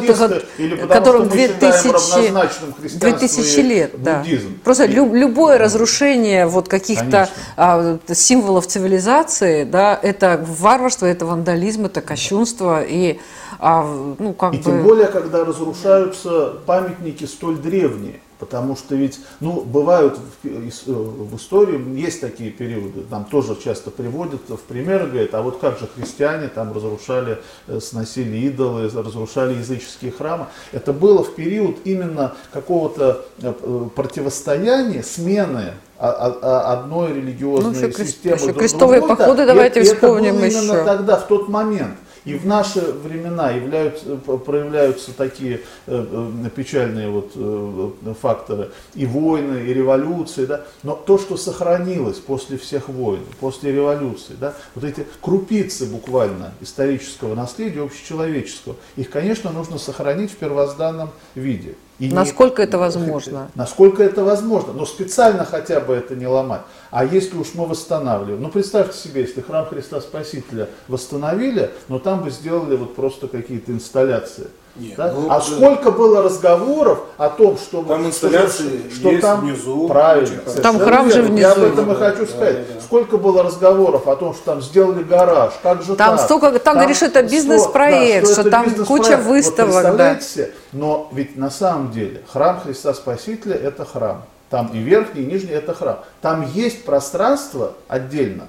или 0.58 0.76
потому, 0.76 0.88
которым 0.94 1.26
что 1.28 1.36
мы 1.36 1.42
считаем 1.42 1.60
2000, 1.60 2.14
равнозначным 2.16 2.74
христианство 2.74 3.10
2000 3.10 3.60
и 3.60 3.62
лет. 3.62 3.92
Да. 4.02 4.24
Просто 4.64 4.86
лю- 4.88 5.14
любое 5.14 5.60
разрушение 5.60 6.48
вот 6.48 6.68
каких-то 6.68 7.06
Конечно. 7.06 7.34
а, 7.56 8.00
символов 8.14 8.66
цивилизации, 8.66 9.64
да, 9.64 10.00
это 10.02 10.44
варварство, 10.44 10.87
это 10.96 11.26
вандализм, 11.26 11.86
это 11.86 12.02
кощунство. 12.02 12.84
И, 12.84 13.20
а, 13.60 14.16
ну, 14.18 14.34
как 14.34 14.54
И 14.54 14.58
бы... 14.58 14.64
тем 14.64 14.84
более, 14.84 15.08
когда 15.08 15.44
разрушаются 15.44 16.56
памятники 16.66 17.26
столь 17.26 17.58
древние. 17.58 18.22
Потому 18.40 18.76
что 18.76 18.96
ведь, 18.96 19.20
ну, 19.40 19.62
бывают 19.62 20.18
в, 20.44 20.46
э, 20.46 20.60
в 20.92 21.36
истории, 21.36 22.00
есть 22.00 22.22
такие 22.22 22.52
периоды, 22.52 23.04
нам 23.10 23.26
тоже 23.26 23.56
часто 23.56 23.90
приводят 23.90 24.48
в 24.48 24.60
пример, 24.60 25.08
говорят, 25.08 25.34
а 25.34 25.42
вот 25.42 25.58
как 25.60 25.80
же 25.80 25.88
христиане 25.88 26.48
там 26.48 26.72
разрушали, 26.72 27.40
э, 27.68 27.80
сносили 27.80 28.38
идолы, 28.38 28.90
разрушали 28.90 29.56
языческие 29.56 30.12
храмы. 30.12 30.48
Это 30.72 30.94
было 30.94 31.24
в 31.24 31.34
период 31.34 31.78
именно 31.84 32.36
какого-то 32.54 33.26
э, 33.42 33.54
противостояния, 33.96 35.02
смены 35.02 35.74
одной 36.00 37.14
религиозной 37.14 37.72
Ну, 37.74 37.88
еще 37.88 38.06
системы 38.06 38.36
еще 38.36 38.54
крестовые 38.54 39.00
другой, 39.00 39.18
походы 39.18 39.46
давайте 39.46 39.80
это- 39.80 39.90
и 39.90 39.92
это 39.92 39.96
вспомним 39.96 40.36
было 40.36 40.46
именно 40.46 40.74
еще. 40.74 40.84
тогда, 40.86 41.18
в 41.18 41.28
тот 41.28 41.50
момент. 41.50 41.96
И 42.26 42.34
в 42.36 42.46
наши 42.46 42.82
времена 42.82 43.52
являются, 43.52 44.18
проявляются 44.18 45.14
такие 45.16 45.62
э, 45.86 46.06
э, 46.46 46.50
печальные 46.54 47.10
вот, 47.10 47.32
э, 47.36 48.14
факторы 48.22 48.72
и 48.96 49.06
войны, 49.06 49.64
и 49.66 49.74
революции, 49.74 50.46
да? 50.46 50.66
но 50.84 50.94
то, 50.94 51.18
что 51.18 51.38
сохранилось 51.38 52.18
после 52.18 52.58
всех 52.58 52.90
войн, 52.90 53.22
после 53.40 53.72
революции, 53.72 54.36
да? 54.38 54.54
вот 54.76 54.84
эти 54.84 55.08
крупицы 55.22 55.86
буквально 55.86 56.52
исторического 56.60 57.34
наследия 57.34 57.82
общечеловеческого, 57.82 58.76
их, 58.98 59.10
конечно, 59.10 59.50
нужно 59.52 59.78
сохранить 59.78 60.32
в 60.32 60.36
первозданном 60.36 61.12
виде. 61.34 61.76
И 62.00 62.08
не- 62.10 62.14
Насколько 62.14 62.62
это 62.62 62.78
возможно? 62.78 63.50
Насколько 63.56 64.04
это 64.04 64.24
возможно, 64.24 64.74
но 64.74 64.86
специально 64.86 65.44
хотя 65.46 65.80
бы 65.80 65.96
это 65.96 66.16
не 66.16 66.28
ломать. 66.28 66.62
А 66.92 67.04
если 67.04 67.38
уж 67.38 67.48
мы 67.56 67.66
восстанавливаем, 67.66 68.42
ну 68.42 68.50
представьте 68.50 68.96
себе, 68.98 69.22
если 69.22 69.42
храм 69.42 69.66
Христа 69.66 70.00
Спасителя 70.00 70.70
восстановили, 70.88 71.72
но 71.88 71.98
там 72.00 72.24
бы 72.24 72.30
сделали 72.30 72.76
вот 72.76 72.96
просто 72.96 73.28
какие-то 73.28 73.72
инсталляции. 73.72 74.48
Нет, 74.80 74.96
да? 74.96 75.12
ну, 75.12 75.26
а 75.30 75.40
да. 75.40 75.42
сколько 75.42 75.92
было 75.92 76.22
разговоров 76.22 77.00
о 77.18 77.30
том, 77.30 77.58
что 77.58 77.84
Там 77.84 78.00
что- 78.00 78.08
инсталляции 78.10 78.84
что, 78.94 79.10
есть 79.10 79.22
там 79.22 79.42
внизу, 79.42 79.88
правильно, 79.88 80.40
Там 80.62 80.80
храм 80.80 81.12
же 81.12 81.22
верно. 81.22 81.38
Я 81.38 81.52
об 81.52 81.58
внизу. 81.58 81.74
этом 81.74 81.92
и 81.92 81.96
Да, 81.96 82.10
хочу 82.10 82.26
да, 82.26 82.28
сказать. 82.28 82.68
да, 82.68 82.74
да. 82.76 82.82
Сколько 82.82 83.18
было 83.18 83.44
разговоров 83.44 84.08
о 84.08 84.16
том, 84.16 84.34
что 84.34 84.44
там 84.46 84.62
сделали 84.62 85.04
гараж, 85.04 85.54
как 85.64 85.82
же 85.82 85.96
Там 85.96 86.18
так? 86.18 86.26
столько- 86.26 86.60
там, 86.60 86.76
говоришь, 86.76 87.02
это 87.02 87.24
бизнес-проект, 87.24 88.28
да, 88.28 88.32
что 88.34 88.42
это 88.42 88.52
там 88.52 88.66
бизнес-проект. 88.66 89.06
куча 89.06 89.18
Вот 89.18 89.26
выставок, 89.32 89.74
да. 89.74 89.82
представляете 89.82 90.28
себе? 90.28 90.52
Но 90.74 91.10
ведь 91.12 91.38
на 91.38 91.50
самом 91.50 91.92
деле 91.92 92.22
храм 92.32 92.60
Христа 92.60 92.94
Спасителя 92.94 93.56
это 93.56 93.84
храм. 93.86 94.24
Там 94.50 94.68
и 94.74 94.78
верхний, 94.78 95.24
и 95.24 95.26
нижний 95.26 95.52
это 95.52 95.74
храм. 95.74 96.00
Там 96.22 96.46
есть 96.54 96.86
пространство 96.86 97.74
отдельно, 97.90 98.46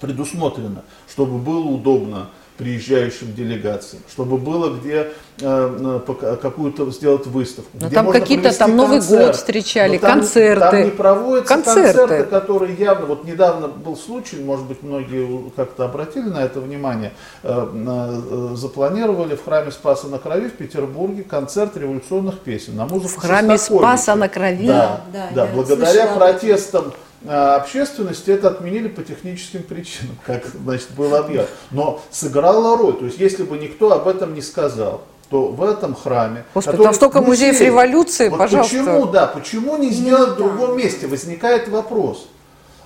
предусмотрено, 0.00 0.82
чтобы 1.08 1.38
было 1.38 1.64
удобно 1.64 2.28
приезжающим 2.60 3.34
делегациям, 3.34 4.02
чтобы 4.10 4.36
было 4.36 4.68
где 4.76 5.12
э, 5.40 6.00
э, 6.06 6.36
какую-то 6.42 6.90
сделать 6.90 7.26
выставку. 7.26 7.70
Но 7.80 7.86
где 7.86 7.94
там 7.94 8.12
какие-то 8.12 8.56
там 8.56 8.76
Новый 8.76 8.98
концерт. 8.98 9.26
год 9.26 9.36
встречали, 9.36 9.94
Но 9.94 9.98
там- 10.00 10.20
концерты. 10.20 10.60
Там 10.70 10.84
не 10.84 10.90
проводятся 10.90 11.54
Концерты. 11.54 11.98
концерты. 11.98 12.24
которые 12.30 12.74
явно, 12.74 13.06
вот 13.06 13.24
недавно 13.24 13.68
был 13.68 13.96
случай, 13.96 14.36
может 14.44 14.66
быть, 14.66 14.82
многие 14.82 15.50
как-то 15.56 15.86
обратили 15.86 16.28
на 16.28 16.40
это 16.44 16.60
внимание, 16.60 17.12
э, 17.42 17.68
э, 17.74 18.54
запланировали 18.56 19.36
в 19.36 19.44
храме 19.44 19.70
Спаса 19.70 20.08
на 20.08 20.18
Крови 20.18 20.48
в 20.48 20.52
Петербурге 20.52 21.22
концерт 21.22 21.76
революционных 21.78 22.40
песен 22.40 22.76
на 22.76 22.84
музыку 22.84 23.20
В 23.20 23.24
храме. 23.24 23.56
Спаса 23.56 24.14
на 24.16 24.28
Крови. 24.28 24.66
Да, 24.66 25.00
Да, 25.12 25.28
да, 25.34 25.46
я 25.46 25.52
благодаря 25.54 26.06
протестам 26.14 26.92
общественности 27.26 28.30
это 28.30 28.48
отменили 28.48 28.88
по 28.88 29.02
техническим 29.02 29.62
причинам, 29.62 30.16
как 30.26 30.44
значит, 30.46 30.90
было 30.96 31.18
объявлено. 31.18 31.48
Но 31.70 32.00
сыграла 32.10 32.76
роль. 32.76 32.94
То 32.94 33.04
есть, 33.06 33.18
если 33.18 33.42
бы 33.42 33.58
никто 33.58 33.92
об 33.92 34.08
этом 34.08 34.34
не 34.34 34.42
сказал, 34.42 35.02
то 35.30 35.46
в 35.46 35.62
этом 35.62 35.94
храме... 35.94 36.44
Господи, 36.54 36.72
который 36.72 36.86
там 36.86 36.94
столько 36.94 37.20
музей, 37.20 37.52
музеев 37.52 37.60
революции, 37.60 38.28
вот 38.28 38.38
пожалуйста. 38.38 38.76
Почему, 38.76 39.06
да, 39.06 39.26
почему 39.26 39.76
не 39.76 39.90
сделать 39.90 40.30
в 40.30 40.36
другом 40.36 40.76
месте? 40.76 41.06
Возникает 41.06 41.68
вопрос. 41.68 42.26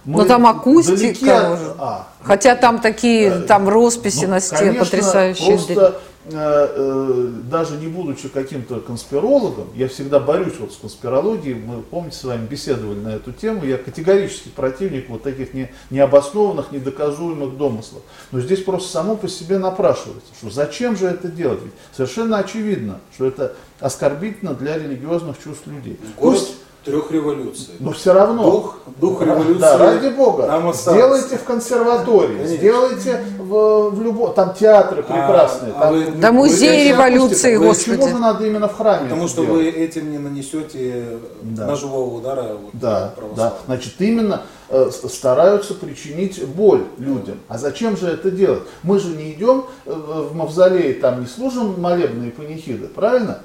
Мы 0.05 0.19
Но 0.19 0.25
там 0.27 0.47
акустика 0.47 1.53
от- 1.55 1.77
а, 1.79 2.09
Хотя 2.23 2.57
там 2.57 2.81
такие, 2.81 3.31
там 3.43 3.69
росписи 3.69 4.25
ну, 4.27 4.33
на 4.33 4.41
стене 4.41 4.61
конечно, 4.61 4.85
потрясающие. 4.85 5.57
Просто 5.57 5.73
э, 5.73 5.77
э, 5.77 5.93
даже 6.27 7.77
не 7.77 7.87
будучи 7.87 8.29
каким-то 8.29 8.81
конспирологом, 8.81 9.69
я 9.75 9.89
всегда 9.89 10.19
борюсь 10.19 10.55
вот 10.59 10.73
с 10.73 10.77
конспирологией. 10.77 11.55
Мы, 11.55 11.83
помните, 11.83 12.17
с 12.17 12.25
вами 12.25 12.47
беседовали 12.47 12.99
на 12.99 13.09
эту 13.17 13.33
тему. 13.33 13.65
Я 13.65 13.77
категорически 13.77 14.49
противник 14.49 15.11
вот 15.11 15.23
таких 15.23 15.53
не, 15.53 15.71
необоснованных, 15.91 16.73
недоказуемых 16.73 17.57
домыслов. 17.59 18.03
Но 18.33 18.41
здесь 18.41 18.63
просто 18.63 18.91
само 18.91 19.17
по 19.17 19.29
себе 19.29 19.59
напрашивается, 19.59 20.33
что 20.39 20.51
зачем 20.51 20.97
же 20.97 21.07
это 21.07 21.29
делать? 21.29 21.61
Ведь 21.63 21.73
совершенно 21.93 22.39
очевидно, 22.39 23.01
что 23.15 23.27
это 23.27 23.55
оскорбительно 23.81 24.55
для 24.55 24.79
религиозных 24.79 25.37
чувств 25.43 25.67
людей. 25.67 25.99
Город, 26.17 26.39
Пусть 26.39 26.55
трех 26.85 27.11
революций. 27.11 27.75
Но 27.81 27.93
все 27.93 28.13
равно. 28.13 28.43
Дух, 28.51 28.77
дух 29.01 29.23
революции. 29.23 29.61
Да, 29.61 29.79
ради 29.79 30.09
бога. 30.09 30.45
Там 30.47 30.69
остался. 30.69 30.99
сделайте 30.99 31.37
в 31.39 31.45
консерватории, 31.45 32.37
Конечно. 32.37 32.57
сделайте 32.57 33.25
в, 33.39 33.91
в 33.91 34.03
любом. 34.03 34.35
Там 34.35 34.55
театры 34.55 35.03
прекрасные. 35.03 35.73
А- 35.77 35.79
а 35.79 35.81
там, 35.85 35.95
вы- 35.95 36.11
Да 36.21 36.29
вы 36.31 36.35
музей 36.37 36.87
этим- 36.87 36.93
революции, 36.95 37.57
Вы- 37.57 37.67
господи. 37.67 37.97
Почему 37.97 38.09
же 38.17 38.19
надо 38.23 38.47
именно 38.47 38.69
в 38.69 38.77
храме? 38.77 39.05
Потому 39.09 39.29
что 39.29 39.45
делать? 39.45 39.57
вы 39.63 39.69
этим 39.71 40.11
не 40.11 40.19
нанесете 40.19 41.19
Да. 41.43 41.67
ножевого 41.67 42.15
удара 42.17 42.43
вот, 42.61 42.71
Да, 42.75 43.15
да. 43.37 43.55
Значит, 43.67 43.95
именно 43.99 44.43
э, 44.69 44.91
стараются 45.09 45.75
причинить 45.75 46.45
боль 46.47 46.85
людям. 46.99 47.39
А 47.49 47.59
зачем 47.59 47.97
же 47.97 48.09
это 48.09 48.31
делать? 48.31 48.63
Мы 48.83 48.99
же 48.99 49.09
не 49.09 49.33
идем 49.33 49.65
э, 49.87 49.93
в 49.93 50.35
мавзолей, 50.35 50.95
там 50.95 51.21
не 51.21 51.27
служим 51.27 51.81
молебные 51.81 52.31
панихиды, 52.31 52.89
правильно? 52.89 53.39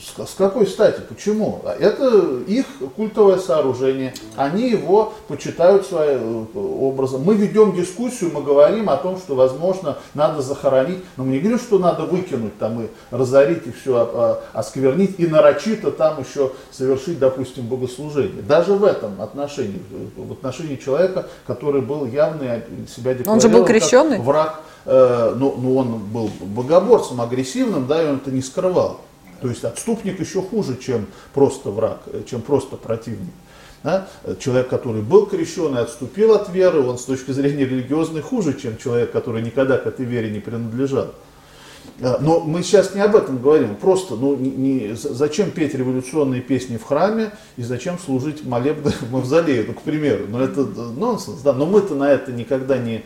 С, 0.00 0.34
какой 0.34 0.66
стати? 0.66 1.00
Почему? 1.08 1.60
А 1.64 1.74
Это 1.74 2.38
их 2.46 2.66
культовое 2.96 3.38
сооружение. 3.38 4.14
Они 4.36 4.68
его 4.68 5.12
почитают 5.28 5.86
своим 5.86 6.48
э, 6.54 6.58
образом. 6.58 7.22
Мы 7.22 7.34
ведем 7.34 7.74
дискуссию, 7.74 8.30
мы 8.32 8.42
говорим 8.42 8.88
о 8.88 8.96
том, 8.96 9.18
что, 9.18 9.34
возможно, 9.34 9.98
надо 10.14 10.42
захоронить. 10.42 10.98
Но 11.16 11.24
мы 11.24 11.32
не 11.32 11.38
говорим, 11.38 11.58
что 11.58 11.78
надо 11.78 12.04
выкинуть 12.04 12.58
там 12.58 12.82
и 12.82 12.86
разорить 13.10 13.66
и 13.66 13.72
все 13.72 14.40
осквернить 14.52 15.18
и 15.18 15.26
нарочито 15.26 15.90
там 15.90 16.20
еще 16.20 16.52
совершить, 16.70 17.18
допустим, 17.18 17.66
богослужение. 17.66 18.42
Даже 18.42 18.74
в 18.74 18.84
этом 18.84 19.20
отношении, 19.20 19.80
в 20.16 20.32
отношении 20.32 20.76
человека, 20.76 21.26
который 21.46 21.80
был 21.80 22.06
явный 22.06 22.48
а, 22.50 22.62
себя 22.88 23.16
Он 23.26 23.40
же 23.40 23.48
был 23.48 23.60
декларировал 23.60 23.64
крещеный? 23.64 24.18
враг, 24.20 24.60
э, 24.84 25.34
ну, 25.36 25.54
ну, 25.58 25.76
он 25.76 25.98
был 25.98 26.30
богоборцем, 26.40 27.20
агрессивным, 27.20 27.86
да, 27.86 28.02
и 28.02 28.06
он 28.06 28.16
это 28.16 28.30
не 28.30 28.42
скрывал. 28.42 29.00
То 29.40 29.48
есть 29.48 29.64
отступник 29.64 30.20
еще 30.20 30.42
хуже, 30.42 30.76
чем 30.76 31.06
просто 31.32 31.70
враг, 31.70 32.00
э, 32.06 32.22
чем 32.28 32.42
просто 32.42 32.76
противник. 32.76 33.32
Да? 33.82 34.08
Человек, 34.40 34.68
который 34.68 35.02
был 35.02 35.26
крещен 35.26 35.76
и 35.76 35.80
отступил 35.80 36.32
от 36.32 36.48
веры, 36.48 36.80
он 36.80 36.98
с 36.98 37.04
точки 37.04 37.32
зрения 37.32 37.66
религиозной 37.66 38.22
хуже, 38.22 38.58
чем 38.58 38.78
человек, 38.78 39.12
который 39.12 39.42
никогда 39.42 39.76
к 39.76 39.86
этой 39.86 40.06
вере 40.06 40.30
не 40.30 40.40
принадлежал. 40.40 41.12
Э, 42.00 42.16
Но 42.20 42.40
мы 42.40 42.62
сейчас 42.62 42.94
не 42.94 43.00
об 43.00 43.14
этом 43.14 43.40
говорим. 43.40 43.76
Просто, 43.76 44.14
ну, 44.16 44.36
не, 44.36 44.94
зачем 44.94 45.50
петь 45.50 45.74
революционные 45.74 46.40
песни 46.40 46.76
в 46.76 46.84
храме 46.84 47.32
и 47.56 47.62
зачем 47.62 47.98
служить 47.98 48.44
молебны 48.44 48.90
в 48.90 49.12
мавзолее, 49.12 49.64
ну, 49.66 49.74
к 49.74 49.82
примеру. 49.82 50.24
Ну, 50.28 50.40
это 50.40 50.62
э, 50.62 50.92
нонсенс, 50.96 51.40
да. 51.42 51.52
Но 51.52 51.66
мы-то 51.66 51.94
на 51.94 52.10
это 52.10 52.32
никогда 52.32 52.78
не 52.78 53.04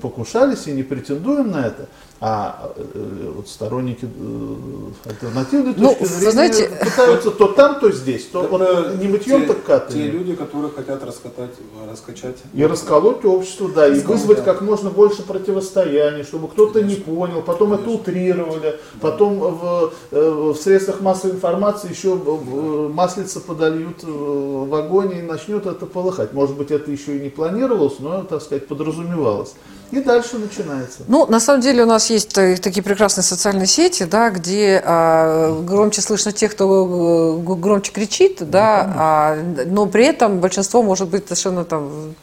покушались 0.00 0.66
и 0.66 0.72
не 0.72 0.82
претендуем 0.82 1.50
на 1.50 1.66
это. 1.66 1.88
А 2.20 2.72
э, 2.76 3.32
вот 3.34 3.48
сторонники 3.48 4.06
э, 4.06 5.08
альтернативной 5.10 5.74
Ну, 5.76 5.88
точки 5.90 6.04
зрения 6.04 6.30
знаете- 6.32 6.70
пытаются 6.84 7.30
то 7.32 7.48
там, 7.48 7.80
то 7.80 7.90
здесь, 7.90 8.26
то 8.26 8.44
Это 8.44 8.96
не 8.96 9.08
мытьем, 9.08 9.42
те, 9.42 9.46
так 9.48 9.56
те 9.58 9.62
катанием. 9.62 10.12
люди, 10.12 10.34
которые 10.34 10.70
хотят 10.70 11.04
раскатать, 11.04 11.50
раскачать. 11.90 12.36
И 12.54 12.64
расколоть 12.64 13.24
общество, 13.24 13.68
да, 13.68 13.88
и 13.88 13.94
Расколоть, 13.96 14.20
вызвать 14.20 14.38
да. 14.38 14.44
как 14.44 14.62
можно 14.62 14.90
больше 14.90 15.22
противостояний, 15.22 16.22
чтобы 16.22 16.48
кто-то 16.48 16.82
не 16.82 16.94
понял, 16.94 17.42
потом 17.42 17.74
это 17.74 17.90
утрировали, 17.90 18.78
потом 19.00 19.40
в, 19.40 19.92
э, 20.12 20.30
в 20.30 20.54
средствах 20.56 21.00
массовой 21.00 21.34
информации 21.34 21.90
еще 21.90 22.16
э, 22.24 22.88
маслица 22.92 23.40
подольют 23.40 24.02
э, 24.02 24.06
в 24.06 24.72
огонь 24.74 25.12
и 25.18 25.20
начнет 25.20 25.66
это 25.66 25.84
полыхать. 25.84 26.32
Может 26.32 26.56
быть, 26.56 26.70
это 26.70 26.90
еще 26.90 27.16
и 27.18 27.20
не 27.20 27.28
планировалось, 27.28 27.98
но, 27.98 28.22
так 28.22 28.40
сказать, 28.40 28.66
подразумевалось. 28.66 29.54
И 29.94 30.00
дальше 30.00 30.38
начинается. 30.38 31.02
Ну, 31.06 31.24
на 31.26 31.38
самом 31.38 31.60
деле 31.60 31.84
у 31.84 31.86
нас 31.86 32.10
есть 32.10 32.32
такие 32.32 32.82
прекрасные 32.82 33.22
социальные 33.22 33.68
сети, 33.68 34.02
да, 34.02 34.30
где 34.30 34.82
а, 34.84 35.62
громче 35.62 36.00
слышно 36.00 36.32
тех, 36.32 36.50
кто 36.50 37.38
э, 37.38 37.54
громче 37.54 37.92
кричит, 37.92 38.38
да, 38.50 38.92
а, 38.96 39.36
но 39.66 39.86
при 39.86 40.06
этом 40.06 40.40
большинство 40.40 40.82
может 40.82 41.08
быть 41.08 41.28
совершенно 41.28 41.64
там 41.64 42.14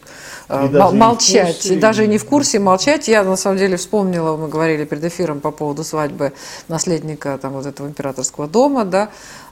э, 0.50 0.66
И 0.66 0.68
даже 0.68 0.96
молчать, 0.98 1.56
курсе, 1.56 1.74
и 1.74 1.80
даже 1.80 2.08
не 2.08 2.18
в 2.18 2.26
курсе 2.26 2.60
молчать. 2.60 3.08
Я 3.08 3.24
на 3.24 3.38
самом 3.38 3.58
деле 3.58 3.78
вспомнила, 3.78 4.36
мы 4.36 4.50
говорили 4.50 4.84
перед 4.84 5.06
эфиром 5.06 5.40
по 5.40 5.52
поводу 5.52 5.86
свадьбы 5.86 6.34
наследника 6.68 7.40
там 7.42 7.54
вот 7.54 7.66
этого 7.66 7.88
императорского 7.88 8.48
дома, 8.48 8.84
да, 8.84 9.04
а, 9.04 9.12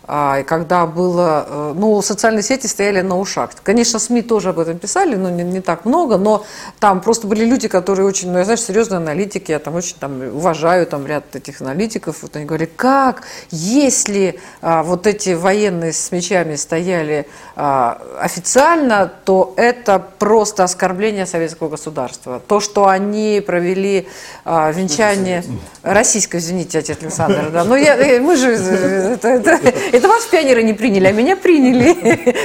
когда 0.09 0.87
было, 0.87 1.45
э, 1.47 1.73
ну, 1.75 2.01
социальные 2.01 2.41
сети 2.41 2.65
стояли 2.65 3.01
на 3.01 3.19
ушах. 3.19 3.51
Конечно, 3.61 3.99
СМИ 3.99 4.23
тоже 4.23 4.49
об 4.49 4.59
этом 4.59 4.79
писали, 4.79 5.15
но 5.15 5.29
не, 5.29 5.43
не 5.43 5.61
так 5.61 5.85
много, 5.85 6.17
но 6.17 6.45
там 6.79 6.99
просто 7.01 7.27
были 7.27 7.45
люди, 7.45 7.67
которые 7.67 8.07
очень, 8.07 8.31
ну, 8.31 8.39
я 8.39 8.43
знаю, 8.43 8.57
серьезные 8.57 8.97
аналитики, 8.97 9.51
я 9.51 9.59
там 9.59 9.75
очень 9.75 9.95
там 9.99 10.21
уважаю 10.35 10.87
там 10.87 11.05
ряд 11.05 11.35
этих 11.35 11.61
аналитиков, 11.61 12.23
вот 12.23 12.35
они 12.35 12.45
говорили, 12.45 12.71
как, 12.75 13.21
если 13.51 14.39
а, 14.61 14.81
вот 14.81 15.05
эти 15.05 15.35
военные 15.35 15.93
с 15.93 16.11
мечами 16.11 16.55
стояли 16.55 17.27
а, 17.55 18.01
официально, 18.19 19.11
то 19.25 19.53
это 19.57 20.03
просто 20.17 20.63
оскорбление 20.63 21.27
советского 21.27 21.69
государства. 21.69 22.41
То, 22.47 22.59
что 22.59 22.87
они 22.87 23.43
провели 23.45 24.07
а, 24.43 24.71
венчание 24.71 25.43
российское, 25.83 26.39
извините, 26.39 26.79
отец 26.79 26.97
Александр, 26.99 27.51
да, 27.51 27.63
но 27.63 27.75
я, 27.75 27.95
э, 27.95 28.19
мы 28.19 28.35
же, 28.35 28.53
э, 28.53 29.13
это, 29.13 29.27
это- 29.27 29.59
это 29.99 30.07
вас 30.07 30.23
в 30.23 30.29
пионеры 30.29 30.63
не 30.63 30.73
приняли, 30.73 31.07
а 31.07 31.11
меня 31.11 31.35
приняли, 31.35 31.91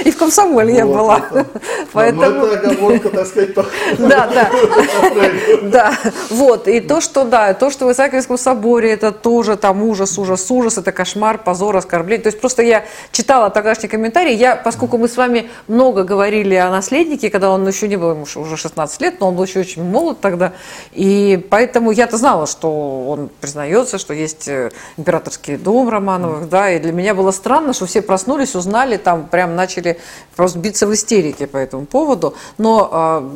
и 0.05 0.11
в 0.11 0.17
комсомоле 0.17 0.75
я 0.75 0.87
была. 0.87 1.19
это. 1.31 1.47
Поэтому... 1.93 2.41
Но 2.41 2.47
это 2.47 2.71
оговорка, 2.71 3.09
так 3.11 3.27
сказать, 3.27 3.55
Да, 3.99 4.29
да. 4.29 4.51
Да, 5.63 5.95
вот. 6.31 6.69
И 6.69 6.81
то, 6.81 7.01
что, 7.01 7.25
да, 7.25 7.55
то, 7.55 7.71
что 7.71 7.87
в 7.87 7.93
Исаакиевском 7.93 8.39
соборе, 8.39 8.93
это 8.93 9.13
тоже 9.13 9.57
там 9.57 9.83
ужас, 9.83 10.19
ужас, 10.19 10.51
ужас, 10.51 10.79
это 10.79 10.93
кошмар, 10.93 11.39
позор, 11.39 11.77
оскорбление. 11.77 12.23
То 12.23 12.29
есть 12.29 12.41
просто 12.41 12.63
я 12.63 12.85
читала 13.13 13.51
тогдашний 13.51 13.89
комментарий, 13.89 14.35
я, 14.35 14.57
поскольку 14.57 14.99
мы 14.99 15.09
с 15.09 15.17
вами 15.17 15.49
много 15.69 16.03
говорили 16.03 16.55
о 16.55 16.71
наследнике, 16.71 17.31
когда 17.31 17.51
он 17.51 17.67
еще 17.67 17.89
не 17.89 17.97
был, 17.97 18.11
ему 18.11 18.27
уже 18.37 18.57
16 18.57 19.01
лет, 19.01 19.21
но 19.21 19.29
он 19.29 19.37
был 19.37 19.45
еще 19.45 19.61
очень 19.61 19.85
молод 19.85 20.21
тогда, 20.21 20.53
и 20.93 21.45
поэтому 21.51 21.93
я-то 21.93 22.17
знала, 22.17 22.47
что 22.47 23.05
он 23.09 23.31
признается, 23.41 23.99
что 23.99 24.13
есть 24.13 24.49
э, 24.49 24.71
императорский 24.97 25.57
дом 25.57 25.89
Романовых, 25.89 26.49
да, 26.49 26.71
и 26.71 26.79
для 26.79 26.93
меня 26.93 27.15
было 27.15 27.31
странно, 27.45 27.75
что 27.75 27.85
все 27.85 28.01
проснулись, 28.01 28.55
узнали, 28.55 28.97
там 28.97 29.27
прям 29.27 29.55
начали 29.55 29.99
просто 30.35 30.59
биться 30.59 30.87
в 30.87 30.95
истерике 30.95 31.47
по 31.47 31.59
этому 31.59 31.85
поводу, 31.85 32.33
но 32.57 32.89
а, 32.91 33.31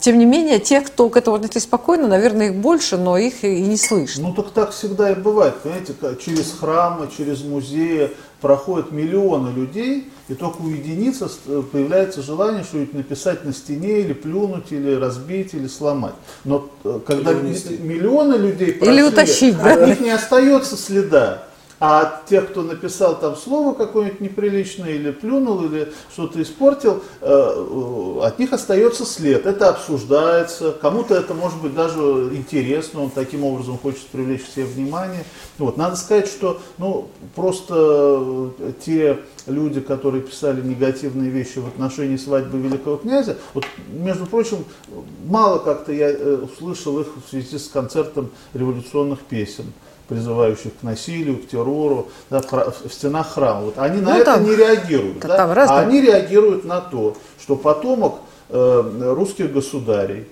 тем 0.00 0.18
не 0.18 0.26
менее, 0.26 0.58
тех, 0.58 0.86
кто 0.86 1.08
к 1.08 1.16
этому 1.16 1.36
отнеслись 1.36 1.62
спокойно, 1.62 2.08
наверное, 2.08 2.48
их 2.48 2.56
больше, 2.56 2.96
но 2.96 3.16
их 3.16 3.44
и 3.44 3.60
не 3.60 3.76
слышно. 3.76 4.28
Ну 4.28 4.34
так 4.34 4.50
так 4.50 4.72
всегда 4.72 5.12
и 5.12 5.14
бывает, 5.14 5.54
понимаете, 5.62 5.94
через 6.24 6.56
храмы, 6.58 7.08
через 7.16 7.44
музеи 7.44 8.10
проходят 8.40 8.90
миллионы 8.90 9.50
людей, 9.50 10.10
и 10.28 10.34
только 10.34 10.62
у 10.62 10.68
единиц 10.68 11.22
э, 11.46 11.62
появляется 11.70 12.20
желание 12.20 12.64
что-нибудь 12.64 12.94
написать 12.94 13.44
на 13.44 13.54
стене, 13.54 14.00
или 14.00 14.12
плюнуть, 14.12 14.72
или 14.72 14.92
разбить, 14.96 15.54
или 15.54 15.68
сломать. 15.68 16.14
Но 16.44 16.68
э, 16.82 16.98
когда 17.06 17.30
Или 17.30 17.76
миллионы 17.76 18.34
людей 18.34 18.70
Или 18.70 18.78
прошли, 18.78 19.02
утащить, 19.04 19.56
да. 19.56 19.74
от 19.74 19.86
них 19.86 20.00
не 20.00 20.10
остается 20.10 20.76
следа. 20.76 21.44
А 21.86 22.00
от 22.00 22.24
тех, 22.24 22.48
кто 22.48 22.62
написал 22.62 23.20
там 23.20 23.36
слово 23.36 23.74
какое-нибудь 23.74 24.20
неприличное, 24.20 24.92
или 24.92 25.10
плюнул, 25.10 25.66
или 25.66 25.92
что-то 26.10 26.40
испортил, 26.40 27.02
э, 27.20 27.26
э, 27.26 28.20
от 28.22 28.38
них 28.38 28.54
остается 28.54 29.04
след. 29.04 29.44
Это 29.44 29.68
обсуждается, 29.68 30.72
кому-то 30.72 31.14
это 31.14 31.34
может 31.34 31.60
быть 31.60 31.74
даже 31.74 32.00
интересно, 32.32 33.02
он 33.02 33.10
таким 33.10 33.44
образом 33.44 33.76
хочет 33.76 34.06
привлечь 34.06 34.46
себе 34.46 34.64
внимание. 34.64 35.26
Вот. 35.58 35.76
Надо 35.76 35.96
сказать, 35.96 36.26
что 36.26 36.58
ну, 36.78 37.08
просто 37.34 37.74
э, 38.58 38.72
те 38.82 39.18
люди, 39.46 39.82
которые 39.82 40.22
писали 40.22 40.62
негативные 40.62 41.28
вещи 41.28 41.58
в 41.58 41.66
отношении 41.66 42.16
свадьбы 42.16 42.56
великого 42.60 42.96
князя, 42.96 43.36
вот, 43.52 43.66
между 43.88 44.24
прочим, 44.24 44.64
мало 45.26 45.58
как-то 45.58 45.92
я 45.92 46.08
услышал 46.38 46.98
их 47.00 47.08
в 47.26 47.28
связи 47.28 47.58
с 47.58 47.68
концертом 47.68 48.30
революционных 48.54 49.20
песен 49.20 49.66
призывающих 50.08 50.72
к 50.80 50.82
насилию, 50.82 51.38
к 51.38 51.48
террору 51.48 52.08
да, 52.30 52.40
в, 52.40 52.88
в 52.88 52.92
стенах 52.92 53.32
храма. 53.32 53.62
Вот 53.62 53.78
они 53.78 54.00
на 54.00 54.10
Ну, 54.14 54.16
это 54.20 54.34
там- 54.34 54.44
не 54.44 54.54
реагируют. 54.54 55.18
да, 55.20 55.36
там 55.36 55.52
разные. 55.52 55.78
а 55.78 55.82
они 55.82 56.00
реагируют 56.00 56.64
на 56.64 56.80
то, 56.80 57.16
что 57.40 57.56
потомок 57.56 58.16
э, 58.50 59.12
русских 59.16 59.52
государей, 59.52 60.26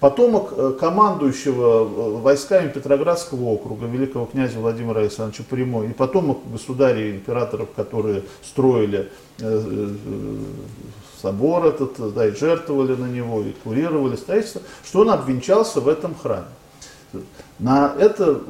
потомок 0.00 0.54
э, 0.56 0.72
командующего 0.80 1.82
э, 1.84 2.20
войсками 2.22 2.68
Петроградского 2.68 3.44
округа, 3.44 3.86
великого 3.86 4.24
князя 4.26 4.58
Владимира 4.58 5.00
Александровича 5.00 5.44
Прямой, 5.48 5.88
и 5.88 5.92
потомок 5.92 6.38
государей 6.50 7.10
императоров, 7.12 7.68
которые 7.76 8.22
строили 8.42 9.10
э, 9.40 9.88
собор 11.20 11.66
этот, 11.66 12.14
да, 12.14 12.26
и 12.26 12.30
жертвовали 12.34 12.94
на 12.94 13.06
него, 13.06 13.42
и 13.42 13.52
курировали 13.62 14.16
строительство, 14.16 14.62
что 14.84 15.00
он 15.00 15.10
обвенчался 15.10 15.80
в 15.82 15.88
этом 15.88 16.14
храме. 16.14 16.46
На 17.58 17.92
это 17.98 18.40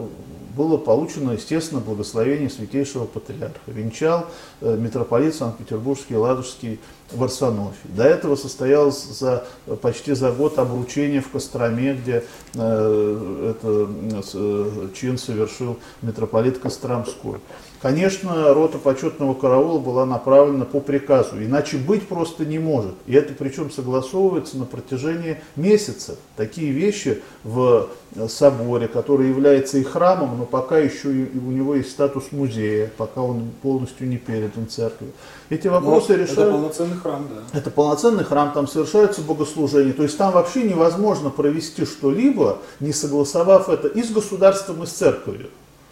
было 0.56 0.76
получено, 0.76 1.32
естественно, 1.32 1.80
благословение 1.80 2.50
святейшего 2.50 3.04
патриарха. 3.04 3.58
Венчал 3.66 4.26
э, 4.60 4.76
митрополит 4.76 5.34
Санкт-Петербургский 5.34 6.14
и 6.14 6.16
Ладожский 6.16 6.80
в 7.12 7.22
Арсенофе. 7.22 7.76
До 7.84 8.04
этого 8.04 8.36
состоялось 8.36 9.02
за, 9.02 9.46
почти 9.82 10.12
за 10.12 10.32
год 10.32 10.58
обручение 10.58 11.20
в 11.20 11.30
Костроме, 11.30 11.94
где 11.94 12.24
э, 12.54 13.54
это, 13.56 13.88
э, 14.34 14.88
чин 14.94 15.18
совершил 15.18 15.78
митрополит 16.02 16.58
Костромской. 16.58 17.40
Конечно, 17.82 18.52
рота 18.52 18.76
почетного 18.76 19.32
караула 19.32 19.78
была 19.78 20.04
направлена 20.04 20.66
по 20.66 20.80
приказу, 20.80 21.42
иначе 21.42 21.78
быть 21.78 22.06
просто 22.06 22.44
не 22.44 22.58
может. 22.58 22.92
И 23.06 23.14
это 23.14 23.32
причем 23.32 23.70
согласовывается 23.70 24.58
на 24.58 24.66
протяжении 24.66 25.38
месяцев. 25.56 26.16
Такие 26.36 26.72
вещи 26.72 27.22
в 27.42 27.88
соборе, 28.28 28.86
который 28.86 29.30
является 29.30 29.78
и 29.78 29.82
храмом, 29.82 30.36
но 30.36 30.44
пока 30.44 30.76
еще 30.76 31.10
и 31.10 31.38
у 31.38 31.50
него 31.50 31.74
есть 31.74 31.90
статус 31.90 32.32
музея, 32.32 32.90
пока 32.98 33.22
он 33.22 33.50
полностью 33.62 34.08
не 34.08 34.18
передан 34.18 34.68
церкви. 34.68 35.06
Эти 35.48 35.68
вопросы 35.68 36.12
Но 36.12 36.16
решают... 36.16 36.38
Это 36.38 36.50
полноценный 36.50 36.96
храм, 36.96 37.28
да. 37.30 37.58
Это 37.58 37.70
полноценный 37.70 38.24
храм, 38.24 38.52
там 38.52 38.68
совершаются 38.68 39.22
богослужения. 39.22 39.94
То 39.94 40.02
есть 40.02 40.18
там 40.18 40.32
вообще 40.32 40.64
невозможно 40.64 41.30
провести 41.30 41.86
что-либо, 41.86 42.58
не 42.78 42.92
согласовав 42.92 43.70
это 43.70 43.88
и 43.88 44.02
с 44.02 44.10
государством, 44.10 44.82
и 44.82 44.86
с 44.86 44.90
церковью. 44.90 45.48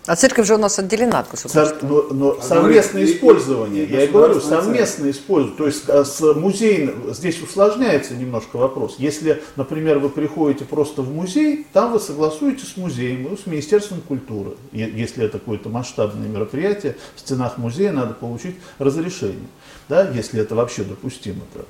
А 0.09 0.17
церковь 0.17 0.47
же 0.47 0.55
у 0.55 0.59
нас 0.59 0.79
отделена 0.79 1.21
от 1.21 1.31
государства. 1.31 1.79
Цер- 1.79 1.89
Но, 1.89 2.03
но 2.11 2.41
совместное 2.41 3.05
использование, 3.05 3.85
и- 3.85 3.87
и 3.89 3.93
я 3.93 4.05
и 4.05 4.07
говорю, 4.09 4.41
совместное 4.41 5.11
использование. 5.11 5.59
То 5.59 5.67
есть 5.67 5.89
а, 5.89 6.03
с 6.05 6.21
музеем, 6.35 7.13
здесь 7.13 7.41
усложняется 7.43 8.15
немножко 8.15 8.57
вопрос. 8.57 8.97
Если, 8.99 9.43
например, 9.57 9.99
вы 9.99 10.09
приходите 10.09 10.65
просто 10.65 11.03
в 11.03 11.15
музей, 11.15 11.67
там 11.75 11.93
вы 11.93 12.01
согласуете 12.01 12.65
с 12.65 12.77
музеем, 12.79 13.29
ну, 13.31 13.37
с 13.37 13.45
Министерством 13.47 14.01
культуры. 14.01 14.53
Если 14.73 15.25
это 15.27 15.39
какое-то 15.39 15.69
масштабное 15.69 16.27
мероприятие, 16.29 16.97
в 17.15 17.21
стенах 17.21 17.59
музея 17.59 17.93
надо 17.93 18.15
получить 18.15 18.57
разрешение. 18.79 19.49
Да, 19.91 20.09
если 20.11 20.41
это 20.41 20.55
вообще 20.55 20.85
допустимо. 20.85 21.41
то. 21.55 21.65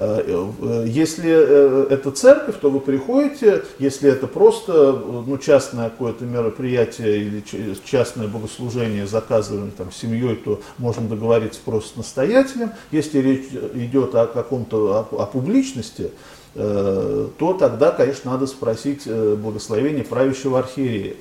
Э, 0.00 0.52
э, 0.60 0.84
Если 0.86 1.28
э, 1.28 1.86
это 1.90 2.12
церковь, 2.12 2.56
то 2.60 2.70
вы 2.70 2.78
приходите, 2.80 3.64
если 3.78 4.10
это 4.10 4.28
просто 4.28 4.92
ну, 4.92 5.38
частное 5.38 5.90
какое-то 5.90 6.24
мероприятие 6.24 7.18
или 7.18 7.44
частное 7.84 8.28
богослужение, 8.28 9.06
заказываем 9.06 9.72
там 9.72 9.90
семьей, 9.90 10.36
то 10.36 10.60
можно 10.78 11.08
договориться 11.08 11.60
просто 11.64 11.94
с 11.94 11.96
настоятелем. 11.96 12.72
Если 12.92 13.18
речь 13.18 13.48
идет 13.74 14.14
о 14.14 14.26
каком-то 14.26 15.08
о, 15.10 15.22
о 15.22 15.26
публичности, 15.26 16.12
то 16.54 17.56
тогда, 17.60 17.90
конечно, 17.92 18.32
надо 18.32 18.46
спросить 18.46 19.06
благословение 19.06 20.02
правящего 20.02 20.58
архиерея 20.58 21.14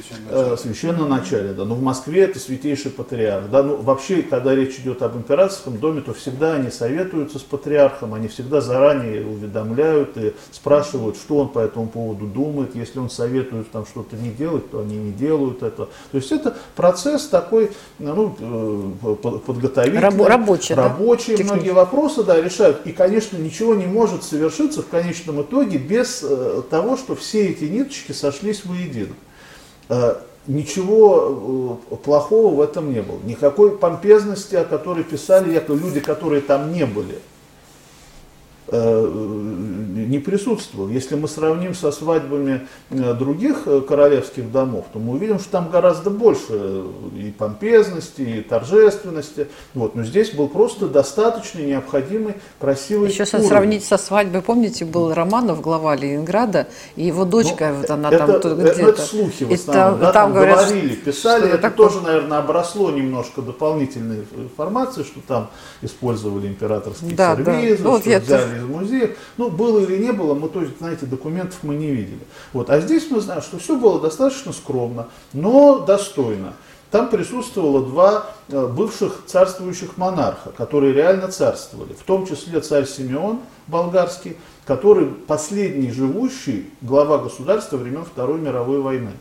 Священное 0.00 0.52
э, 0.52 0.56
священном 0.56 1.08
начале, 1.08 1.52
да, 1.52 1.64
но 1.64 1.74
в 1.74 1.82
Москве 1.82 2.22
это 2.22 2.38
святейший 2.38 2.90
патриарх, 2.90 3.50
да, 3.50 3.62
ну 3.62 3.76
вообще, 3.76 4.22
когда 4.22 4.54
речь 4.54 4.78
идет 4.78 5.02
об 5.02 5.16
императорском 5.16 5.78
доме, 5.78 6.00
то 6.00 6.12
всегда 6.14 6.54
они 6.54 6.70
советуются 6.70 7.38
с 7.38 7.42
патриархом, 7.42 8.14
они 8.14 8.28
всегда 8.28 8.60
заранее 8.60 9.26
уведомляют 9.26 10.16
и 10.16 10.34
спрашивают, 10.52 11.16
что 11.16 11.38
он 11.38 11.48
по 11.48 11.58
этому 11.58 11.88
поводу 11.88 12.26
думает, 12.26 12.74
если 12.74 12.98
он 12.98 13.10
советует 13.10 13.70
там 13.70 13.86
что-то 13.86 14.16
не 14.16 14.30
делать, 14.30 14.70
то 14.70 14.80
они 14.80 14.96
не 14.96 15.12
делают 15.12 15.62
это, 15.62 15.86
то 16.10 16.16
есть 16.16 16.32
это 16.32 16.56
процесс 16.76 17.26
такой, 17.28 17.70
ну, 17.98 18.36
э, 18.38 19.14
по- 19.16 19.38
подготовительный, 19.38 20.02
Рабо- 20.08 20.26
рабочий, 20.26 20.74
да? 20.74 20.84
рабочие 20.84 21.36
Технически. 21.36 21.52
многие 21.54 21.70
вопросы, 21.72 22.22
да, 22.24 22.40
решают, 22.40 22.86
и, 22.86 22.92
конечно, 22.92 23.36
ничего 23.36 23.74
не 23.74 23.86
может 23.86 24.24
совершиться 24.24 24.82
в 24.82 24.88
конечном 24.88 25.42
итоге 25.42 25.78
без 25.78 26.22
э, 26.22 26.62
того, 26.70 26.96
что 26.96 27.14
все 27.16 27.46
эти 27.48 27.64
ниточки 27.64 28.12
сошлись 28.12 28.64
воедино. 28.64 29.14
Э, 29.90 30.14
Ничего 30.46 31.78
э, 31.92 31.96
плохого 31.96 32.54
в 32.54 32.60
этом 32.62 32.92
не 32.92 33.02
было. 33.02 33.18
Никакой 33.24 33.76
помпезности, 33.76 34.56
о 34.56 34.64
которой 34.64 35.04
писали 35.04 35.52
якобы 35.52 35.78
люди, 35.78 36.00
которые 36.00 36.40
там 36.40 36.72
не 36.72 36.86
были, 36.86 37.18
не 38.72 40.18
присутствовал. 40.18 40.88
Если 40.88 41.14
мы 41.14 41.28
сравним 41.28 41.74
со 41.74 41.90
свадьбами 41.92 42.66
э, 42.90 43.14
других 43.14 43.62
э, 43.66 43.80
королевских 43.80 44.50
домов, 44.50 44.86
то 44.92 44.98
мы 44.98 45.14
увидим, 45.14 45.38
что 45.38 45.50
там 45.50 45.70
гораздо 45.70 46.10
больше 46.10 46.44
э, 46.50 46.90
и 47.16 47.30
помпезности, 47.30 48.20
и 48.22 48.40
торжественности. 48.40 49.48
Вот. 49.74 49.94
Но 49.94 50.04
здесь 50.04 50.30
был 50.32 50.48
просто 50.48 50.88
достаточно 50.88 51.60
необходимый 51.60 52.34
красивый 52.60 53.10
Еще 53.10 53.24
уровень. 53.24 53.48
сравнить 53.48 53.84
со 53.84 53.96
свадьбой, 53.98 54.42
помните, 54.42 54.84
был 54.84 55.12
Романов, 55.12 55.60
глава 55.60 55.94
Ленинграда, 55.96 56.68
и 56.96 57.04
его 57.06 57.24
дочка, 57.24 57.70
Ну, 57.72 57.80
вот 57.80 57.90
она 57.90 58.08
это, 58.08 58.18
там 58.18 58.30
это- 58.30 58.54
где-то. 58.54 58.80
это 58.82 59.02
слухи 59.02 59.44
в 59.44 59.52
основном, 59.52 59.90
там, 59.92 60.00
да, 60.00 60.04
там 60.06 60.12
там 60.12 60.32
говорят, 60.34 60.58
говорили, 60.68 60.94
писали, 60.94 61.48
это 61.48 61.58
такое. 61.58 61.88
тоже, 61.88 62.00
наверное, 62.02 62.38
обросло 62.38 62.90
немножко 62.90 63.42
дополнительной 63.42 64.24
информации, 64.36 65.02
что 65.02 65.20
там 65.26 65.50
использовали 65.82 66.46
императорские 66.48 67.14
Да, 67.14 67.34
да. 67.36 67.44
сервизы, 67.60 67.82
Ну, 67.82 67.90
вот 67.90 68.02
взяли 68.02 68.59
из 68.60 68.66
музеев. 68.66 69.16
Ну, 69.36 69.50
было 69.50 69.80
или 69.80 69.98
не 70.02 70.12
было, 70.12 70.34
мы 70.34 70.48
тоже, 70.48 70.72
знаете, 70.78 71.06
документов 71.06 71.58
мы 71.62 71.74
не 71.74 71.90
видели. 71.90 72.20
Вот. 72.52 72.70
А 72.70 72.80
здесь 72.80 73.10
мы 73.10 73.20
знаем, 73.20 73.42
что 73.42 73.58
все 73.58 73.76
было 73.76 74.00
достаточно 74.00 74.52
скромно, 74.52 75.08
но 75.32 75.80
достойно. 75.80 76.54
Там 76.90 77.08
присутствовало 77.08 77.86
два 77.86 78.26
э, 78.48 78.66
бывших 78.66 79.22
царствующих 79.26 79.96
монарха, 79.96 80.50
которые 80.50 80.92
реально 80.92 81.28
царствовали, 81.28 81.92
в 81.92 82.02
том 82.02 82.26
числе 82.26 82.60
царь 82.60 82.86
Симеон 82.86 83.40
болгарский, 83.68 84.36
который 84.66 85.06
последний 85.06 85.92
живущий 85.92 86.68
глава 86.80 87.18
государства 87.18 87.76
времен 87.76 88.04
Второй 88.04 88.40
мировой 88.40 88.80
войны. 88.80 89.12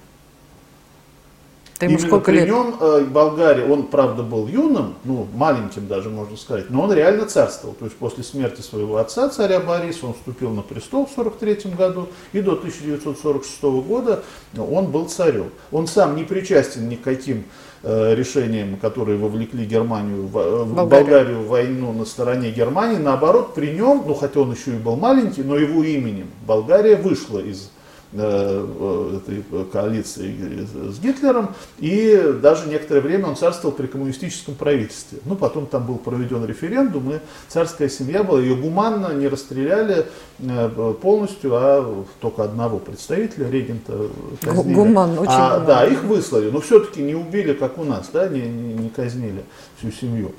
Ты 1.80 1.86
ему 1.86 1.96
Именно 1.96 2.08
сколько 2.08 2.32
при 2.32 2.40
лет? 2.40 2.50
нем 2.50 2.76
э, 2.78 3.06
Болгария, 3.06 3.66
он, 3.66 3.84
правда, 3.84 4.22
был 4.22 4.48
юным, 4.48 4.96
ну, 5.06 5.26
маленьким 5.34 5.88
даже, 5.88 6.10
можно 6.10 6.36
сказать, 6.36 6.70
но 6.70 6.82
он 6.82 6.92
реально 6.92 7.26
царствовал. 7.26 7.74
То 7.74 7.86
есть 7.86 7.96
после 7.96 8.26
смерти 8.26 8.60
своего 8.60 8.98
отца, 8.98 9.30
царя 9.30 9.62
Бориса, 9.62 10.08
он 10.08 10.14
вступил 10.14 10.50
на 10.52 10.62
престол 10.62 11.06
в 11.06 11.18
1943 11.18 11.72
году, 11.72 12.10
и 12.34 12.42
до 12.42 12.52
1946 12.52 13.62
года 13.88 14.24
он 14.58 14.88
был 14.88 15.06
царем. 15.06 15.52
Он 15.72 15.88
сам 15.88 16.18
не 16.18 16.26
причастен 16.26 16.90
ни 16.90 16.96
к 16.96 17.02
каким 17.02 17.46
э, 17.84 18.14
решениям, 18.14 18.76
которые 18.76 19.18
вовлекли 19.18 19.66
Германию, 19.66 20.28
в, 20.28 20.38
э, 20.38 20.66
Болгарию. 20.66 20.90
Болгарию 20.90 21.40
в 21.40 21.48
войну 21.48 21.94
на 21.94 22.04
стороне 22.04 22.52
Германии. 22.52 22.98
Наоборот, 22.98 23.56
при 23.56 23.68
нем, 23.68 24.04
ну, 24.06 24.16
хотя 24.16 24.42
он 24.42 24.52
еще 24.52 24.72
и 24.72 24.78
был 24.78 24.98
маленький, 24.98 25.44
но 25.44 25.56
его 25.56 25.82
именем 25.82 26.28
Болгария 26.46 26.98
вышла 26.98 27.40
из 27.40 27.72
этой 28.12 29.44
коалиции 29.72 30.66
с 30.92 31.00
Гитлером, 31.00 31.54
и 31.78 32.34
даже 32.42 32.68
некоторое 32.68 33.02
время 33.02 33.28
он 33.28 33.36
царствовал 33.36 33.76
при 33.76 33.86
коммунистическом 33.86 34.56
правительстве. 34.56 35.20
Ну, 35.26 35.36
потом 35.36 35.68
там 35.68 35.86
был 35.86 35.98
проведен 35.98 36.44
референдум, 36.46 37.12
и 37.14 37.20
царская 37.48 37.88
семья 37.88 38.24
была, 38.24 38.40
ее 38.40 38.56
гуманно 38.56 39.14
не 39.14 39.28
расстреляли 39.28 40.08
э, 40.40 40.94
полностью, 41.02 41.52
а 41.54 42.04
только 42.20 42.44
одного 42.44 42.80
представителя, 42.80 43.50
регента 43.50 43.94
казнили. 44.42 44.74
гуманно, 44.74 45.22
очень 45.22 45.32
А, 45.32 45.50
гуманно. 45.60 45.66
Да, 45.68 45.86
их 45.86 46.04
выслали, 46.04 46.50
но 46.50 46.62
все-таки 46.62 47.04
не 47.04 47.14
убили, 47.14 47.54
как 47.54 47.78
у 47.78 47.84
нас, 47.84 48.10
да, 48.12 48.28
не, 48.28 48.42
не, 48.42 48.74
не 48.74 48.90
казнили 48.90 49.44
всю 49.78 49.92
семью. 49.92 50.32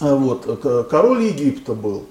А 0.00 0.14
Вот, 0.14 0.86
король 0.90 1.22
Египта 1.22 1.74
был. 1.74 2.04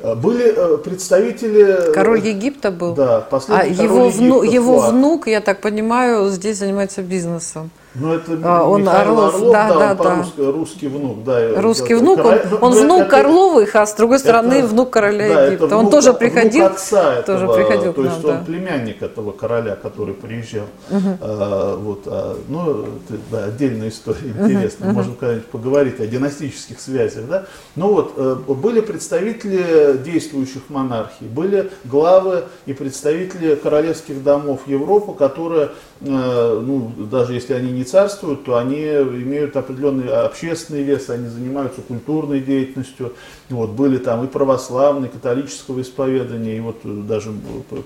А, 0.00 0.14
Были 0.14 0.52
э, 0.54 0.78
представители... 0.78 1.92
Король 1.94 2.20
Египта 2.20 2.70
был? 2.70 2.94
Да, 2.94 3.18
а 3.18 3.20
последний 3.20 3.74
его, 3.84 3.96
король 3.96 4.12
вну- 4.12 4.42
Египта, 4.42 4.54
его 4.54 4.78
внук, 4.80 5.26
я 5.26 5.40
так 5.40 5.60
понимаю, 5.60 6.28
здесь 6.30 6.58
занимается 6.58 7.02
бизнесом. 7.02 7.70
Ну, 7.98 8.14
это 8.14 8.38
А, 8.42 8.64
он 8.68 8.82
Михаил 8.82 9.00
Орлов, 9.00 9.34
Орлов, 9.34 9.52
да, 9.52 9.68
да, 9.68 9.90
он 9.90 10.24
да. 10.36 10.52
русский 10.52 10.88
внук, 10.88 11.24
да. 11.24 11.60
Русский 11.60 11.94
это 11.94 12.02
внук, 12.02 12.18
он, 12.18 12.24
король- 12.24 12.42
ну, 12.50 12.56
он 12.60 12.72
ну, 12.74 12.82
внук 12.82 13.00
это- 13.06 13.20
Орловых, 13.20 13.76
а 13.76 13.86
с 13.86 13.94
другой 13.94 14.18
стороны 14.18 14.54
это- 14.54 14.66
внук 14.66 14.90
короля 14.90 15.28
да, 15.28 15.46
Египта. 15.46 15.76
Он 15.76 15.84
внук- 15.86 15.90
тоже 15.90 16.08
внук 16.10 16.18
приходил. 16.18 16.66
отца 16.66 17.22
тоже 17.22 17.44
этого, 17.44 17.56
приходил 17.56 17.92
к 17.92 17.96
то 17.96 18.04
есть 18.04 18.22
нам, 18.22 18.30
он 18.32 18.38
да. 18.38 18.44
племянник 18.44 19.02
этого 19.02 19.32
короля, 19.32 19.76
который 19.76 20.14
приезжал. 20.14 20.66
А, 20.90 21.76
вот, 21.76 22.02
а, 22.06 22.36
ну, 22.48 22.82
это, 22.82 23.20
да, 23.30 23.44
отдельная 23.44 23.88
история 23.88 24.28
интересная. 24.28 24.92
Можем 24.92 25.14
когда-нибудь 25.14 25.46
поговорить 25.46 26.00
о 26.00 26.06
династических 26.06 26.78
связях. 26.80 27.26
Да? 27.28 27.44
Ну 27.76 27.94
вот, 27.94 28.12
э, 28.16 28.36
были 28.48 28.80
представители 28.80 29.96
действующих 30.04 30.62
монархий, 30.68 31.26
были 31.26 31.70
главы 31.84 32.44
и 32.66 32.74
представители 32.74 33.54
королевских 33.54 34.22
домов 34.22 34.60
Европы, 34.66 35.14
которые, 35.14 35.70
э, 36.00 36.60
ну, 36.62 36.90
даже 36.98 37.32
если 37.32 37.54
они 37.54 37.72
не 37.72 37.85
царствуют, 37.86 38.44
то 38.44 38.56
они 38.56 38.82
имеют 38.82 39.56
определенный 39.56 40.08
общественный 40.12 40.82
вес, 40.82 41.08
они 41.08 41.28
занимаются 41.28 41.80
культурной 41.80 42.40
деятельностью. 42.40 43.14
Вот, 43.48 43.70
были 43.70 43.98
там 43.98 44.24
и 44.24 44.28
православные, 44.28 45.08
католического 45.08 45.80
исповедания, 45.80 46.58
и 46.58 46.60
вот 46.60 46.80
даже 47.06 47.32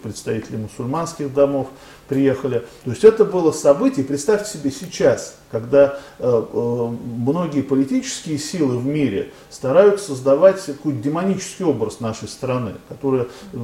представители 0.02 0.56
мусульманских 0.56 1.32
домов 1.32 1.68
приехали. 2.10 2.64
То 2.84 2.90
есть 2.90 3.04
это 3.04 3.24
было 3.24 3.52
событие. 3.52 4.04
Представьте 4.04 4.58
себе 4.58 4.70
сейчас, 4.72 5.36
когда 5.50 6.00
э, 6.18 6.44
э, 6.52 6.96
многие 7.16 7.62
политические 7.62 8.36
силы 8.38 8.76
в 8.78 8.84
мире 8.84 9.30
стараются 9.48 10.08
создавать 10.08 10.60
какой-то 10.60 10.98
демонический 10.98 11.64
образ 11.64 12.00
нашей 12.00 12.28
страны, 12.28 12.74
которые 12.88 13.28
э, 13.52 13.56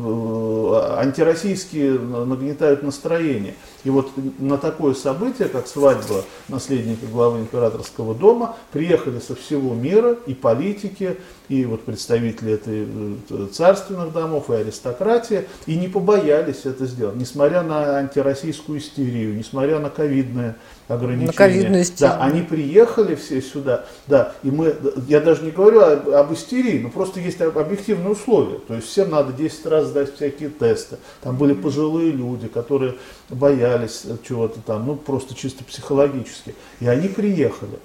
антироссийские 0.99 1.99
нагнетают 1.99 2.85
настроение. 2.85 3.55
И 3.87 3.89
вот 3.89 4.11
на 4.41 4.59
такое 4.59 4.95
событие, 4.95 5.47
как 5.47 5.69
свадьба 5.69 6.25
наследника 6.49 7.07
главы 7.07 7.39
императорского 7.39 8.17
дома, 8.17 8.57
приехали 8.73 9.21
со 9.21 9.37
всего 9.37 9.75
мира 9.75 10.17
и 10.27 10.35
политики, 10.35 11.19
и 11.49 11.65
вот 11.65 11.85
представители 11.85 12.55
этой 12.55 12.89
э, 13.31 13.47
царственных 13.53 14.13
домов, 14.13 14.51
и 14.51 14.55
аристократия, 14.55 15.47
и 15.67 15.77
не 15.77 15.87
побоялись 15.87 16.63
это 16.65 16.85
сделать, 16.87 17.15
несмотря 17.15 17.63
на 17.63 17.99
антироссийскую 17.99 18.81
истерию, 18.81 19.37
несмотря 19.37 19.79
на 19.79 19.89
ковидное 19.89 20.57
ограничения. 20.89 21.27
На 21.27 21.33
ковидную 21.33 21.85
Да, 21.99 22.19
они 22.23 22.43
приехали 22.43 23.15
все 23.15 23.41
сюда, 23.43 23.85
да, 24.07 24.35
и 24.43 24.51
мы, 24.51 24.75
я 25.09 25.21
даже 25.21 25.43
не 25.43 25.51
говорю 25.51 25.81
об, 25.81 26.09
об 26.11 26.33
истерии, 26.33 26.79
но 26.79 26.91
просто 26.91 27.21
есть 27.21 27.41
объективные 27.41 28.11
условия. 28.11 28.59
То 28.59 28.75
есть 28.75 28.89
всем 28.89 29.11
надо 29.11 29.33
10 29.33 29.67
раз 29.67 29.87
сдать 29.87 30.15
всякие 30.15 30.49
тесты. 30.49 30.99
Там 31.23 31.37
были 31.37 31.55
пожилые 31.55 32.13
люди, 32.13 32.49
которые 32.49 32.95
боялись 33.29 34.05
чего-то 34.27 34.61
там, 34.61 34.87
ну 34.87 34.97
просто 34.97 35.35
чисто 35.35 35.65
психологически. 35.65 36.55
И 36.81 36.87
они 36.87 37.09
приехали. 37.09 37.79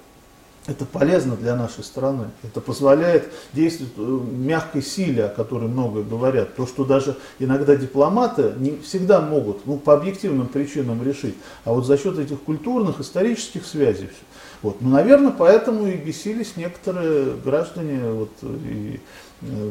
Это 0.66 0.84
полезно 0.84 1.34
для 1.36 1.56
нашей 1.56 1.82
страны. 1.82 2.30
Это 2.44 2.60
позволяет 2.60 3.32
действовать 3.52 3.96
в 3.96 4.32
мягкой 4.32 4.82
силе, 4.82 5.24
о 5.24 5.28
которой 5.28 5.68
много 5.68 6.02
говорят. 6.02 6.54
То, 6.54 6.68
что 6.68 6.84
даже 6.84 7.16
иногда 7.40 7.74
дипломаты 7.74 8.52
не 8.58 8.76
всегда 8.78 9.20
могут 9.20 9.66
ну, 9.66 9.76
по 9.76 9.94
объективным 9.94 10.46
причинам 10.46 11.02
решить. 11.02 11.34
А 11.64 11.72
вот 11.72 11.84
за 11.84 11.98
счет 11.98 12.16
этих 12.18 12.40
культурных, 12.42 13.00
исторических 13.00 13.66
связей 13.66 14.06
все. 14.06 14.24
Вот. 14.62 14.76
Ну, 14.80 14.90
наверное, 14.90 15.32
поэтому 15.36 15.88
и 15.88 15.96
бесились 15.96 16.56
некоторые 16.56 17.34
граждане, 17.44 18.12
вот, 18.12 18.30
и, 18.42 19.00
э, 19.40 19.70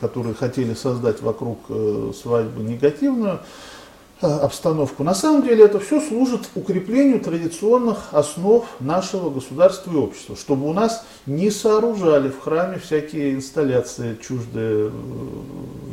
которые 0.00 0.34
хотели 0.34 0.72
создать 0.72 1.20
вокруг 1.20 1.58
э, 1.68 2.12
свадьбы 2.14 2.62
негативную 2.62 3.40
Э, 3.40 3.44
обстановку. 4.22 5.02
На 5.04 5.14
самом 5.14 5.42
деле 5.42 5.64
это 5.64 5.78
все 5.80 6.00
служит 6.00 6.42
укреплению 6.54 7.20
традиционных 7.20 7.98
основ 8.12 8.64
нашего 8.80 9.30
государства 9.30 9.90
и 9.92 9.96
общества, 9.96 10.36
чтобы 10.36 10.68
у 10.68 10.72
нас 10.72 11.04
не 11.26 11.50
сооружали 11.50 12.28
в 12.28 12.40
храме 12.40 12.78
всякие 12.78 13.34
инсталляции 13.34 14.16
чуждые 14.26 14.90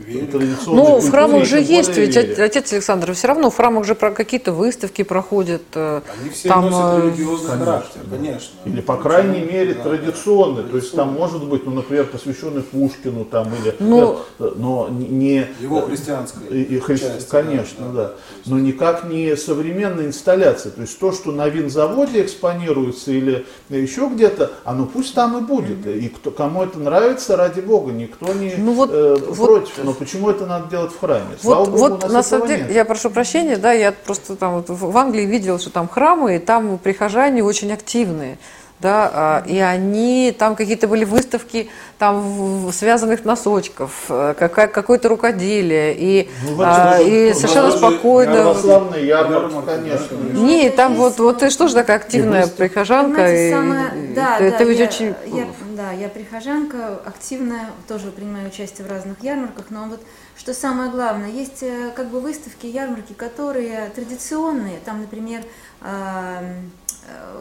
Вере. 0.06 0.28
традиционной 0.28 0.84
Ну, 0.84 1.00
в 1.00 1.10
храмах 1.10 1.46
же 1.46 1.60
есть, 1.60 1.96
ведь, 1.96 2.16
вере. 2.16 2.44
отец 2.44 2.72
Александр, 2.74 3.14
все 3.14 3.28
равно 3.28 3.50
в 3.50 3.56
храмах 3.56 3.86
же 3.86 3.96
про 3.96 4.12
какие-то 4.12 4.52
выставки 4.54 5.04
проходят. 5.04 5.62
э, 5.76 6.02
Они 6.20 6.30
все 6.30 6.50
Там, 6.50 6.70
носят 6.70 7.04
э, 7.04 7.08
религиозный 7.08 7.48
конечно, 7.50 7.66
характер, 7.66 8.02
да. 8.06 8.16
конечно. 8.18 8.52
Или, 8.66 8.82
по 8.82 8.98
крайней 8.98 9.42
мере, 9.42 9.74
Да, 9.74 9.84
традиционный. 9.84 10.64
да, 10.64 10.70
То 10.70 10.78
есть 10.78 10.96
там 10.96 11.14
может 11.14 11.44
быть, 11.44 11.66
ну, 11.66 11.72
например, 11.72 12.06
посвященный 12.06 12.62
Пушкину, 12.64 13.26
там, 13.26 13.48
или, 13.54 13.76
Ну, 13.80 14.20
э, 14.40 14.52
но 14.56 14.90
не... 14.90 15.48
Его 15.62 15.82
христианское. 15.82 16.48
И, 16.50 16.78
и 16.78 16.82
часть, 16.88 17.30
конечно, 17.30 17.90
да. 17.94 18.14
Но 18.46 18.58
никак 18.60 19.04
не 19.06 19.36
современная 19.36 20.06
инсталляция. 20.08 20.72
То 20.72 20.82
есть 20.82 20.98
то, 21.00 21.12
что 21.12 21.32
на 21.32 21.48
винзаводе 21.48 22.22
экспонируется 22.24 23.12
или 23.12 23.46
еще 23.70 24.10
где-то, 24.14 24.52
оно 24.64 24.86
пусть 24.86 25.14
там 25.16 25.38
и 25.38 25.42
будет. 25.42 25.86
И 25.86 26.10
кто, 26.10 26.32
кому 26.32 26.64
это 26.64 26.80
нравится, 26.80 27.36
ради 27.38 27.60
бога, 27.62 27.92
никто 27.92 28.34
не 28.34 28.54
Ну 28.58 28.74
вот- 28.74 28.90
э, 28.92 29.18
вот- 29.28 29.48
против. 29.48 29.74
Но 29.84 29.94
почему 29.94 30.30
это 30.30 30.46
надо 30.46 30.70
делать 30.70 30.92
в 30.92 31.00
храме? 31.00 31.38
Слава 31.42 31.60
Вот, 31.66 31.70
богу, 31.70 31.78
у 31.78 31.90
вот 31.90 32.04
нас 32.04 32.12
на 32.12 32.24
самом 32.24 32.48
деле, 32.48 32.64
нет. 32.64 32.72
я 32.72 32.86
прошу 32.86 33.10
прощения, 33.10 33.58
да, 33.58 33.72
я 33.74 33.92
просто 33.92 34.36
там 34.36 34.56
вот 34.56 34.70
в 34.70 34.98
Англии 34.98 35.26
видела, 35.26 35.60
что 35.60 35.70
там 35.70 35.88
храмы, 35.88 36.36
и 36.36 36.40
там 36.40 36.78
прихожане 36.78 37.44
очень 37.44 37.72
активные. 37.72 38.38
Да, 38.82 39.12
а, 39.14 39.44
и 39.46 39.60
они, 39.60 40.34
там 40.38 40.56
какие-то 40.56 40.88
были 40.88 41.04
выставки 41.04 41.70
там 41.98 42.72
связанных 42.72 43.26
носочков, 43.26 44.06
э, 44.08 44.34
какая, 44.40 44.68
какое-то 44.68 45.10
рукоделие, 45.10 45.94
и, 45.98 46.30
Ну, 46.46 46.56
а, 46.64 46.98
и 47.02 47.30
ну, 47.30 47.36
совершенно 47.36 47.72
спокойно. 47.72 48.36
Православная 48.36 49.02
ярмарка, 49.02 49.62
конечно. 49.64 50.16
Не, 50.32 50.70
там 50.70 50.96
вот, 50.96 51.20
вот 51.20 51.40
ты 51.40 51.50
что 51.50 51.68
же 51.68 51.74
такая 51.74 51.98
активная 51.98 52.44
выставки. 52.44 52.58
прихожанка, 52.70 53.16
Понимаете, 53.16 53.50
и- 53.50 53.52
самое- 53.52 54.12
и- 54.12 54.14
да, 54.14 54.38
это, 54.40 54.58
да, 54.60 54.64
ведь 54.64 54.80
я, 54.80 54.86
очень... 54.86 55.16
я- 55.26 55.48
да, 55.76 55.92
я 55.92 56.08
прихожанка, 56.08 57.02
активная, 57.06 57.72
тоже 57.90 58.12
принимаю 58.12 58.48
участие 58.48 58.88
в 58.88 58.90
разных 58.90 59.22
ярмарках, 59.22 59.66
но 59.72 59.88
вот 59.90 60.00
что 60.38 60.54
самое 60.54 60.90
главное, 60.90 61.30
есть 61.30 61.64
э, 61.64 61.92
как 61.94 62.08
бы 62.12 62.22
выставки, 62.22 62.66
ярмарки, 62.66 63.12
которые 63.12 63.92
традиционные, 63.94 64.78
там, 64.86 65.02
например, 65.02 65.42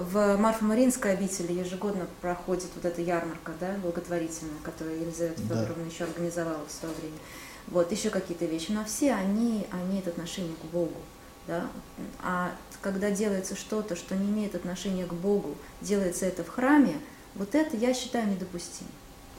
в 0.00 0.36
Марфо-Маринской 0.36 1.12
обители 1.12 1.52
ежегодно 1.52 2.06
проходит 2.20 2.68
вот 2.74 2.84
эта 2.84 3.00
ярмарка, 3.00 3.52
да, 3.60 3.74
благотворительная, 3.82 4.60
которую 4.62 5.00
Елизавета 5.00 5.42
Да. 5.42 5.54
Федоровна 5.56 5.86
еще 5.88 6.04
организовала 6.04 6.64
в 6.66 6.72
свое 6.72 6.94
время. 6.94 7.18
Вот, 7.66 7.92
еще 7.92 8.10
какие-то 8.10 8.46
вещи, 8.46 8.70
но 8.70 8.84
все 8.84 9.12
они 9.12 9.66
имеют 9.72 10.08
отношение 10.08 10.54
к 10.54 10.64
Богу. 10.72 10.96
Да? 11.46 11.66
А 12.22 12.52
когда 12.80 13.10
делается 13.10 13.56
что-то, 13.56 13.96
что 13.96 14.14
не 14.14 14.28
имеет 14.28 14.54
отношения 14.54 15.06
к 15.06 15.12
Богу, 15.12 15.56
делается 15.80 16.26
это 16.26 16.44
в 16.44 16.48
храме, 16.48 17.00
вот 17.34 17.54
это 17.54 17.76
я 17.76 17.94
считаю 17.94 18.28
недопустимо. 18.28 18.90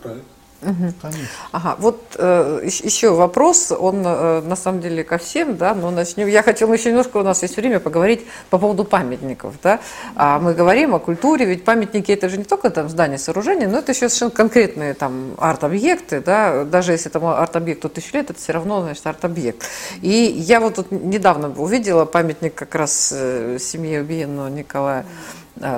Правильно. 0.01 0.25
Конечно. 0.61 1.09
Ага, 1.51 1.75
вот 1.79 2.01
э, 2.17 2.61
ещ- 2.65 2.83
еще 2.83 3.11
вопрос, 3.11 3.71
он 3.71 4.03
э, 4.05 4.41
на 4.41 4.55
самом 4.57 4.81
деле 4.81 5.03
ко 5.05 5.17
всем, 5.17 5.55
да, 5.55 5.73
но 5.73 5.89
начнем. 5.89 6.27
Я 6.27 6.43
хотела 6.43 6.73
еще 6.73 6.89
немножко, 6.89 7.17
у 7.17 7.23
нас 7.23 7.41
есть 7.43 7.55
время, 7.55 7.79
поговорить 7.79 8.25
по 8.49 8.57
поводу 8.57 8.83
памятников, 8.83 9.53
да. 9.63 9.79
А 10.15 10.37
мы 10.39 10.53
говорим 10.53 10.95
о 10.95 10.99
культуре, 10.99 11.45
ведь 11.45 11.63
памятники 11.63 12.11
это 12.11 12.27
же 12.27 12.37
не 12.37 12.43
только 12.43 12.69
там 12.71 12.89
здания, 12.89 13.17
сооружения, 13.17 13.69
но 13.69 13.77
это 13.77 13.93
еще 13.93 14.09
совершенно 14.09 14.31
конкретные 14.31 14.93
там 14.93 15.31
арт-объекты, 15.37 16.19
да. 16.19 16.65
Даже 16.65 16.91
если 16.91 17.09
этому 17.09 17.29
арт-объекту 17.29 17.87
тысячу 17.87 18.17
лет, 18.17 18.29
это 18.29 18.39
все 18.39 18.51
равно, 18.51 18.81
значит, 18.81 19.07
арт-объект. 19.07 19.63
И 20.01 20.09
я 20.09 20.59
вот 20.59 20.75
тут 20.75 20.91
недавно 20.91 21.53
увидела 21.55 22.03
памятник 22.03 22.53
как 22.55 22.75
раз 22.75 23.13
э, 23.15 23.57
семье 23.59 24.01
убиенного 24.01 24.49
Николая 24.49 25.05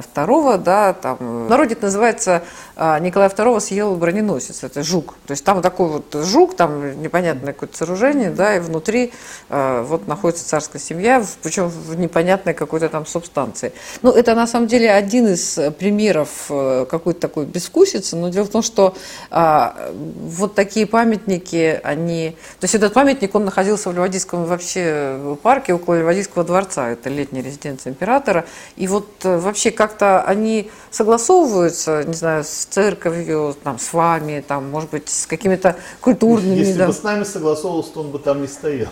второго, 0.02 0.58
да, 0.58 0.94
там 0.94 1.18
э, 1.20 1.46
в 1.46 1.50
народе 1.50 1.74
это 1.74 1.86
называется 1.86 2.44
а, 2.76 3.00
Николая 3.00 3.30
II 3.30 3.60
съел 3.60 3.96
броненосец, 3.96 4.64
это 4.64 4.84
жук. 4.84 5.16
То 5.26 5.32
есть 5.32 5.44
там 5.44 5.62
такой 5.62 5.88
вот 5.88 6.16
жук, 6.26 6.56
там 6.56 7.02
непонятное 7.02 7.54
какое-то 7.54 7.78
сооружение, 7.78 8.30
да, 8.30 8.56
и 8.56 8.60
внутри 8.60 9.14
э, 9.50 9.84
вот 9.88 10.08
находится 10.08 10.48
царская 10.48 10.82
семья, 10.82 11.24
причем 11.42 11.68
в 11.68 11.98
непонятной 11.98 12.54
какой-то 12.54 12.90
там 12.90 13.06
субстанции. 13.06 13.74
Ну, 14.02 14.12
это 14.12 14.36
на 14.36 14.48
самом 14.48 14.68
деле 14.68 14.92
один 14.92 15.28
из 15.28 15.58
э, 15.58 15.72
примеров 15.72 16.48
э, 16.50 16.86
какой-то 16.90 17.20
такой 17.20 17.46
безвкусицы, 17.46 18.16
но 18.16 18.30
дело 18.30 18.46
в 18.46 18.50
том, 18.50 18.62
что 18.62 18.96
а, 19.30 19.92
вот 19.94 20.56
такие 20.56 20.86
памятники, 20.86 21.80
они... 21.84 22.36
То 22.60 22.66
есть 22.66 22.76
этот 22.76 22.94
памятник, 22.94 23.34
он 23.36 23.46
находился 23.46 23.90
в 23.90 23.94
Ливадийском 23.94 24.46
вообще 24.46 25.20
парке 25.42 25.74
около 25.74 26.00
Ливадийского 26.00 26.44
дворца, 26.44 26.90
это 26.90 27.10
летняя 27.10 27.42
резиденция 27.42 27.92
императора, 27.92 28.46
и 28.76 28.88
вот 28.88 29.08
э, 29.24 29.38
вообще 29.62 29.72
как-то 29.72 30.24
они 30.24 30.72
согласовываются, 30.90 32.04
не 32.04 32.14
знаю, 32.14 32.44
с 32.44 32.66
церковью, 32.66 33.56
там, 33.64 33.78
с 33.78 33.94
вами, 33.94 34.44
там, 34.48 34.68
может 34.70 34.90
быть, 34.90 35.08
с 35.08 35.28
какими-то 35.28 35.76
культурными... 36.00 36.56
Если 36.56 36.80
да. 36.80 36.88
бы 36.88 36.94
с 36.94 37.04
нами 37.04 37.24
согласовывался, 37.24 37.94
то 37.94 38.00
он 38.02 38.10
бы 38.10 38.18
там 38.18 38.42
не 38.42 38.48
стоял. 38.48 38.90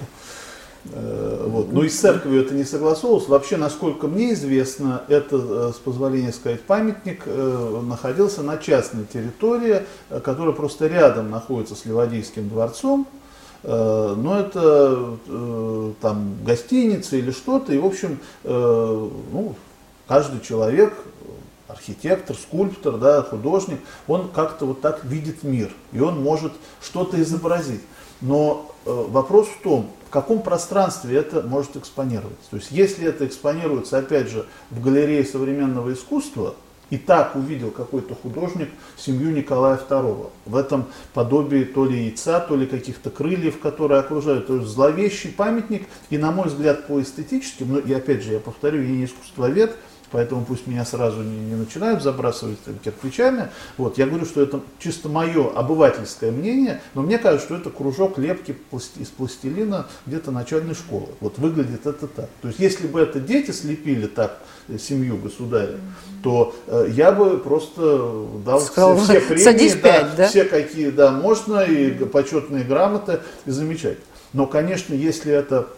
Э, 0.94 1.48
Вот. 1.50 1.74
Но 1.74 1.84
и 1.84 1.90
с 1.90 2.00
церковью 2.00 2.42
это 2.42 2.54
не 2.54 2.66
согласовывалось. 2.66 3.28
Вообще, 3.28 3.58
насколько 3.58 4.08
мне 4.08 4.34
известно, 4.34 5.02
это, 5.08 5.38
э, 5.38 5.72
с 5.76 5.80
позволения 5.80 6.32
сказать, 6.32 6.62
памятник 6.62 7.24
э, 7.26 7.82
находился 7.84 8.44
на 8.44 8.58
частной 8.58 9.06
территории, 9.06 9.82
которая 10.24 10.54
просто 10.54 10.86
рядом 10.86 11.32
находится 11.32 11.74
с 11.74 11.86
Ливадийским 11.86 12.48
дворцом. 12.48 13.08
Но 13.62 14.40
это 14.40 15.18
там 16.00 16.38
гостиница 16.46 17.18
или 17.18 17.32
что-то. 17.32 17.74
И, 17.74 17.78
в 17.78 17.86
общем, 17.86 18.20
ну, 18.46 19.54
каждый 20.10 20.42
человек, 20.42 20.92
архитектор, 21.68 22.36
скульптор, 22.36 22.98
да, 22.98 23.22
художник, 23.22 23.80
он 24.08 24.30
как-то 24.30 24.66
вот 24.66 24.82
так 24.82 25.06
видит 25.06 25.44
мир, 25.44 25.72
и 25.94 26.00
он 26.00 26.22
может 26.22 26.52
что-то 26.82 27.22
изобразить. 27.22 27.82
Но 28.20 28.74
э, 28.86 29.06
вопрос 29.10 29.48
в 29.48 29.62
том, 29.62 29.92
в 30.08 30.10
каком 30.10 30.42
пространстве 30.42 31.16
это 31.16 31.44
может 31.44 31.78
экспонироваться. 31.78 32.50
То 32.50 32.58
есть, 32.58 32.72
если 32.72 33.08
это 33.08 33.28
экспонируется, 33.28 34.00
опять 34.00 34.30
же, 34.30 34.48
в 34.72 34.82
галерее 34.82 35.24
современного 35.24 35.94
искусства, 35.94 36.56
и 36.90 36.98
так 36.98 37.36
увидел 37.36 37.72
какой-то 37.72 38.16
художник 38.16 38.70
семью 38.98 39.32
Николая 39.32 39.78
II. 39.78 40.30
В 40.46 40.56
этом 40.56 40.88
подобии 41.14 41.64
то 41.64 41.86
ли 41.86 42.06
яйца, 42.06 42.40
то 42.40 42.56
ли 42.56 42.66
каких-то 42.66 43.10
крыльев, 43.10 43.60
которые 43.60 44.00
окружают. 44.00 44.48
То 44.48 44.56
есть 44.56 44.68
зловещий 44.70 45.32
памятник, 45.32 45.88
и 46.10 46.18
на 46.18 46.32
мой 46.32 46.48
взгляд 46.48 46.88
по 46.88 47.02
эстетическим, 47.02 47.74
ну 47.74 47.80
и 47.80 47.94
опять 47.94 48.24
же 48.24 48.34
я 48.34 48.40
повторю, 48.40 48.82
я 48.82 48.90
не 48.90 49.06
искусствовед, 49.06 49.76
поэтому 50.12 50.46
пусть 50.46 50.68
меня 50.68 50.86
сразу 50.86 51.22
не, 51.22 51.38
не 51.38 51.56
начинают 51.56 52.04
забрасывать 52.04 52.62
там, 52.64 52.76
кирпичами. 52.76 53.50
Вот, 53.78 53.98
я 53.98 54.06
говорю, 54.06 54.26
что 54.26 54.42
это 54.42 54.62
чисто 54.80 55.10
мое 55.10 55.52
обывательское 55.52 56.32
мнение, 56.32 56.82
но 56.94 57.02
мне 57.02 57.18
кажется, 57.18 57.46
что 57.46 57.56
это 57.56 57.70
кружок 57.70 58.18
лепки 58.18 58.56
из 58.72 59.08
пластилина 59.08 59.88
где-то 60.06 60.32
начальной 60.32 60.76
школы. 60.76 61.08
Вот 61.20 61.38
выглядит 61.38 61.86
это 61.86 62.08
так. 62.08 62.30
То 62.42 62.48
есть 62.48 62.60
если 62.60 62.88
бы 62.88 63.00
это 63.00 63.20
дети 63.20 63.52
слепили 63.52 64.08
так 64.08 64.40
э, 64.68 64.78
семью 64.78 65.18
государя, 65.18 65.78
то 66.24 66.56
э, 66.68 66.88
я 66.92 67.12
бы 67.12 67.38
просто 67.38 68.26
дал 68.46 68.62
Сказал, 68.62 68.98
все, 68.98 69.20
все 69.20 69.22
премии, 69.22 69.44
«Садись 69.44 69.76
да, 69.76 69.82
пять», 69.82 70.16
да? 70.16 70.28
все 70.28 70.44
какие 70.44 70.90
да, 70.90 71.12
можно, 71.12 71.62
и 71.62 71.92
почетные 72.06 72.64
грамоты, 72.64 73.20
и 73.46 73.52
замечательно. 73.52 74.06
Но, 74.34 74.46
конечно, 74.46 74.94
если 74.94 75.34
это 75.34 75.70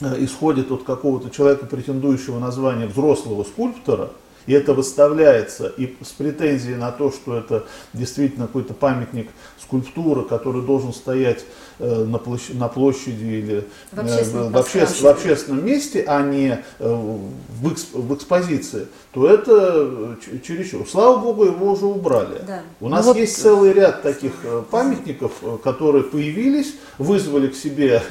исходит 0.00 0.70
от 0.70 0.84
какого-то 0.84 1.30
человека, 1.30 1.66
претендующего 1.66 2.38
на 2.38 2.50
звание 2.50 2.86
взрослого 2.86 3.44
скульптора, 3.44 4.10
и 4.46 4.52
это 4.52 4.72
выставляется, 4.72 5.68
и 5.68 5.94
с 6.02 6.08
претензией 6.08 6.76
на 6.76 6.90
то, 6.90 7.12
что 7.12 7.36
это 7.36 7.66
действительно 7.92 8.46
какой-то 8.46 8.74
памятник, 8.74 9.30
скульптура, 9.62 10.22
который 10.22 10.62
должен 10.62 10.92
стоять 10.92 11.44
э, 11.78 12.04
на, 12.04 12.18
площади, 12.18 12.56
на 12.56 12.68
площади 12.68 13.24
или 13.24 13.68
в 13.92 14.00
общественном, 14.00 14.52
в, 14.52 14.56
обществен, 14.56 15.06
в 15.06 15.08
общественном 15.08 15.64
месте, 15.64 16.04
а 16.06 16.22
не 16.22 16.64
в, 16.78 17.72
эксп, 17.72 17.94
в 17.94 18.14
экспозиции, 18.14 18.88
то 19.12 19.28
это 19.28 20.16
чересчур. 20.44 20.88
Слава 20.88 21.18
богу, 21.18 21.44
его 21.44 21.72
уже 21.72 21.86
убрали. 21.86 22.42
Да. 22.46 22.62
У 22.80 22.88
нас 22.88 23.04
ну, 23.04 23.12
вот... 23.12 23.20
есть 23.20 23.40
целый 23.40 23.72
ряд 23.72 24.02
таких 24.02 24.32
памятников, 24.70 25.32
которые 25.62 26.02
появились, 26.02 26.74
вызвали 26.98 27.48
к 27.48 27.54
себе 27.54 28.02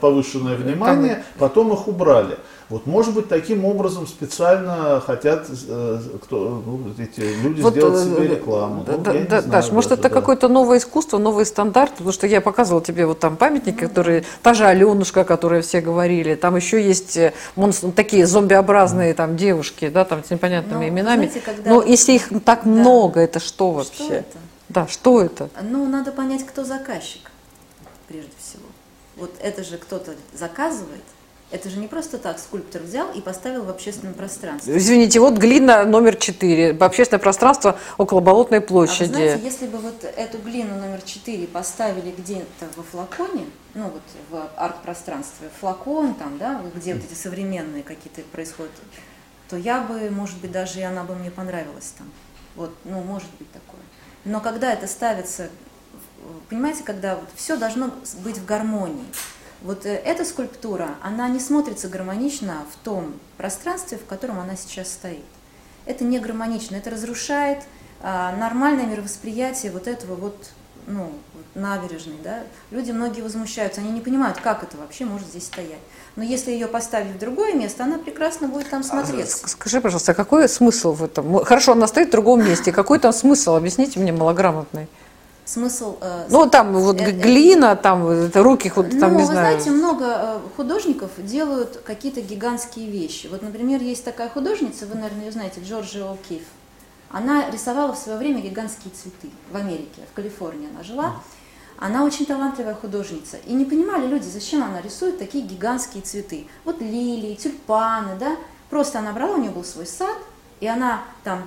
повышенное 0.00 0.56
внимание, 0.56 1.24
потом 1.38 1.72
их 1.72 1.88
убрали. 1.88 2.38
Вот, 2.72 2.86
может 2.86 3.12
быть, 3.12 3.28
таким 3.28 3.66
образом 3.66 4.06
специально 4.06 4.98
хотят 5.04 5.46
э, 5.68 6.00
кто, 6.22 6.62
ну, 6.64 6.80
эти 6.96 7.20
люди 7.20 7.60
вот, 7.60 7.74
сделать 7.74 8.00
э, 8.00 8.04
себе 8.04 8.28
рекламу. 8.28 8.82
Да, 8.84 8.92
ну, 8.92 8.98
да, 9.04 9.12
да, 9.12 9.42
Даш, 9.42 9.70
может, 9.70 9.92
это 9.92 10.04
да. 10.04 10.08
какое-то 10.08 10.48
новое 10.48 10.78
искусство, 10.78 11.18
новый 11.18 11.44
стандарт, 11.44 11.90
потому 11.92 12.12
что 12.12 12.26
я 12.26 12.40
показывала 12.40 12.82
тебе 12.82 13.04
вот 13.04 13.18
там 13.18 13.36
памятники, 13.36 13.78
которые, 13.80 14.24
та 14.42 14.54
же 14.54 14.64
Аленушка, 14.64 15.20
о 15.20 15.24
которой 15.24 15.60
все 15.60 15.82
говорили, 15.82 16.34
там 16.34 16.56
еще 16.56 16.82
есть 16.82 17.14
э, 17.18 17.34
монстр, 17.56 17.90
такие 17.92 18.26
зомбиобразные 18.26 19.12
там 19.12 19.36
девушки, 19.36 19.90
да, 19.90 20.06
там 20.06 20.24
с 20.24 20.30
непонятными 20.30 20.86
ну, 20.86 20.88
именами. 20.88 21.26
Знаете, 21.26 21.42
когда... 21.44 21.70
Но 21.70 21.82
если 21.82 22.12
их 22.12 22.30
так 22.42 22.60
да. 22.64 22.70
много, 22.70 23.20
это 23.20 23.38
что 23.38 23.72
вообще? 23.72 24.04
Что 24.04 24.14
это? 24.14 24.38
Да, 24.70 24.86
что 24.88 25.20
это? 25.20 25.50
Ну, 25.60 25.86
надо 25.86 26.10
понять, 26.10 26.46
кто 26.46 26.64
заказчик, 26.64 27.30
прежде 28.08 28.32
всего. 28.38 28.64
Вот 29.16 29.34
это 29.40 29.62
же 29.62 29.78
кто-то 29.78 30.14
заказывает, 30.32 31.02
это 31.50 31.68
же 31.68 31.78
не 31.78 31.86
просто 31.86 32.16
так 32.16 32.38
скульптор 32.38 32.80
взял 32.80 33.12
и 33.12 33.20
поставил 33.20 33.64
в 33.64 33.68
общественном 33.68 34.14
пространстве. 34.14 34.74
Извините, 34.74 35.20
вот 35.20 35.34
глина 35.34 35.84
номер 35.84 36.16
4, 36.16 36.70
общественное 36.80 37.20
пространство 37.20 37.78
около 37.98 38.20
Болотной 38.20 38.62
площади. 38.62 39.04
А 39.04 39.06
вы 39.06 39.12
знаете, 39.12 39.44
если 39.44 39.66
бы 39.66 39.78
вот 39.78 40.02
эту 40.02 40.38
глину 40.38 40.76
номер 40.76 41.02
4 41.02 41.46
поставили 41.48 42.10
где-то 42.16 42.68
во 42.74 42.82
флаконе, 42.82 43.44
ну 43.74 43.90
вот 43.90 44.02
в 44.30 44.50
арт-пространстве, 44.56 45.50
флакон 45.60 46.14
там, 46.14 46.38
да, 46.38 46.62
где 46.74 46.94
вот 46.94 47.04
эти 47.04 47.14
современные 47.14 47.82
какие-то 47.82 48.22
происходят, 48.32 48.72
то 49.50 49.56
я 49.56 49.82
бы, 49.82 50.08
может 50.08 50.38
быть, 50.38 50.52
даже 50.52 50.80
и 50.80 50.82
она 50.82 51.04
бы 51.04 51.14
мне 51.14 51.30
понравилась 51.30 51.92
там. 51.98 52.10
Вот, 52.56 52.70
ну, 52.84 53.02
может 53.02 53.28
быть 53.38 53.52
такое. 53.52 53.80
Но 54.24 54.40
когда 54.40 54.72
это 54.72 54.86
ставится, 54.86 55.50
понимаете, 56.48 56.82
когда 56.84 57.16
вот 57.16 57.28
все 57.34 57.56
должно 57.56 57.90
быть 58.24 58.38
в 58.38 58.44
гармонии. 58.44 59.04
Вот 59.62 59.86
э, 59.86 59.94
эта 59.94 60.24
скульптура, 60.24 60.90
она 61.02 61.28
не 61.28 61.38
смотрится 61.38 61.88
гармонично 61.88 62.64
в 62.72 62.84
том 62.84 63.14
пространстве, 63.36 63.98
в 63.98 64.06
котором 64.06 64.40
она 64.40 64.56
сейчас 64.56 64.90
стоит. 64.90 65.24
Это 65.86 66.04
не 66.04 66.18
гармонично, 66.18 66.76
это 66.76 66.90
разрушает 66.90 67.58
а, 68.02 68.34
нормальное 68.36 68.86
мировосприятие 68.86 69.72
вот 69.72 69.86
этого 69.86 70.14
вот, 70.14 70.50
ну, 70.86 71.12
набережной. 71.54 72.18
Да? 72.22 72.40
Люди 72.70 72.90
многие 72.90 73.20
возмущаются, 73.20 73.80
они 73.80 73.90
не 73.90 74.00
понимают, 74.00 74.38
как 74.40 74.62
это 74.62 74.76
вообще 74.76 75.04
может 75.04 75.28
здесь 75.28 75.46
стоять. 75.46 75.80
Но 76.16 76.22
если 76.22 76.50
ее 76.50 76.66
поставить 76.66 77.12
в 77.12 77.18
другое 77.18 77.54
место, 77.54 77.84
она 77.84 77.98
прекрасно 77.98 78.48
будет 78.48 78.70
там 78.70 78.80
а, 78.80 78.84
смотреться. 78.84 79.48
Скажи, 79.48 79.80
пожалуйста, 79.80 80.12
а 80.12 80.14
какой 80.14 80.48
смысл 80.48 80.92
в 80.92 81.04
этом? 81.04 81.44
Хорошо, 81.44 81.72
она 81.72 81.86
стоит 81.86 82.08
в 82.08 82.12
другом 82.12 82.44
месте. 82.44 82.72
Какой 82.72 82.98
там 82.98 83.12
смысл? 83.12 83.54
Объясните 83.54 83.98
мне 83.98 84.12
малограмотный 84.12 84.88
смысл... 85.44 85.98
Э, 86.00 86.26
ну, 86.28 86.48
там 86.48 86.72
вот 86.72 87.00
э, 87.00 87.10
глина, 87.10 87.76
там 87.76 88.06
это 88.06 88.42
руки, 88.42 88.70
там, 88.70 88.86
ну, 88.90 89.08
не 89.10 89.16
вы 89.16 89.24
знаю. 89.24 89.60
знаете, 89.60 89.70
много 89.70 90.04
э, 90.06 90.38
художников 90.56 91.10
делают 91.18 91.80
какие-то 91.84 92.20
гигантские 92.20 92.90
вещи. 92.90 93.26
Вот, 93.26 93.42
например, 93.42 93.80
есть 93.80 94.04
такая 94.04 94.28
художница, 94.28 94.86
вы, 94.86 94.94
наверное, 94.94 95.26
ее 95.26 95.32
знаете, 95.32 95.60
Джорджия 95.60 96.04
О'Кифф. 96.04 96.42
Она 97.10 97.50
рисовала 97.50 97.92
в 97.92 97.98
свое 97.98 98.18
время 98.18 98.40
гигантские 98.40 98.92
цветы 98.94 99.28
в 99.50 99.56
Америке, 99.56 100.00
в 100.10 100.14
Калифорнии 100.14 100.68
она 100.72 100.82
жила. 100.82 101.16
Она 101.78 102.04
очень 102.04 102.26
талантливая 102.26 102.74
художница. 102.74 103.38
И 103.44 103.52
не 103.52 103.64
понимали 103.64 104.06
люди, 104.06 104.24
зачем 104.24 104.62
она 104.62 104.80
рисует 104.80 105.18
такие 105.18 105.44
гигантские 105.44 106.02
цветы. 106.02 106.46
Вот 106.64 106.80
лилии, 106.80 107.34
тюльпаны, 107.34 108.16
да. 108.18 108.36
Просто 108.70 109.00
она 109.00 109.12
брала, 109.12 109.34
у 109.34 109.40
нее 109.40 109.50
был 109.50 109.64
свой 109.64 109.86
сад, 109.86 110.16
и 110.60 110.66
она 110.66 111.02
там 111.24 111.42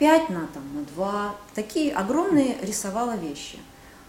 5 0.00 0.30
на, 0.30 0.46
там, 0.46 0.62
на 0.74 0.82
2, 0.94 1.34
такие 1.54 1.92
огромные 1.92 2.56
рисовала 2.62 3.16
вещи. 3.16 3.58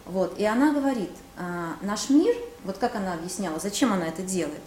Вот. 0.05 0.39
И 0.39 0.45
она 0.45 0.73
говорит, 0.73 1.11
а, 1.37 1.75
наш 1.81 2.09
мир, 2.09 2.33
вот 2.63 2.77
как 2.77 2.95
она 2.95 3.13
объясняла, 3.13 3.59
зачем 3.59 3.91
она 3.91 4.07
это 4.07 4.21
делает, 4.21 4.61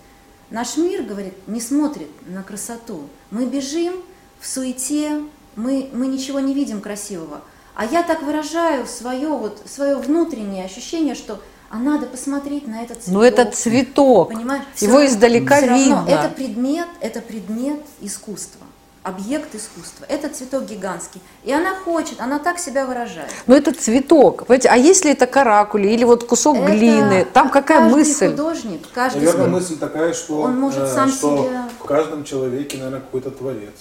наш 0.51 0.77
мир, 0.77 1.03
говорит, 1.03 1.33
не 1.49 1.63
смотрит 1.63 2.11
на 2.27 2.43
красоту. 2.43 3.09
Мы 3.31 3.47
бежим 3.47 3.95
в 4.39 4.47
суете, 4.47 5.23
мы, 5.57 5.89
мы 5.95 6.09
ничего 6.09 6.41
не 6.41 6.53
видим 6.53 6.83
красивого. 6.83 7.41
А 7.75 7.87
я 7.87 8.03
так 8.03 8.23
выражаю 8.23 8.87
свое, 8.87 9.29
вот, 9.29 9.63
свое 9.65 9.97
внутреннее 9.97 10.67
ощущение, 10.67 11.15
что 11.15 11.41
а 11.71 11.79
надо 11.79 12.07
посмотреть 12.07 12.69
на 12.69 12.83
этот 12.83 12.99
цветок. 12.99 13.15
Но 13.15 13.25
этот 13.25 13.55
цветок, 13.55 14.29
понимаешь? 14.29 14.65
его 14.79 14.99
все 14.99 15.07
издалека 15.07 15.57
все 15.57 15.75
видно. 15.75 15.97
Равно 15.97 16.11
это 16.11 16.29
предмет, 16.29 16.89
это 17.01 17.21
предмет 17.23 17.81
искусства 18.01 18.67
объект 19.05 19.55
искусства. 19.55 20.07
Это 20.09 20.31
цветок 20.31 20.65
гигантский. 20.65 21.21
И 21.45 21.53
она 21.53 21.77
хочет, 21.77 22.21
она 22.21 22.39
так 22.39 22.59
себя 22.59 22.87
выражает. 22.87 23.31
Но 23.47 23.55
это 23.55 23.73
цветок. 23.73 24.47
Понимаете? 24.47 24.71
А 24.71 24.77
если 24.77 25.13
это 25.13 25.27
каракули 25.27 25.89
или 25.89 26.05
вот 26.05 26.25
кусок 26.25 26.57
это 26.57 26.73
глины, 26.73 27.27
там 27.33 27.51
какая 27.51 27.81
каждый 27.81 27.99
мысль? 27.99 28.31
художник, 28.31 28.81
каждый 28.93 29.19
Наверное, 29.19 29.45
скульптор, 29.45 29.61
мысль 29.61 29.79
такая, 29.79 30.13
что, 30.15 30.41
он 30.41 30.59
может 30.59 30.89
сам 30.89 31.11
что 31.11 31.47
себя... 31.47 31.69
в 31.79 31.85
каждом 31.85 32.25
человеке, 32.25 32.79
наверное, 32.79 33.01
какой-то 33.01 33.31
творец. 33.31 33.75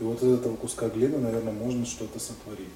И 0.00 0.04
вот 0.04 0.22
из 0.22 0.32
этого 0.32 0.56
куска 0.56 0.88
глины, 0.88 1.18
наверное, 1.18 1.52
можно 1.52 1.84
что-то 1.84 2.18
сотворить. 2.18 2.68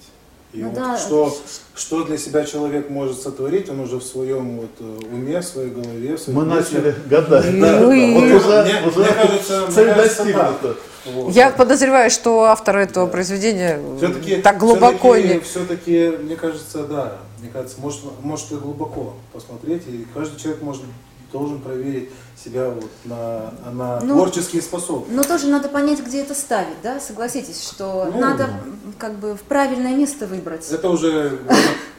И 0.52 0.62
ну, 0.62 0.70
вот 0.70 0.74
да. 0.74 0.98
что, 0.98 1.36
что 1.76 2.04
для 2.04 2.18
себя 2.18 2.44
человек 2.44 2.90
может 2.90 3.20
сотворить, 3.20 3.68
он 3.68 3.80
уже 3.80 3.98
в 3.98 4.02
своем 4.02 4.56
вот 4.62 4.70
э, 4.80 5.00
уме, 5.12 5.40
в 5.40 5.44
своей 5.44 5.70
голове. 5.70 6.16
В 6.16 6.20
своем 6.20 6.38
Мы 6.40 6.44
мысли. 6.44 6.76
начали 6.76 6.94
гадать. 7.08 7.60
Да, 7.60 7.78
да, 7.78 7.86
вот 7.86 7.92
уже, 7.92 8.62
мне, 8.64 8.88
уже 8.88 8.98
мне 8.98 9.12
кажется, 9.12 9.72
цель 9.72 9.94
достигнута. 9.94 10.76
Вот. 11.06 11.32
Я 11.32 11.50
подозреваю, 11.50 12.10
что 12.10 12.44
автор 12.44 12.78
этого 12.78 13.06
да. 13.06 13.12
произведения 13.12 13.80
все-таки, 13.98 14.36
так 14.36 14.58
глубоко 14.58 15.14
все-таки, 15.14 15.34
не... 15.34 15.40
Все-таки, 15.40 16.08
мне 16.24 16.36
кажется, 16.36 16.84
да. 16.84 17.18
Мне 17.38 17.50
кажется, 17.50 17.76
может, 17.80 18.00
может 18.20 18.50
и 18.50 18.56
глубоко 18.56 19.14
посмотреть, 19.32 19.82
и 19.86 20.04
каждый 20.12 20.38
человек 20.38 20.62
может 20.62 20.82
должен 21.30 21.60
проверить 21.60 22.10
себя 22.42 22.70
вот 22.70 22.90
на, 23.04 23.52
на 23.70 24.00
ну, 24.00 24.14
творческие 24.14 24.62
способности. 24.62 25.14
Но 25.14 25.22
тоже 25.22 25.48
надо 25.48 25.68
понять, 25.68 26.00
где 26.00 26.22
это 26.22 26.34
ставить, 26.34 26.80
да? 26.82 27.00
Согласитесь, 27.00 27.62
что 27.62 28.10
ну, 28.12 28.20
надо 28.20 28.48
как 28.98 29.18
бы 29.18 29.34
в 29.34 29.42
правильное 29.42 29.94
место 29.94 30.26
выбрать. 30.26 30.70
Это 30.70 30.88
уже 30.88 31.38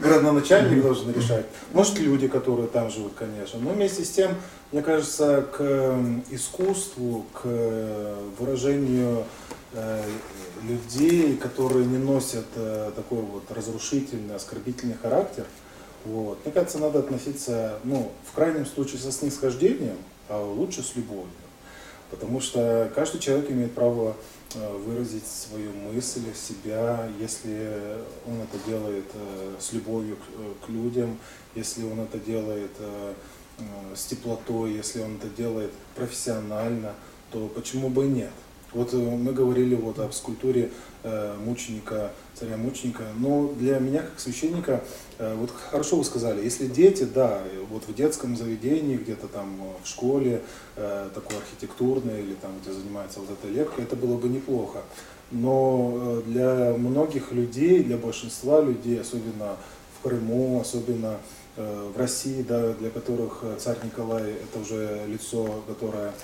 градоначальник 0.00 0.82
должен 0.82 1.12
решать. 1.12 1.46
Может, 1.72 1.98
люди, 1.98 2.28
которые 2.28 2.68
там 2.68 2.90
живут, 2.90 3.12
конечно. 3.14 3.58
Но 3.60 3.70
вместе 3.70 4.04
с 4.04 4.10
тем, 4.10 4.34
мне 4.72 4.82
кажется, 4.82 5.42
к 5.42 5.96
искусству, 6.30 7.24
к 7.32 7.46
выражению 8.38 9.24
э, 9.74 10.02
людей, 10.62 11.36
которые 11.36 11.86
не 11.86 11.98
носят 11.98 12.46
э, 12.56 12.90
такой 12.94 13.20
вот 13.20 13.44
разрушительный, 13.50 14.36
оскорбительный 14.36 14.96
характер, 15.00 15.46
вот. 16.04 16.38
Мне 16.44 16.52
кажется, 16.52 16.78
надо 16.78 17.00
относиться, 17.00 17.78
ну, 17.84 18.10
в 18.24 18.34
крайнем 18.34 18.66
случае 18.66 19.00
со 19.00 19.12
снисхождением, 19.12 19.96
а 20.28 20.42
лучше 20.42 20.82
с 20.82 20.96
любовью. 20.96 21.30
Потому 22.10 22.40
что 22.40 22.90
каждый 22.94 23.20
человек 23.20 23.50
имеет 23.50 23.72
право 23.72 24.16
э, 24.54 24.76
выразить 24.78 25.26
свою 25.26 25.72
мысль, 25.72 26.22
себя, 26.34 27.08
если 27.18 27.70
он 28.26 28.40
это 28.42 28.58
делает 28.66 29.06
э, 29.14 29.54
с 29.58 29.72
любовью 29.72 30.16
к, 30.16 30.66
к 30.66 30.68
людям, 30.68 31.18
если 31.54 31.84
он 31.84 32.00
это 32.00 32.18
делает 32.18 32.70
с 33.94 34.06
теплотой, 34.06 34.72
если 34.72 35.02
он 35.02 35.16
это 35.16 35.28
делает 35.28 35.70
профессионально, 35.94 36.94
то 37.30 37.46
почему 37.48 37.90
бы 37.90 38.06
и 38.06 38.08
нет? 38.08 38.30
Вот 38.72 38.92
мы 38.94 39.32
говорили 39.32 39.74
вот 39.74 39.98
об 39.98 40.12
скульптуре 40.12 40.72
мученика 41.04 42.10
царя-мученика. 42.42 43.04
Но 43.18 43.48
для 43.48 43.78
меня, 43.78 44.00
как 44.00 44.18
священника, 44.18 44.72
э, 44.72 45.11
вот 45.36 45.50
хорошо 45.70 45.96
вы 45.96 46.04
сказали, 46.04 46.42
если 46.42 46.66
дети, 46.66 47.04
да, 47.04 47.42
вот 47.70 47.84
в 47.86 47.94
детском 47.94 48.36
заведении, 48.36 48.96
где-то 48.96 49.28
там 49.28 49.60
в 49.82 49.86
школе, 49.86 50.42
э, 50.76 51.10
такой 51.14 51.36
архитектурной, 51.38 52.22
или 52.22 52.34
там, 52.34 52.52
где 52.60 52.72
занимается 52.72 53.20
вот 53.20 53.30
эта 53.30 53.48
лепка, 53.48 53.82
это 53.82 53.96
было 53.96 54.16
бы 54.16 54.28
неплохо. 54.28 54.82
Но 55.30 55.92
э, 55.94 56.22
для 56.26 56.74
многих 56.76 57.32
людей, 57.32 57.82
для 57.82 57.96
большинства 57.96 58.60
людей, 58.60 59.00
особенно 59.00 59.56
в 59.98 60.02
Крыму, 60.02 60.60
особенно 60.60 61.18
в 61.54 61.98
России, 61.98 62.42
да, 62.42 62.72
для 62.72 62.88
которых 62.88 63.44
царь 63.58 63.76
Николай 63.84 64.32
это 64.32 64.58
уже 64.58 65.04
лицо, 65.06 65.62
которое 65.68 66.14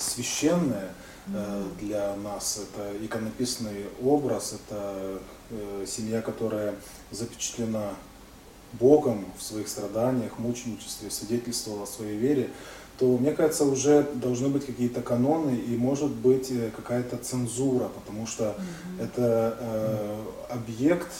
священное, 0.00 0.94
Э, 1.28 1.62
для 1.80 2.16
нас. 2.16 2.58
Это 2.58 3.04
иконописный 3.04 3.86
образ, 4.02 4.54
это 4.54 5.20
э, 5.50 5.84
семья, 5.86 6.20
которая 6.20 6.74
запечатлена 7.12 7.90
Богом 8.72 9.24
в 9.38 9.42
своих 9.42 9.68
страданиях, 9.68 10.38
мученичестве, 10.38 11.10
свидетельствовал 11.10 11.82
о 11.82 11.86
своей 11.86 12.16
вере, 12.16 12.50
то, 12.98 13.18
мне 13.18 13.32
кажется, 13.32 13.64
уже 13.64 14.02
должны 14.14 14.48
быть 14.48 14.66
какие-то 14.66 15.02
каноны 15.02 15.56
и, 15.56 15.76
может 15.76 16.10
быть, 16.10 16.50
э, 16.50 16.70
какая-то 16.74 17.16
цензура, 17.16 17.88
потому 17.88 18.26
что 18.26 18.44
mm-hmm. 18.44 19.04
это 19.04 19.56
э, 19.58 20.24
объект, 20.50 21.10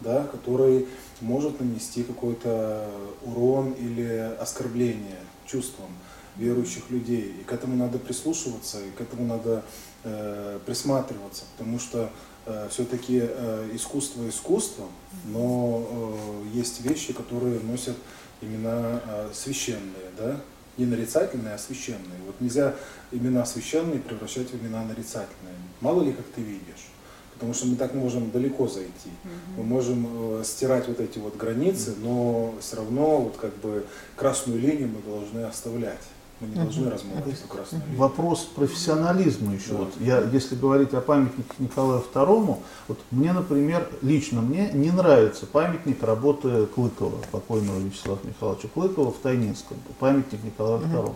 да, 0.00 0.24
который 0.24 0.86
может 1.20 1.60
нанести 1.60 2.02
какой-то 2.02 2.88
урон 3.24 3.72
или 3.72 4.36
оскорбление 4.40 5.18
чувствам 5.46 5.88
верующих 6.36 6.90
людей. 6.90 7.34
И 7.40 7.44
к 7.44 7.52
этому 7.52 7.76
надо 7.76 7.98
прислушиваться, 7.98 8.78
и 8.80 8.90
к 8.90 9.00
этому 9.00 9.26
надо 9.26 9.64
э, 10.04 10.58
присматриваться, 10.64 11.44
потому 11.56 11.78
что 11.78 12.10
все-таки 12.70 13.20
э, 13.22 13.70
искусство 13.72 14.28
искусство, 14.28 14.86
но 15.26 15.86
э, 15.90 16.56
есть 16.56 16.80
вещи, 16.80 17.12
которые 17.12 17.60
носят 17.60 17.96
имена 18.40 19.00
э, 19.04 19.30
священные, 19.32 20.10
да, 20.16 20.40
не 20.76 20.86
нарицательные, 20.86 21.54
а 21.54 21.58
священные. 21.58 22.20
Вот 22.26 22.40
нельзя 22.40 22.74
имена 23.10 23.44
священные 23.44 24.00
превращать 24.00 24.50
в 24.50 24.62
имена 24.62 24.84
нарицательные. 24.84 25.54
Мало 25.80 26.02
ли 26.02 26.12
как 26.12 26.26
ты 26.26 26.40
видишь. 26.40 26.88
Потому 27.34 27.54
что 27.54 27.66
мы 27.66 27.76
так 27.76 27.94
можем 27.94 28.32
далеко 28.32 28.66
зайти. 28.66 29.10
Мы 29.56 29.62
можем 29.62 30.40
э, 30.40 30.44
стирать 30.44 30.88
вот 30.88 30.98
эти 30.98 31.18
вот 31.18 31.36
границы, 31.36 31.94
но 32.00 32.54
все 32.60 32.76
равно 32.76 33.18
вот 33.18 33.36
как 33.36 33.56
бы 33.58 33.86
красную 34.16 34.58
линию 34.58 34.88
мы 34.88 35.00
должны 35.08 35.42
оставлять. 35.42 36.02
Мы 36.40 36.48
не 36.48 36.54
должны 36.54 36.90
размывать 36.90 37.26
эту 37.26 37.48
красную 37.48 37.82
линию. 37.84 37.98
Вопрос 37.98 38.44
профессионализма 38.54 39.54
еще. 39.54 39.72
Да. 39.72 39.76
Вот 39.78 39.92
я, 39.98 40.20
если 40.32 40.54
говорить 40.54 40.94
о 40.94 41.00
памятнике 41.00 41.50
Николаю 41.58 42.04
II, 42.14 42.58
вот 42.86 42.98
мне, 43.10 43.32
например, 43.32 43.88
лично 44.02 44.40
мне 44.40 44.70
не 44.72 44.90
нравится 44.90 45.46
памятник 45.46 46.02
работы 46.02 46.66
Клыкова, 46.66 47.18
покойного 47.32 47.78
Вячеслава 47.80 48.20
Михайловича 48.22 48.68
Клыкова 48.72 49.10
в 49.10 49.16
Тайнинском, 49.16 49.78
памятник 49.98 50.44
Николаю 50.44 50.80
II. 50.82 51.02
Угу. 51.02 51.14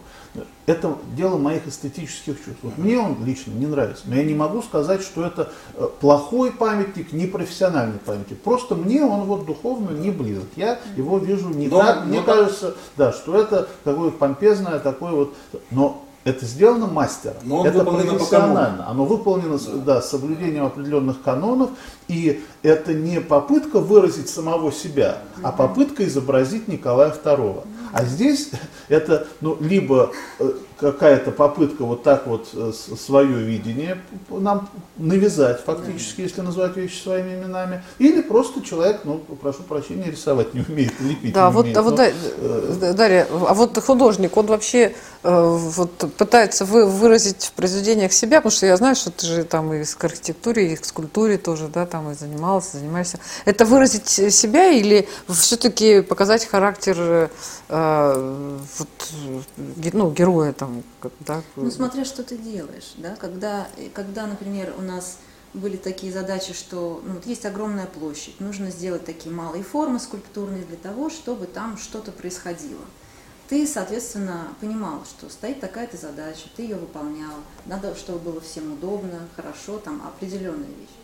Это 0.67 0.97
дело 1.17 1.39
моих 1.39 1.67
эстетических 1.67 2.37
чувств. 2.37 2.61
Вот 2.63 2.79
мне 2.79 2.99
он 2.99 3.25
лично 3.25 3.53
не 3.53 3.67
нравится. 3.67 4.05
Но 4.07 4.15
я 4.15 4.25
не 4.25 4.35
могу 4.35 4.63
сказать, 4.63 5.03
что 5.03 5.27
это 5.27 5.53
э, 5.75 5.89
плохой 6.01 6.53
памятник, 6.53 7.13
непрофессиональный 7.13 7.99
памятник. 7.99 8.41
Просто 8.41 8.77
мне 8.77 9.05
он 9.05 9.25
вот 9.25 9.45
духовно 9.45 9.91
не 9.91 10.11
близок. 10.11 10.49
Я 10.57 10.79
его 10.97 11.19
вижу 11.19 11.49
не 11.49 11.67
но, 11.69 11.79
так. 11.79 12.07
Мне 12.07 12.21
но... 12.21 12.25
кажется, 12.25 12.75
да, 12.97 13.13
что 13.13 13.41
это 13.41 13.69
какое 13.83 14.11
помпезное 14.11 14.79
такое 14.79 15.12
вот, 15.17 15.35
но 15.71 16.05
это 16.25 16.47
сделано 16.47 16.87
мастером. 16.87 17.37
Но 17.45 17.61
он 17.61 17.67
это 17.67 17.85
профессионально. 17.85 18.89
Оно 18.89 19.05
выполнено 19.05 19.59
да. 19.59 19.95
Да, 19.95 20.03
с 20.03 20.11
соблюдением 20.11 20.67
определенных 20.67 21.21
канонов. 21.23 21.71
И 22.09 22.45
это 22.63 22.95
не 22.95 23.21
попытка 23.21 23.81
выразить 23.81 24.29
самого 24.29 24.71
себя, 24.73 25.19
а 25.43 25.51
попытка 25.51 26.07
изобразить 26.07 26.69
Николая 26.69 27.11
II. 27.13 27.65
А 27.93 28.05
здесь 28.05 28.51
это 28.89 29.27
ну, 29.41 29.57
либо 29.61 30.13
э, 30.39 30.53
какая-то 30.83 31.31
попытка 31.31 31.85
вот 31.85 32.03
так 32.03 32.27
вот 32.27 32.49
э, 32.55 32.73
свое 32.73 33.39
видение 33.39 33.99
нам 34.29 34.69
навязать 34.97 35.61
фактически, 35.61 36.23
если 36.23 36.41
назвать 36.41 36.77
вещи 36.77 37.01
своими 37.01 37.35
именами, 37.35 37.83
или 37.99 38.21
просто 38.21 38.63
человек, 38.63 39.03
ну, 39.05 39.19
прошу 39.41 39.63
прощения, 39.63 40.11
рисовать 40.11 40.55
не 40.55 40.65
умеет, 40.69 40.93
лепить 41.01 41.33
да, 41.33 41.49
не 41.49 41.53
вот, 41.55 41.63
умеет. 41.63 41.77
А 41.77 41.83
вот, 41.83 41.99
ну, 41.99 42.05
э, 42.83 42.93
Дарья, 42.95 43.27
а 43.31 43.55
вот 43.55 43.79
художник, 43.79 44.37
он 44.37 44.47
вообще 44.47 44.95
вот, 45.23 46.13
пытается 46.17 46.65
вы, 46.65 46.87
выразить 46.87 47.45
в 47.45 47.53
произведениях 47.53 48.13
себя, 48.13 48.39
потому 48.39 48.51
что 48.51 48.67
я 48.67 48.77
знаю, 48.77 48.97
что 48.97 49.11
ты 49.11 49.27
же 49.27 49.45
там 49.45 49.73
и 49.73 49.85
в 49.85 50.05
архитектуре, 50.05 50.73
и 50.73 50.77
в 50.77 50.85
скульптуре 50.85 51.39
тоже, 51.39 51.69
да, 51.69 51.87
там 51.87 52.11
и 52.11 52.15
занимался, 52.15 52.79
занимаешься. 52.79 53.19
Это 53.45 53.65
выразить 53.65 54.09
себя 54.09 54.71
или 54.71 55.09
все-таки 55.29 56.01
показать 56.01 56.45
характер 56.47 57.31
э, 57.69 58.59
вот, 58.79 58.89
ну, 59.93 60.11
героя 60.11 60.53
там, 60.53 60.83
да? 61.21 61.43
Ну, 61.55 61.71
смотря 61.71 62.05
что 62.05 62.25
ты 62.25 62.37
делаешь, 62.37 62.95
да, 62.97 63.15
когда, 63.17 63.69
когда, 63.95 64.27
например, 64.27 64.75
у 64.77 64.83
нас 64.83 65.19
были 65.55 65.77
такие 65.77 66.13
задачи, 66.13 66.53
что 66.53 67.03
ну, 67.05 67.15
вот 67.15 67.27
есть 67.27 67.45
огромная 67.45 67.87
площадь, 67.87 68.41
нужно 68.41 68.71
сделать 68.71 69.05
такие 69.05 69.35
малые 69.35 69.63
формы 69.63 70.01
скульптурные 70.01 70.65
для 70.65 70.79
того, 70.79 71.11
чтобы 71.11 71.47
там 71.47 71.77
что-то 71.77 72.11
происходило. 72.11 72.81
Ты, 73.53 73.67
соответственно, 73.67 74.49
понимал, 74.63 75.05
что 75.05 75.29
стоит 75.29 75.61
такая-то 75.61 75.99
задача, 75.99 76.49
ты 76.57 76.63
ее 76.63 76.77
выполнял, 76.77 77.35
надо, 77.67 77.95
чтобы 77.95 78.19
было 78.21 78.41
всем 78.41 78.73
удобно, 78.73 79.29
хорошо, 79.37 79.77
там 79.77 80.03
определенная 80.07 80.69
вещь. 80.69 80.97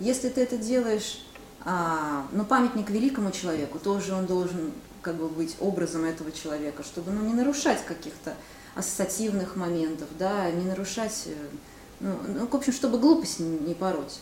Если 0.00 0.28
ты 0.28 0.42
это 0.42 0.58
делаешь, 0.58 1.24
а, 1.64 2.26
ну, 2.30 2.44
памятник 2.44 2.90
великому 2.90 3.30
человеку, 3.30 3.78
тоже 3.78 4.12
он 4.12 4.26
должен 4.26 4.72
как 5.00 5.14
бы 5.14 5.30
быть 5.30 5.56
образом 5.60 6.04
этого 6.04 6.30
человека, 6.30 6.82
чтобы 6.82 7.10
ну, 7.10 7.22
не 7.22 7.32
нарушать 7.32 7.82
каких-то 7.86 8.34
ассоциативных 8.74 9.56
моментов, 9.56 10.08
да, 10.18 10.50
не 10.50 10.66
нарушать, 10.66 11.22
э, 11.24 11.34
ну, 12.04 12.18
ну 12.28 12.46
в 12.46 12.54
общем, 12.54 12.74
чтобы 12.74 12.98
глупость 12.98 13.40
не 13.40 13.72
пороть, 13.72 14.20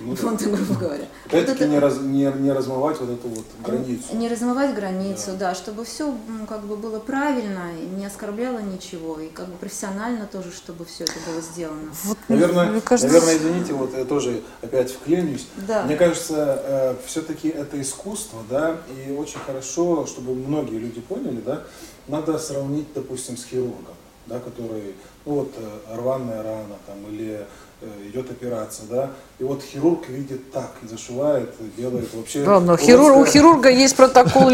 ну, 0.00 0.16
да. 0.20 0.30
грубо 0.32 0.74
говоря. 0.74 1.04
Опять-таки 1.26 1.64
вот 1.64 1.70
не, 1.70 1.78
раз, 1.78 2.00
не, 2.00 2.24
не 2.24 2.50
размывать 2.50 2.98
вот 3.00 3.08
эту 3.08 3.28
вот 3.28 3.44
границу. 3.64 4.16
Не 4.16 4.28
размывать 4.28 4.74
границу, 4.74 5.32
да, 5.38 5.50
да 5.50 5.54
чтобы 5.54 5.84
все 5.84 6.12
как 6.48 6.64
бы 6.64 6.76
было 6.76 6.98
правильно, 6.98 7.72
не 7.96 8.04
оскорбляло 8.04 8.58
ничего, 8.58 9.20
и 9.20 9.28
как 9.28 9.46
бы 9.46 9.56
профессионально 9.58 10.26
тоже, 10.26 10.50
чтобы 10.50 10.84
все 10.84 11.04
это 11.04 11.12
было 11.24 11.40
сделано. 11.40 11.92
Вот, 12.02 12.18
наверное, 12.26 12.68
мне 12.68 12.80
кажется... 12.80 13.06
наверное, 13.06 13.36
извините, 13.36 13.74
вот 13.74 13.96
я 13.96 14.04
тоже 14.04 14.42
опять 14.60 14.90
вклинюсь. 14.90 15.46
Да. 15.68 15.84
Мне 15.84 15.94
кажется, 15.94 16.60
э, 16.64 16.96
все-таки 17.06 17.48
это 17.48 17.80
искусство, 17.80 18.40
да, 18.50 18.76
и 18.88 19.12
очень 19.12 19.38
хорошо, 19.38 20.04
чтобы 20.06 20.34
многие 20.34 20.78
люди 20.78 21.00
поняли, 21.00 21.40
да, 21.40 21.62
надо 22.08 22.38
сравнить, 22.38 22.88
допустим, 22.92 23.36
с 23.36 23.44
хирургом, 23.44 23.94
да, 24.30 24.38
который, 24.38 24.94
ну 25.26 25.34
вот, 25.34 25.52
э, 25.56 25.96
рваная 25.96 26.42
рана 26.42 26.76
там, 26.86 26.96
или 27.12 27.44
э, 27.82 27.86
идет 28.08 28.30
операция, 28.30 28.86
да, 28.88 29.10
и 29.40 29.44
вот 29.44 29.62
хирург 29.62 30.08
видит 30.08 30.52
так, 30.52 30.70
зашивает, 30.88 31.50
делает 31.76 32.08
вообще... 32.14 32.44
Да, 32.44 32.60
но 32.60 32.76
хирург, 32.76 33.16
у 33.16 33.24
хирурга 33.26 33.68
есть 33.68 33.96
протокол, 33.96 34.50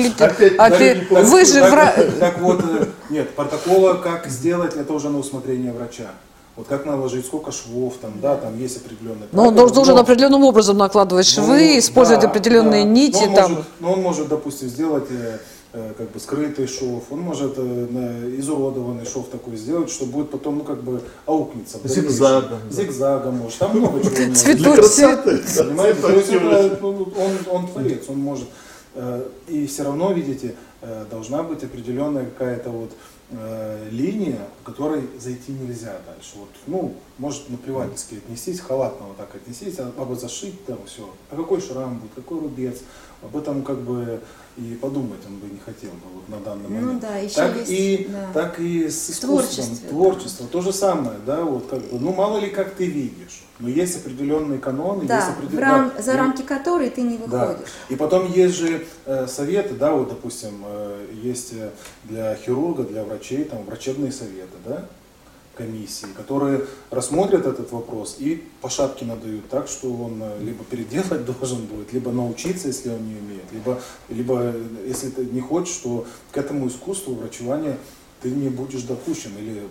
вы 1.10 1.44
же 1.44 1.60
Так 2.18 2.38
вот, 2.40 2.64
э, 2.64 2.86
нет, 3.10 3.30
протокола, 3.34 3.94
как 3.94 4.26
сделать, 4.26 4.74
это 4.74 4.92
уже 4.92 5.10
на 5.10 5.18
усмотрение 5.18 5.72
врача. 5.72 6.10
Вот 6.56 6.68
как 6.68 6.86
наложить, 6.86 7.26
сколько 7.26 7.52
швов 7.52 7.98
там, 8.00 8.14
да, 8.22 8.34
там 8.36 8.58
есть 8.58 8.78
определенные. 8.78 9.28
Но 9.30 9.48
он 9.48 9.54
должен 9.54 9.98
определенным 9.98 10.42
образом 10.42 10.78
накладывать 10.78 11.26
швы, 11.26 11.44
ну, 11.44 11.78
использовать 11.78 12.22
да, 12.22 12.28
определенные 12.28 12.84
да. 12.84 12.90
нити. 12.90 13.24
Но 13.24 13.28
он, 13.28 13.34
там. 13.34 13.50
Может, 13.50 13.66
но 13.80 13.92
он 13.92 14.00
может, 14.00 14.28
допустим, 14.28 14.68
сделать 14.68 15.04
Э, 15.10 15.38
как 15.72 16.10
бы 16.10 16.20
скрытый 16.20 16.66
шов, 16.66 17.04
он 17.10 17.20
может 17.20 17.54
э, 17.56 18.34
изуродованный 18.38 19.04
шов 19.04 19.28
такой 19.28 19.56
сделать, 19.56 19.90
что 19.90 20.06
будет 20.06 20.30
потом, 20.30 20.58
ну, 20.58 20.64
как 20.64 20.82
бы 20.82 21.02
аукнется. 21.26 21.78
Зигзагом. 21.84 22.60
Зигзагом 22.70 23.36
может, 23.36 23.58
там 23.58 23.70
много 23.78 24.00
чего 24.00 24.10
может. 24.10 24.38
Цветочек. 24.38 25.24
Понимаете, 25.58 26.00
то 26.00 26.10
есть 26.12 26.82
он, 26.82 27.36
он 27.50 27.68
творец, 27.68 28.04
он 28.08 28.18
может. 28.18 28.48
Э, 28.94 29.28
и 29.48 29.66
все 29.66 29.82
равно, 29.82 30.12
видите, 30.12 30.54
должна 31.10 31.42
быть 31.42 31.64
определенная 31.64 32.26
какая-то 32.26 32.70
вот 32.70 32.92
линия, 33.90 34.38
которой 34.62 35.02
зайти 35.18 35.50
нельзя 35.50 35.96
дальше. 36.06 36.34
Вот, 36.36 36.48
ну, 36.68 36.94
может 37.18 37.50
наплевательски 37.50 38.16
отнестись, 38.16 38.60
халатно 38.60 39.06
вот 39.08 39.16
так 39.16 39.34
отнестись, 39.34 39.80
а, 39.80 39.92
а 39.96 40.14
зашить 40.14 40.64
там 40.64 40.78
все. 40.86 41.10
А 41.30 41.36
какой 41.36 41.60
шрам 41.60 41.98
будет, 41.98 42.12
какой 42.14 42.38
рубец, 42.38 42.82
об 43.22 43.36
этом 43.36 43.62
как 43.62 43.80
бы 43.80 44.20
и 44.56 44.74
подумать 44.74 45.20
он 45.28 45.36
бы 45.36 45.52
не 45.52 45.58
хотел 45.58 45.90
бы 45.90 46.08
вот 46.14 46.28
на 46.28 46.38
данный 46.38 46.68
ну 46.68 46.74
момент. 46.76 46.92
Ну 46.94 47.00
да, 47.00 47.16
еще 47.16 47.34
так 47.34 47.56
есть, 47.56 47.70
и 47.70 48.08
да. 48.10 48.30
так 48.32 48.58
и 48.58 48.88
с 48.88 49.10
искусством, 49.10 49.76
творчество, 49.88 50.46
да. 50.46 50.52
то 50.52 50.60
же 50.62 50.72
самое, 50.72 51.18
да, 51.26 51.44
вот 51.44 51.66
как 51.66 51.80
бы, 51.80 51.98
ну 51.98 52.12
мало 52.14 52.38
ли 52.38 52.48
как 52.48 52.74
ты 52.74 52.86
видишь, 52.86 53.42
но 53.58 53.68
есть 53.68 53.96
определенные 53.98 54.58
каноны, 54.58 55.04
да, 55.04 55.16
есть 55.16 55.28
определенные, 55.28 55.70
рам... 55.70 55.92
да, 55.94 56.02
за 56.02 56.12
ну, 56.12 56.18
рамки 56.18 56.42
которой 56.42 56.88
ты 56.88 57.02
не 57.02 57.18
выходишь. 57.18 57.68
Да. 57.88 57.94
И 57.94 57.96
потом 57.96 58.32
есть 58.32 58.54
же 58.54 58.86
э, 59.04 59.26
советы, 59.26 59.74
да, 59.74 59.92
вот 59.92 60.08
допустим, 60.08 60.64
э, 60.64 61.06
есть 61.22 61.52
э, 61.52 61.70
для 62.04 62.34
хирурга, 62.36 62.84
для 62.84 63.04
врачей 63.04 63.44
там 63.44 63.62
врачебные 63.64 64.12
советы, 64.12 64.56
да, 64.64 64.86
комиссии, 65.56 66.06
которые 66.16 66.64
рассмотрят 66.90 67.46
этот 67.46 67.72
вопрос 67.72 68.16
и 68.18 68.44
по 68.60 68.68
шапке 68.68 69.04
надают 69.04 69.48
так, 69.48 69.68
что 69.68 69.92
он 69.92 70.20
э, 70.22 70.38
либо 70.42 70.64
переделать 70.64 71.24
должен 71.40 71.64
будет, 71.66 71.92
либо 71.92 72.12
научиться, 72.12 72.68
если 72.68 72.90
он 72.90 73.08
не 73.08 73.16
умеет, 73.18 73.44
либо, 73.52 73.80
либо 74.08 74.40
э, 74.42 74.84
если 74.86 75.10
ты 75.10 75.24
не 75.24 75.40
хочешь, 75.40 75.76
то 75.76 76.06
к 76.30 76.36
этому 76.36 76.68
искусству 76.68 77.14
врачевания 77.14 77.78
ты 78.20 78.30
не 78.30 78.48
будешь 78.48 78.82
допущен 78.82 79.32
или 79.38 79.62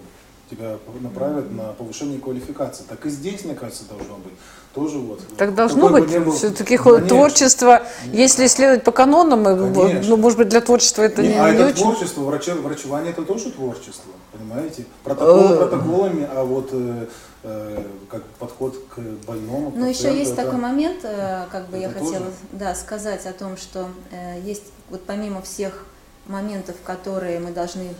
тебя 0.50 0.78
направят 1.02 1.52
на 1.52 1.74
повышение 1.74 2.20
квалификации. 2.20 2.84
Так 2.88 3.06
и 3.06 3.10
здесь, 3.10 3.44
мне 3.46 3.56
кажется, 3.56 3.86
должно 3.90 4.18
быть. 4.18 4.34
Тоже 4.76 4.98
вот. 4.98 5.22
Так 5.38 5.56
должно 5.56 5.88
Какой 5.88 6.02
бы 6.02 6.08
быть 6.08 6.26
был- 6.26 6.34
все-таки 6.34 6.76
Конечно. 6.76 7.08
творчество, 7.08 7.84
если 8.12 8.46
следовать 8.48 8.84
по 8.84 8.92
канонам, 8.92 9.46
Конечно. 9.46 10.02
ну, 10.10 10.18
может 10.18 10.38
быть, 10.38 10.50
для 10.50 10.60
творчества 10.60 11.04
это 11.04 11.22
Не, 11.22 11.30
не, 11.30 11.34
а 11.36 11.50
не 11.50 11.56
это 11.60 11.68
очень. 11.68 11.78
творчество, 11.78 12.22
враче- 12.30 12.62
врачевание 12.62 13.12
это 13.14 13.22
тоже 13.24 13.52
творчество, 13.52 14.12
понимаете? 14.34 14.86
Протоколы 15.06 15.54
Э. 15.56 15.58
протоколами, 15.58 16.28
а 16.30 16.44
вот 16.44 16.70
э, 16.74 17.08
э, 17.44 17.84
как 18.10 18.24
подход 18.38 18.76
к 18.94 19.00
больному. 19.26 19.72
Но 19.74 19.88
еще 19.88 20.14
есть 20.14 20.34
это- 20.34 20.44
такой 20.44 20.60
момент, 20.60 21.04
как 21.04 21.70
бы 21.70 21.78
я 21.78 21.90
хотела 21.90 22.26
да, 22.52 22.76
сказать 22.76 23.26
о 23.28 23.32
том, 23.32 23.56
что 23.56 23.88
э, 24.12 24.42
есть 24.44 24.64
вот 24.90 25.06
помимо 25.06 25.42
всех 25.42 25.86
моментов, 26.28 26.76
которые 26.84 27.40
мы 27.40 27.52
должны 27.52 27.94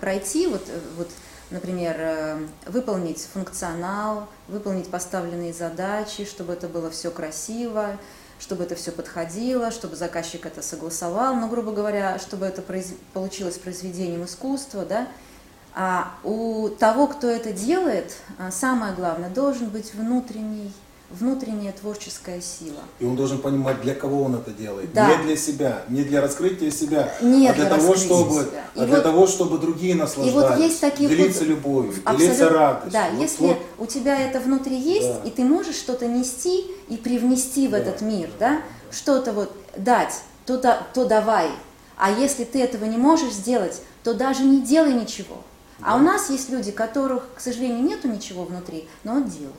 пройти, 0.00 0.46
вот, 0.46 0.62
вот 0.96 1.08
например, 1.50 1.96
э, 1.98 2.38
выполнить 2.66 3.20
функционал, 3.32 4.28
выполнить 4.48 4.90
поставленные 4.90 5.52
задачи, 5.52 6.24
чтобы 6.24 6.52
это 6.52 6.68
было 6.68 6.90
все 6.90 7.10
красиво, 7.10 7.96
чтобы 8.38 8.64
это 8.64 8.74
все 8.74 8.92
подходило, 8.92 9.70
чтобы 9.70 9.96
заказчик 9.96 10.46
это 10.46 10.62
согласовал, 10.62 11.34
ну, 11.34 11.48
грубо 11.48 11.72
говоря, 11.72 12.18
чтобы 12.18 12.46
это 12.46 12.60
произ- 12.62 12.96
получилось 13.12 13.58
произведением 13.58 14.24
искусства, 14.24 14.84
да, 14.84 15.08
а 15.74 16.14
у 16.24 16.68
того, 16.68 17.06
кто 17.06 17.28
это 17.28 17.52
делает, 17.52 18.16
а, 18.38 18.50
самое 18.50 18.94
главное, 18.94 19.30
должен 19.30 19.68
быть 19.68 19.94
внутренний, 19.94 20.72
внутренняя 21.10 21.72
творческая 21.72 22.40
сила. 22.40 22.80
И 22.98 23.04
он 23.04 23.16
должен 23.16 23.38
понимать, 23.38 23.80
для 23.82 23.94
кого 23.94 24.22
он 24.24 24.34
это 24.34 24.50
делает. 24.50 24.92
Да. 24.92 25.16
Не 25.16 25.24
для 25.24 25.36
себя, 25.36 25.82
не 25.88 26.02
для 26.02 26.20
раскрытия 26.20 26.70
себя, 26.70 27.12
Не 27.20 27.48
а 27.48 27.54
для, 27.54 27.66
для 27.66 27.76
того, 27.76 27.94
чтобы, 27.96 28.32
себя. 28.44 28.64
И 28.74 28.80
а 28.80 28.86
для 28.86 28.94
вот- 28.96 29.02
того, 29.02 29.26
чтобы 29.26 29.58
другие 29.58 29.94
наслаждались, 29.94 30.58
есть 30.64 30.80
такие 30.80 31.08
делиться 31.08 31.40
вот 31.40 31.48
любовью, 31.48 31.92
Абсолютно- 32.04 32.18
делиться 32.18 32.48
радостью. 32.50 32.92
Да, 32.92 33.08
Вот- 33.12 33.20
если 33.22 33.46
вот 33.46 33.58
у 33.78 33.86
тебя 33.86 34.20
это 34.20 34.40
внутри 34.40 34.76
есть, 34.76 35.08
Да. 35.08 35.20
и 35.28 35.30
ты 35.30 35.44
можешь 35.44 35.76
что-то 35.76 36.06
нести 36.06 36.66
и 36.88 36.96
привнести 36.96 37.68
в 37.68 37.72
Да, 37.72 37.78
этот 37.78 38.00
мир, 38.00 38.28
да, 38.38 38.50
да, 38.50 38.62
что-то 38.90 39.32
вот 39.32 39.52
дать, 39.76 40.14
то, 40.44 40.58
да- 40.58 40.86
то 40.92 41.04
давай. 41.06 41.50
А 41.96 42.10
если 42.10 42.44
ты 42.44 42.62
этого 42.62 42.84
не 42.84 42.98
можешь 42.98 43.32
сделать, 43.32 43.80
то 44.02 44.12
даже 44.12 44.42
не 44.44 44.60
делай 44.60 44.92
ничего. 44.92 45.38
А 45.82 45.96
у 45.96 45.98
нас 45.98 46.30
есть 46.30 46.50
люди, 46.50 46.72
которых, 46.72 47.26
к 47.36 47.40
сожалению, 47.40 47.82
нету 47.82 48.08
ничего 48.08 48.44
внутри, 48.44 48.88
но 49.04 49.14
вот 49.14 49.28
делают. 49.28 49.54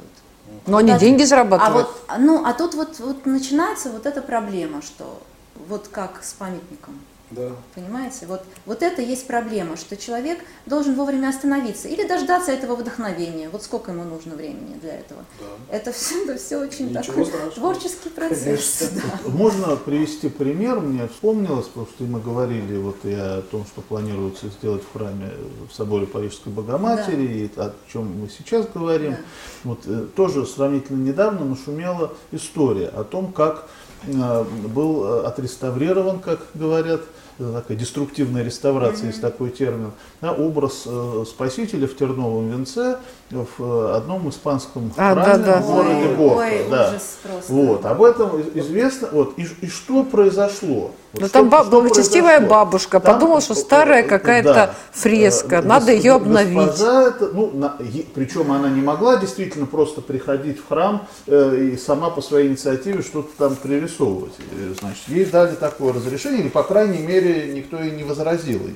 Но 0.66 0.78
они 0.78 0.92
Да. 0.92 1.00
деньги 1.00 1.24
А 1.24 1.26
зарабатывают. 1.26 1.88
вот, 1.88 2.18
ну, 2.20 2.46
а 2.46 2.54
тут 2.54 2.74
вот, 2.76 3.00
вот 3.00 3.26
начинается 3.26 3.90
вот 3.90 4.06
эта 4.06 4.22
проблема, 4.22 4.82
что 4.82 5.22
вот 5.68 5.88
как 5.88 6.24
с 6.24 6.34
памятником. 6.34 7.00
Да. 7.30 7.52
Понимаете? 7.76 8.26
Вот, 8.26 8.44
вот 8.66 8.82
это 8.82 9.02
есть 9.02 9.28
проблема, 9.28 9.76
что 9.76 9.98
человек 9.98 10.40
должен 10.66 10.96
вовремя 10.96 11.28
остановиться 11.30 11.90
или 11.90 12.08
дождаться 12.08 12.52
этого 12.54 12.76
вдохновения. 12.76 13.50
Вот 13.50 13.64
сколько 13.64 13.92
ему 13.92 14.04
нужно 14.06 14.36
времени 14.36 14.76
для 14.82 15.00
этого. 15.00 15.26
Да. 15.40 15.76
Это 15.76 15.92
все, 15.92 16.24
это 16.24 16.38
все 16.38 16.58
очень 16.58 16.90
Ничего 16.90 17.04
такой 17.04 17.26
страшного. 17.26 17.52
творческий 17.52 18.10
процесс. 18.10 18.92
Да. 18.94 19.30
Можно 19.30 19.76
привести 19.76 20.30
пример, 20.30 20.80
мне 20.80 21.08
вспомнилось, 21.10 21.68
потому 21.68 21.88
что 21.88 22.04
мы 22.06 22.22
говорили 22.22 22.78
вот 22.78 22.98
и 23.04 23.14
о 23.14 23.42
том, 23.42 23.66
что 23.66 23.82
планируется 23.82 24.48
сделать 24.48 24.84
в 24.84 24.98
храме 24.98 25.32
в 25.70 25.76
соборе 25.76 26.06
Парижской 26.08 26.54
Богоматери, 26.54 27.26
и 27.26 27.60
о 27.60 27.74
чем 27.92 28.22
мы 28.22 28.30
сейчас 28.30 28.68
говорим. 28.74 29.12
Да. 29.12 29.18
Вот 29.66 29.80
э, 29.86 30.08
тоже 30.16 30.46
сравнительно 30.46 31.04
недавно 31.04 31.44
нашумела 31.44 32.14
история 32.32 32.88
о 32.88 33.04
том, 33.04 33.34
как 33.34 33.68
был 34.06 35.06
э, 35.06 35.26
отреставрирован, 35.26 36.20
как 36.20 36.40
говорят, 36.54 37.02
это 37.40 37.54
такая 37.54 37.78
деструктивная 37.78 38.44
реставрация, 38.44 39.08
есть 39.08 39.22
такой 39.22 39.52
термин, 39.52 39.92
да, 40.22 40.34
образ 40.34 40.84
э, 40.86 41.24
Спасителя 41.28 41.88
в 41.88 41.96
терновом 41.96 42.50
венце 42.50 42.98
в 43.30 43.48
э, 43.60 43.96
одном 43.96 44.30
испанском 44.30 44.92
А, 44.98 45.14
храме 45.14 45.46
да, 45.46 45.54
да. 45.54 45.62
в 45.62 45.68
городе 45.68 46.16
ой, 46.18 46.66
да. 46.70 46.90
ужас 46.90 47.20
просто. 47.22 47.54
Вот, 47.54 47.86
об 47.86 48.02
этом 48.02 48.42
известно, 48.56 49.10
вот, 49.12 49.38
и, 49.38 49.48
и 49.62 49.68
что 49.68 50.04
произошло? 50.04 50.92
Вот 51.18 51.22
Ну 51.24 51.28
что- 51.30 51.40
там 51.40 51.50
ба- 51.50 51.62
что 51.64 51.72
благочестивая 51.82 52.38
произошло? 52.38 52.50
бабушка 52.66 53.00
Там, 53.00 53.14
подумала, 53.16 53.42
что 53.42 53.56
старая 53.56 54.04
какая-то 54.04 54.54
да, 54.54 54.74
фреска, 54.92 55.56
э, 55.58 55.62
надо 55.64 55.92
гос- 55.92 55.96
ее 55.98 56.14
обновить. 56.14 56.56
Госпожа 56.56 57.08
это, 57.08 57.30
ну, 57.34 57.50
на- 57.54 57.76
причем 58.14 58.52
она 58.52 58.70
не 58.70 58.82
могла 58.82 59.18
действительно 59.18 59.66
просто 59.66 60.02
приходить 60.02 60.60
в 60.60 60.68
храм 60.68 61.08
э, 61.26 61.70
и 61.74 61.78
сама 61.78 62.12
по 62.12 62.22
своей 62.22 62.50
инициативе 62.50 63.02
что-то 63.02 63.30
там 63.38 63.56
пририсовывать. 63.56 64.34
Э, 64.52 64.74
Значит, 64.80 65.08
ей 65.08 65.26
дали 65.26 65.56
такое 65.56 65.94
разрешение, 65.94 66.42
или, 66.42 66.50
по 66.50 66.62
крайней 66.64 67.00
мере, 67.00 67.52
никто 67.54 67.80
и 67.82 67.90
не 67.90 68.04
возразил 68.04 68.60
ее. 68.60 68.76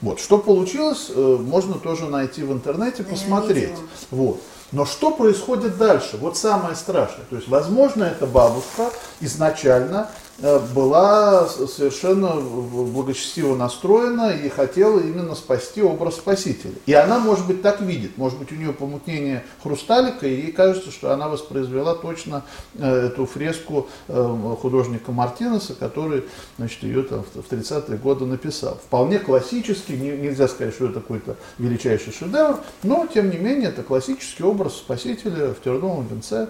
Вот, 0.00 0.20
что 0.20 0.38
получилось, 0.38 1.10
э, 1.14 1.36
можно 1.40 1.74
тоже 1.74 2.06
найти 2.06 2.42
в 2.44 2.52
интернете, 2.52 3.02
посмотреть. 3.02 3.72
Вот. 4.10 4.40
Но 4.70 4.86
что 4.86 5.10
происходит 5.10 5.76
дальше? 5.76 6.16
Вот 6.18 6.36
самое 6.38 6.74
страшное. 6.76 7.24
То 7.28 7.36
есть, 7.36 7.48
возможно, 7.48 8.04
эта 8.04 8.26
бабушка 8.26 8.90
изначально 9.20 10.08
была 10.42 11.46
с- 11.46 11.68
совершенно 11.68 12.34
благочестиво 12.34 13.54
настроена 13.56 14.30
и 14.30 14.48
хотела 14.48 14.98
именно 15.00 15.34
спасти 15.34 15.82
образ 15.82 16.16
Спасителя. 16.16 16.72
И 16.86 16.92
она, 16.92 17.18
может 17.18 17.46
быть, 17.46 17.62
так 17.62 17.80
видит. 17.80 18.18
Может 18.18 18.38
быть, 18.38 18.50
у 18.52 18.56
нее 18.56 18.72
помутнение 18.72 19.44
хрусталика, 19.62 20.26
и 20.26 20.34
ей 20.34 20.52
кажется, 20.52 20.90
что 20.90 21.12
она 21.12 21.28
воспроизвела 21.28 21.94
точно 21.94 22.42
э, 22.74 23.06
эту 23.06 23.26
фреску 23.26 23.88
э, 24.08 24.54
художника 24.60 25.12
Мартинеса, 25.12 25.74
который 25.74 26.24
значит, 26.58 26.82
ее 26.82 27.02
там 27.02 27.22
в 27.34 27.42
в 27.42 27.52
30-е 27.52 27.96
годы 27.98 28.24
написал. 28.26 28.74
Вполне 28.84 29.18
классический, 29.18 29.96
не- 29.96 30.16
нельзя 30.16 30.48
сказать, 30.48 30.74
что 30.74 30.86
это 30.86 30.94
какой-то 31.00 31.36
величайший 31.58 32.12
шедевр, 32.12 32.58
но, 32.82 33.06
тем 33.06 33.30
не 33.30 33.36
менее, 33.38 33.68
это 33.70 33.82
классический 33.82 34.42
образ 34.44 34.74
Спасителя 34.76 35.54
в 35.54 35.60
терновом 35.62 36.06
венце, 36.08 36.48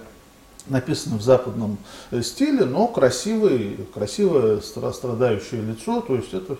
написано 0.67 1.19
в 1.19 1.23
западном 1.23 1.79
э, 2.11 2.23
стиле, 2.23 2.65
но 2.65 2.87
красивое 2.87 3.77
стра- 3.95 4.93
страдающее 4.93 5.61
лицо, 5.61 6.01
то 6.01 6.15
есть 6.15 6.33
это 6.35 6.57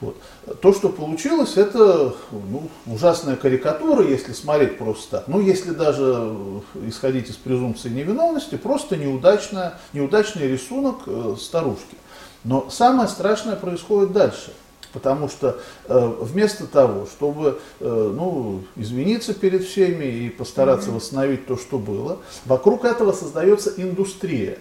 вот. 0.00 0.16
То, 0.62 0.72
что 0.72 0.88
получилось, 0.88 1.56
это 1.56 2.14
ну, 2.30 2.68
ужасная 2.86 3.36
карикатура, 3.36 4.02
если 4.06 4.32
смотреть 4.32 4.78
просто 4.78 5.18
так. 5.18 5.28
Ну, 5.28 5.40
если 5.40 5.72
даже 5.72 6.32
э, 6.74 6.88
исходить 6.88 7.28
из 7.28 7.36
презумпции 7.36 7.90
невиновности, 7.90 8.56
просто 8.56 8.96
неудачная, 8.96 9.74
неудачный 9.92 10.48
рисунок 10.48 11.00
э, 11.06 11.36
старушки. 11.38 11.96
Но 12.44 12.70
самое 12.70 13.08
страшное 13.08 13.56
происходит 13.56 14.12
дальше. 14.12 14.54
Потому 14.92 15.28
что 15.28 15.60
э, 15.86 16.14
вместо 16.20 16.66
того, 16.66 17.06
чтобы 17.06 17.60
э, 17.78 18.12
ну, 18.16 18.62
извиниться 18.74 19.34
перед 19.34 19.64
всеми 19.64 20.04
и 20.04 20.30
постараться 20.30 20.90
восстановить 20.90 21.46
то, 21.46 21.56
что 21.56 21.78
было, 21.78 22.18
вокруг 22.44 22.84
этого 22.84 23.12
создается 23.12 23.72
индустрия. 23.76 24.58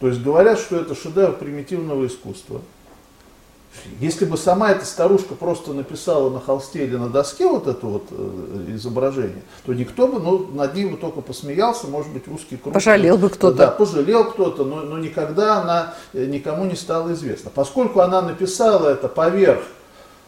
То 0.00 0.08
есть 0.08 0.22
говорят, 0.22 0.58
что 0.58 0.76
это 0.76 0.94
шедевр 0.94 1.32
примитивного 1.32 2.06
искусства. 2.06 2.62
Если 4.00 4.24
бы 4.24 4.36
сама 4.36 4.70
эта 4.70 4.84
старушка 4.84 5.34
просто 5.34 5.72
написала 5.72 6.30
на 6.30 6.40
холсте 6.40 6.84
или 6.84 6.96
на 6.96 7.08
доске 7.08 7.46
вот 7.46 7.66
это 7.66 7.86
вот 7.86 8.04
э, 8.10 8.66
изображение, 8.74 9.42
то 9.64 9.72
никто 9.72 10.06
бы, 10.06 10.20
ну, 10.20 10.46
над 10.52 10.74
ней 10.74 10.86
бы 10.86 10.96
только 10.96 11.20
посмеялся, 11.20 11.86
может 11.86 12.12
быть, 12.12 12.28
узкий 12.28 12.56
круг. 12.56 12.74
Пожалел 12.74 13.16
бы 13.18 13.28
кто-то. 13.28 13.56
Да, 13.56 13.70
пожалел 13.70 14.24
кто-то, 14.30 14.64
но, 14.64 14.82
но 14.82 14.98
никогда 14.98 15.60
она 15.60 15.94
э, 16.12 16.26
никому 16.26 16.64
не 16.64 16.76
стала 16.76 17.12
известна. 17.12 17.50
Поскольку 17.54 18.00
она 18.00 18.22
написала 18.22 18.88
это 18.88 19.08
поверх 19.08 19.62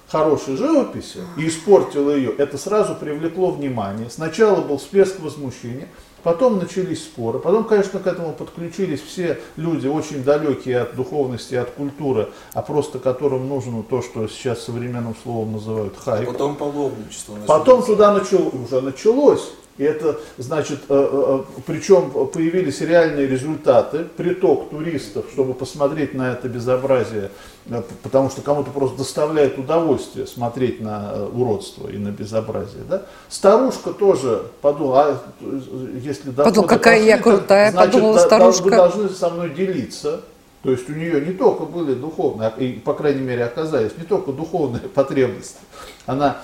хорошей 0.09 0.57
живописи 0.57 1.21
и 1.37 1.49
испортила 1.49 2.11
ее, 2.11 2.33
это 2.33 2.59
сразу 2.59 2.95
привлекло 2.95 3.51
внимание. 3.51 4.11
Сначала 4.11 4.61
был 4.61 4.79
всплеск 4.79 5.21
возмущения, 5.21 5.89
потом 6.23 6.59
начались 6.59 7.03
споры, 7.03 7.39
потом, 7.39 7.65
конечно, 7.65 7.99
к 8.01 8.07
этому 8.07 8.33
подключились 8.33 9.01
все 9.01 9.41
люди, 9.57 9.87
очень 9.87 10.23
далекие 10.23 10.81
от 10.81 10.97
духовности 10.97 11.55
от 11.55 11.71
культуры, 11.71 12.29
а 12.55 12.63
просто 12.63 12.99
которым 12.99 13.49
нужно 13.49 13.83
то, 13.83 14.03
что 14.03 14.29
сейчас 14.29 14.63
современным 14.63 15.15
словом 15.23 15.53
называют 15.53 15.97
хайп. 15.97 16.29
Потом 16.29 16.57
паломничество. 16.57 17.37
Потом 17.47 17.81
началось. 17.81 17.87
туда 17.87 18.15
начал, 18.15 18.49
уже 18.49 18.81
началось. 18.81 19.53
И 19.81 19.83
это, 19.83 20.21
значит, 20.37 20.81
э, 20.91 21.09
э, 21.11 21.43
причем 21.67 22.11
появились 22.11 22.83
реальные 22.83 23.27
результаты, 23.27 24.05
приток 24.15 24.69
туристов, 24.69 25.25
чтобы 25.33 25.55
посмотреть 25.55 26.13
на 26.13 26.33
это 26.33 26.51
безобразие, 26.51 27.31
э, 27.65 27.83
потому 28.03 28.29
что 28.29 28.43
кому-то 28.43 28.73
просто 28.73 28.99
доставляет 28.99 29.57
удовольствие 29.57 30.27
смотреть 30.27 30.83
на 30.83 31.13
э, 31.15 31.29
уродство 31.33 31.89
и 31.89 31.97
на 31.97 32.11
безобразие. 32.11 32.83
Да? 32.91 33.05
Старушка 33.31 33.95
тоже 33.95 34.43
подумала, 34.61 35.03
а, 35.03 35.21
э, 35.41 35.61
если 36.03 36.31
Подумала, 36.31 36.69
какая 36.69 37.03
я 37.03 37.17
пошли, 37.17 37.31
то, 37.33 37.39
крутая, 37.39 37.71
значит, 37.71 37.93
подумала 37.93 38.19
старушка. 38.19 38.65
Вы 38.65 38.71
должны 38.73 39.09
со 39.09 39.31
мной 39.31 39.49
делиться. 39.49 40.21
То 40.63 40.73
есть 40.73 40.91
у 40.91 40.93
нее 40.93 41.23
не 41.23 41.33
только 41.33 41.65
были 41.65 41.95
духовные, 41.95 42.53
и, 42.59 42.73
по 42.73 42.93
крайней 42.93 43.23
мере, 43.23 43.45
оказались 43.45 43.93
не 43.97 44.05
только 44.05 44.33
духовные 44.33 44.83
потребности. 44.95 45.57
Она 46.05 46.37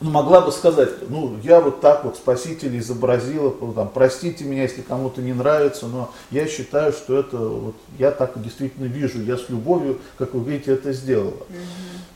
могла 0.00 0.40
бы 0.40 0.52
сказать, 0.52 0.90
ну, 1.08 1.36
я 1.42 1.60
вот 1.60 1.80
так 1.80 2.04
вот 2.04 2.16
Спасителя 2.16 2.78
изобразила, 2.78 3.54
ну, 3.60 3.72
там, 3.72 3.90
простите 3.92 4.44
меня, 4.44 4.62
если 4.62 4.82
кому-то 4.82 5.22
не 5.22 5.32
нравится, 5.32 5.86
но 5.86 6.10
я 6.30 6.46
считаю, 6.46 6.92
что 6.92 7.18
это, 7.18 7.36
вот, 7.38 7.76
я 7.98 8.10
так 8.10 8.40
действительно 8.42 8.86
вижу, 8.86 9.22
я 9.22 9.36
с 9.36 9.48
любовью, 9.48 10.00
как 10.18 10.34
вы 10.34 10.44
видите, 10.50 10.72
это 10.72 10.92
сделала. 10.92 11.46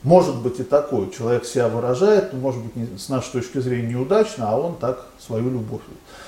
Может 0.03 0.37
быть 0.37 0.59
и 0.59 0.63
такое. 0.63 1.09
Человек 1.09 1.45
себя 1.45 1.67
выражает, 1.67 2.31
ну, 2.33 2.39
может 2.39 2.63
быть, 2.63 2.75
не, 2.75 2.97
с 2.97 3.09
нашей 3.09 3.31
точки 3.33 3.59
зрения 3.59 3.89
неудачно, 3.89 4.49
а 4.49 4.57
он 4.57 4.77
так 4.77 5.07
свою 5.19 5.49
любовь. 5.49 5.81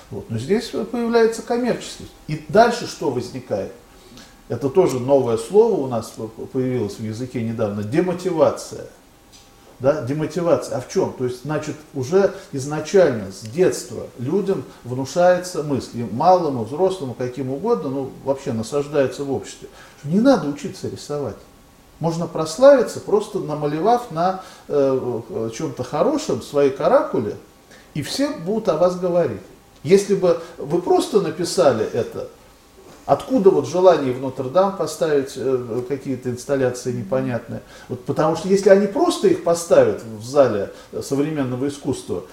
Вот. 0.10 0.30
Но 0.30 0.38
здесь 0.38 0.68
появляется 0.92 1.42
коммерческость. 1.42 2.12
И 2.28 2.44
дальше 2.50 2.86
что 2.86 3.12
возникает? 3.12 3.72
Это 4.50 4.70
тоже 4.70 5.00
новое 5.00 5.38
слово 5.38 5.80
у 5.80 5.88
нас 5.88 6.14
появилось 6.52 6.96
в 6.96 7.04
языке 7.04 7.42
недавно. 7.42 7.84
Демотивация. 7.84 8.88
Да, 9.82 10.04
демотивация. 10.04 10.78
А 10.78 10.82
в 10.82 10.90
чем? 10.90 11.12
То 11.14 11.26
есть, 11.26 11.42
значит, 11.42 11.76
уже 11.96 12.36
изначально, 12.52 13.32
с 13.32 13.42
детства 13.42 14.06
людям 14.20 14.64
внушается 14.84 15.64
мысль, 15.64 16.02
и 16.02 16.04
малому, 16.04 16.66
взрослому, 16.66 17.16
каким 17.16 17.52
угодно, 17.52 17.90
ну, 17.90 18.12
вообще 18.24 18.54
насаждается 18.54 19.24
в 19.24 19.32
обществе, 19.32 19.70
что 20.00 20.10
не 20.10 20.20
надо 20.20 20.48
учиться 20.48 20.88
рисовать. 20.88 21.36
Можно 22.00 22.28
прославиться, 22.28 23.00
просто 23.00 23.40
намалевав 23.40 24.12
на 24.12 24.44
э, 24.68 25.50
чем-то 25.56 25.84
хорошем 25.84 26.44
свои 26.44 26.70
каракули, 26.70 27.36
и 27.96 28.04
все 28.04 28.30
будут 28.30 28.70
о 28.70 28.78
вас 28.78 29.00
говорить. 29.00 29.42
Если 29.82 30.14
бы 30.14 30.40
вы 30.60 30.80
просто 30.80 31.22
написали 31.22 31.86
это, 31.92 32.28
Откуда 33.12 33.50
вот 33.50 33.68
желание 33.68 34.14
в 34.14 34.22
Нотр-Дам 34.22 34.78
поставить 34.78 35.34
э, 35.36 35.82
какие-то 35.90 36.30
инсталляции 36.30 36.94
непонятные? 36.94 37.60
Вот 37.90 38.06
потому 38.06 38.38
что 38.38 38.48
если 38.48 38.70
они 38.70 38.88
просто 38.88 39.28
их 39.28 39.44
поставят 39.44 40.02
в 40.02 40.24
зале 40.24 40.72
современного 41.02 41.68
искусства, 41.68 42.24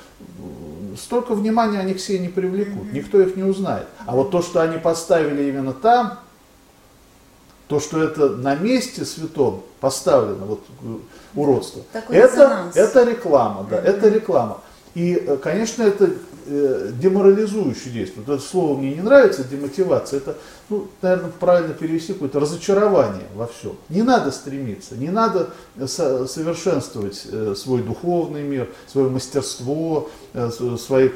столько 0.97 1.35
внимания 1.35 1.81
они 1.81 1.95
все 1.95 2.21
не 2.21 2.29
привлекут, 2.29 2.93
никто 2.93 3.21
их 3.21 3.35
не 3.35 3.43
узнает. 3.43 3.89
А 4.07 4.15
вот 4.15 4.31
то, 4.31 4.41
что 4.41 4.61
они 4.61 4.79
поставили 4.79 5.49
именно 5.49 5.73
там, 5.73 6.21
то, 7.67 7.81
что 7.81 8.01
это 8.01 8.29
на 8.37 8.55
месте 8.55 9.05
святом 9.05 9.65
поставлено, 9.81 10.45
вот 10.45 10.65
уродство, 11.35 11.83
это, 12.09 12.71
это 12.77 13.03
реклама, 13.03 13.67
да, 13.69 13.79
это 13.83 14.09
реклама. 14.09 14.61
И, 14.95 15.15
э, 15.15 15.37
конечно, 15.37 15.83
это 15.83 16.11
э, 16.47 16.91
деморализующее 16.95 17.93
действие. 17.93 18.25
Вот 18.27 18.35
это 18.35 18.43
слово 18.43 18.77
мне 18.77 18.95
не 18.95 19.01
нравится, 19.01 19.45
демотивация. 19.45 20.19
Это, 20.19 20.37
ну, 20.69 20.89
наверное, 21.03 21.31
правильно 21.31 21.75
перевести 21.75 22.13
какое-то 22.13 22.41
разочарование 22.41 23.27
во 23.35 23.47
всем. 23.47 23.77
Не 23.89 24.03
надо 24.03 24.31
стремиться, 24.31 24.97
не 24.97 25.09
надо 25.09 25.51
совершенствовать 25.87 27.27
э, 27.31 27.55
свой 27.57 27.83
духовный 27.83 28.43
мир, 28.43 28.69
свое 28.87 29.09
мастерство, 29.09 30.11
свой 30.79 31.09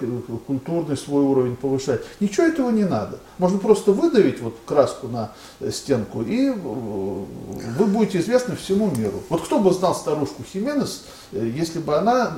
культурный 0.46 0.96
свой 0.96 1.22
уровень 1.24 1.56
повышать. 1.56 2.00
Ничего 2.20 2.46
этого 2.46 2.70
не 2.70 2.84
надо. 2.84 3.18
Можно 3.38 3.58
просто 3.58 3.92
выдавить 3.92 4.40
вот 4.40 4.56
краску 4.64 5.08
на 5.08 5.32
стенку, 5.70 6.22
и 6.22 6.50
вы 6.50 7.86
будете 7.86 8.20
известны 8.20 8.56
всему 8.56 8.90
миру. 8.90 9.22
Вот 9.28 9.42
кто 9.42 9.58
бы 9.58 9.72
знал 9.72 9.94
старушку 9.94 10.42
Хименес, 10.50 11.04
если 11.32 11.78
бы 11.78 11.96
она 11.96 12.36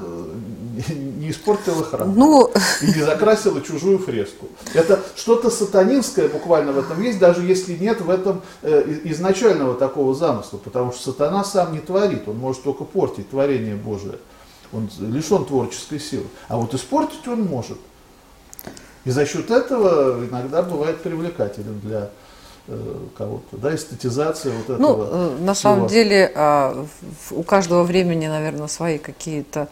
не 0.88 1.30
испортила 1.30 1.84
храм 1.84 2.12
ну... 2.14 2.50
и 2.82 2.86
не 2.86 3.04
закрасила 3.04 3.60
чужую 3.60 3.98
фреску. 3.98 4.48
Это 4.72 5.00
что-то 5.16 5.50
сатанинское 5.50 6.28
буквально 6.28 6.72
в 6.72 6.78
этом 6.78 7.00
есть, 7.04 7.18
даже 7.18 7.42
если 7.42 7.76
нет 7.76 8.00
в 8.00 8.10
этом 8.10 8.42
э, 8.62 9.00
изначального 9.04 9.74
такого 9.74 10.14
замысла, 10.14 10.58
потому 10.58 10.92
что 10.92 11.12
сатана 11.12 11.44
сам 11.44 11.72
не 11.72 11.80
творит, 11.80 12.28
он 12.28 12.38
может 12.38 12.62
только 12.62 12.84
портить 12.84 13.30
творение 13.30 13.76
Божие. 13.76 14.18
Он 14.72 14.88
лишен 14.98 15.44
творческой 15.44 16.00
силы. 16.00 16.26
А 16.48 16.56
вот 16.56 16.74
испортить 16.74 17.26
он 17.28 17.42
может. 17.42 17.78
И 19.04 19.10
за 19.10 19.26
счет 19.26 19.50
этого 19.50 20.24
иногда 20.24 20.62
бывает 20.62 21.00
привлекателен 21.02 21.78
для 21.80 22.10
э, 22.66 22.96
кого-то, 23.16 23.56
да, 23.56 23.74
эстетизация 23.74 24.52
вот 24.52 24.64
этого. 24.64 24.78
Ну, 24.78 25.44
на 25.44 25.54
всего. 25.54 25.54
самом 25.54 25.86
деле, 25.88 26.32
а, 26.34 26.86
у 27.30 27.42
каждого 27.42 27.84
времени, 27.84 28.26
наверное, 28.26 28.68
свои 28.68 28.98
какие-то 28.98 29.68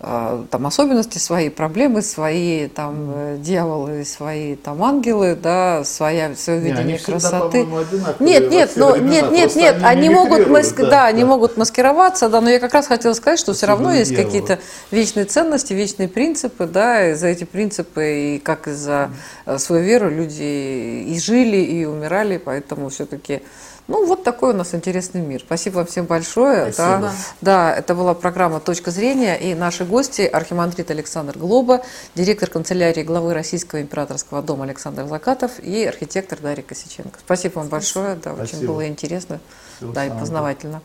там 0.00 0.66
особенности 0.66 1.18
свои, 1.18 1.48
проблемы 1.48 2.02
свои, 2.02 2.68
там 2.68 3.10
mm. 3.10 3.38
дьяволы, 3.38 4.04
свои 4.04 4.54
там 4.54 4.82
ангелы, 4.82 5.34
да, 5.34 5.82
своя 5.84 6.34
свое 6.34 6.60
видение 6.60 6.98
не, 6.98 6.98
красоты. 6.98 7.64
Всегда, 7.64 8.14
нет, 8.20 8.50
нет, 8.50 8.72
но 8.76 8.96
нет, 8.96 9.30
нет, 9.30 9.56
нет, 9.56 9.76
они, 9.76 10.06
они 10.06 10.10
могут 10.10 10.48
маск... 10.48 10.76
да, 10.76 10.90
да, 10.90 11.06
они 11.06 11.24
могут 11.24 11.56
маскироваться, 11.56 12.28
да, 12.28 12.40
но 12.40 12.50
я 12.50 12.58
как 12.58 12.74
раз 12.74 12.86
хотела 12.86 13.14
сказать, 13.14 13.38
что 13.38 13.54
все 13.54 13.66
равно 13.66 13.94
есть 13.94 14.14
какие-то 14.14 14.58
вечные 14.90 15.24
ценности, 15.24 15.72
вечные 15.72 16.08
принципы, 16.08 16.66
да, 16.66 17.10
и 17.10 17.14
за 17.14 17.28
эти 17.28 17.44
принципы 17.44 18.34
и 18.34 18.38
как 18.38 18.68
и 18.68 18.72
за 18.72 19.10
mm. 19.46 19.58
свою 19.58 19.84
веру 19.84 20.10
люди 20.10 21.04
и 21.06 21.18
жили, 21.18 21.58
и 21.58 21.84
умирали, 21.86 22.36
поэтому 22.36 22.90
все-таки 22.90 23.42
ну, 23.86 24.06
вот 24.06 24.24
такой 24.24 24.50
у 24.50 24.56
нас 24.56 24.74
интересный 24.74 25.20
мир. 25.20 25.40
Спасибо 25.40 25.76
вам 25.76 25.86
всем 25.86 26.06
большое. 26.06 26.72
Спасибо. 26.72 27.00
Да, 27.00 27.12
да, 27.40 27.74
это 27.74 27.94
была 27.94 28.14
программа 28.14 28.60
«Точка 28.60 28.90
зрения» 28.90 29.36
и 29.36 29.54
наши 29.54 29.84
гости 29.84 30.22
архимандрит 30.22 30.90
Александр 30.90 31.36
Глоба, 31.36 31.82
директор 32.14 32.48
канцелярии 32.48 33.02
главы 33.02 33.34
Российского 33.34 33.82
императорского 33.82 34.42
дома 34.42 34.64
Александр 34.64 35.06
Закатов 35.06 35.60
и 35.60 35.84
архитектор 35.84 36.38
Дарья 36.40 36.62
Косиченко. 36.62 37.18
Спасибо 37.18 37.58
вам 37.58 37.68
большое, 37.68 38.16
да, 38.16 38.34
Спасибо. 38.34 38.56
очень 38.56 38.66
было 38.66 38.88
интересно 38.88 39.40
Всего 39.76 39.92
да, 39.92 40.06
и 40.06 40.10
познавательно. 40.10 40.80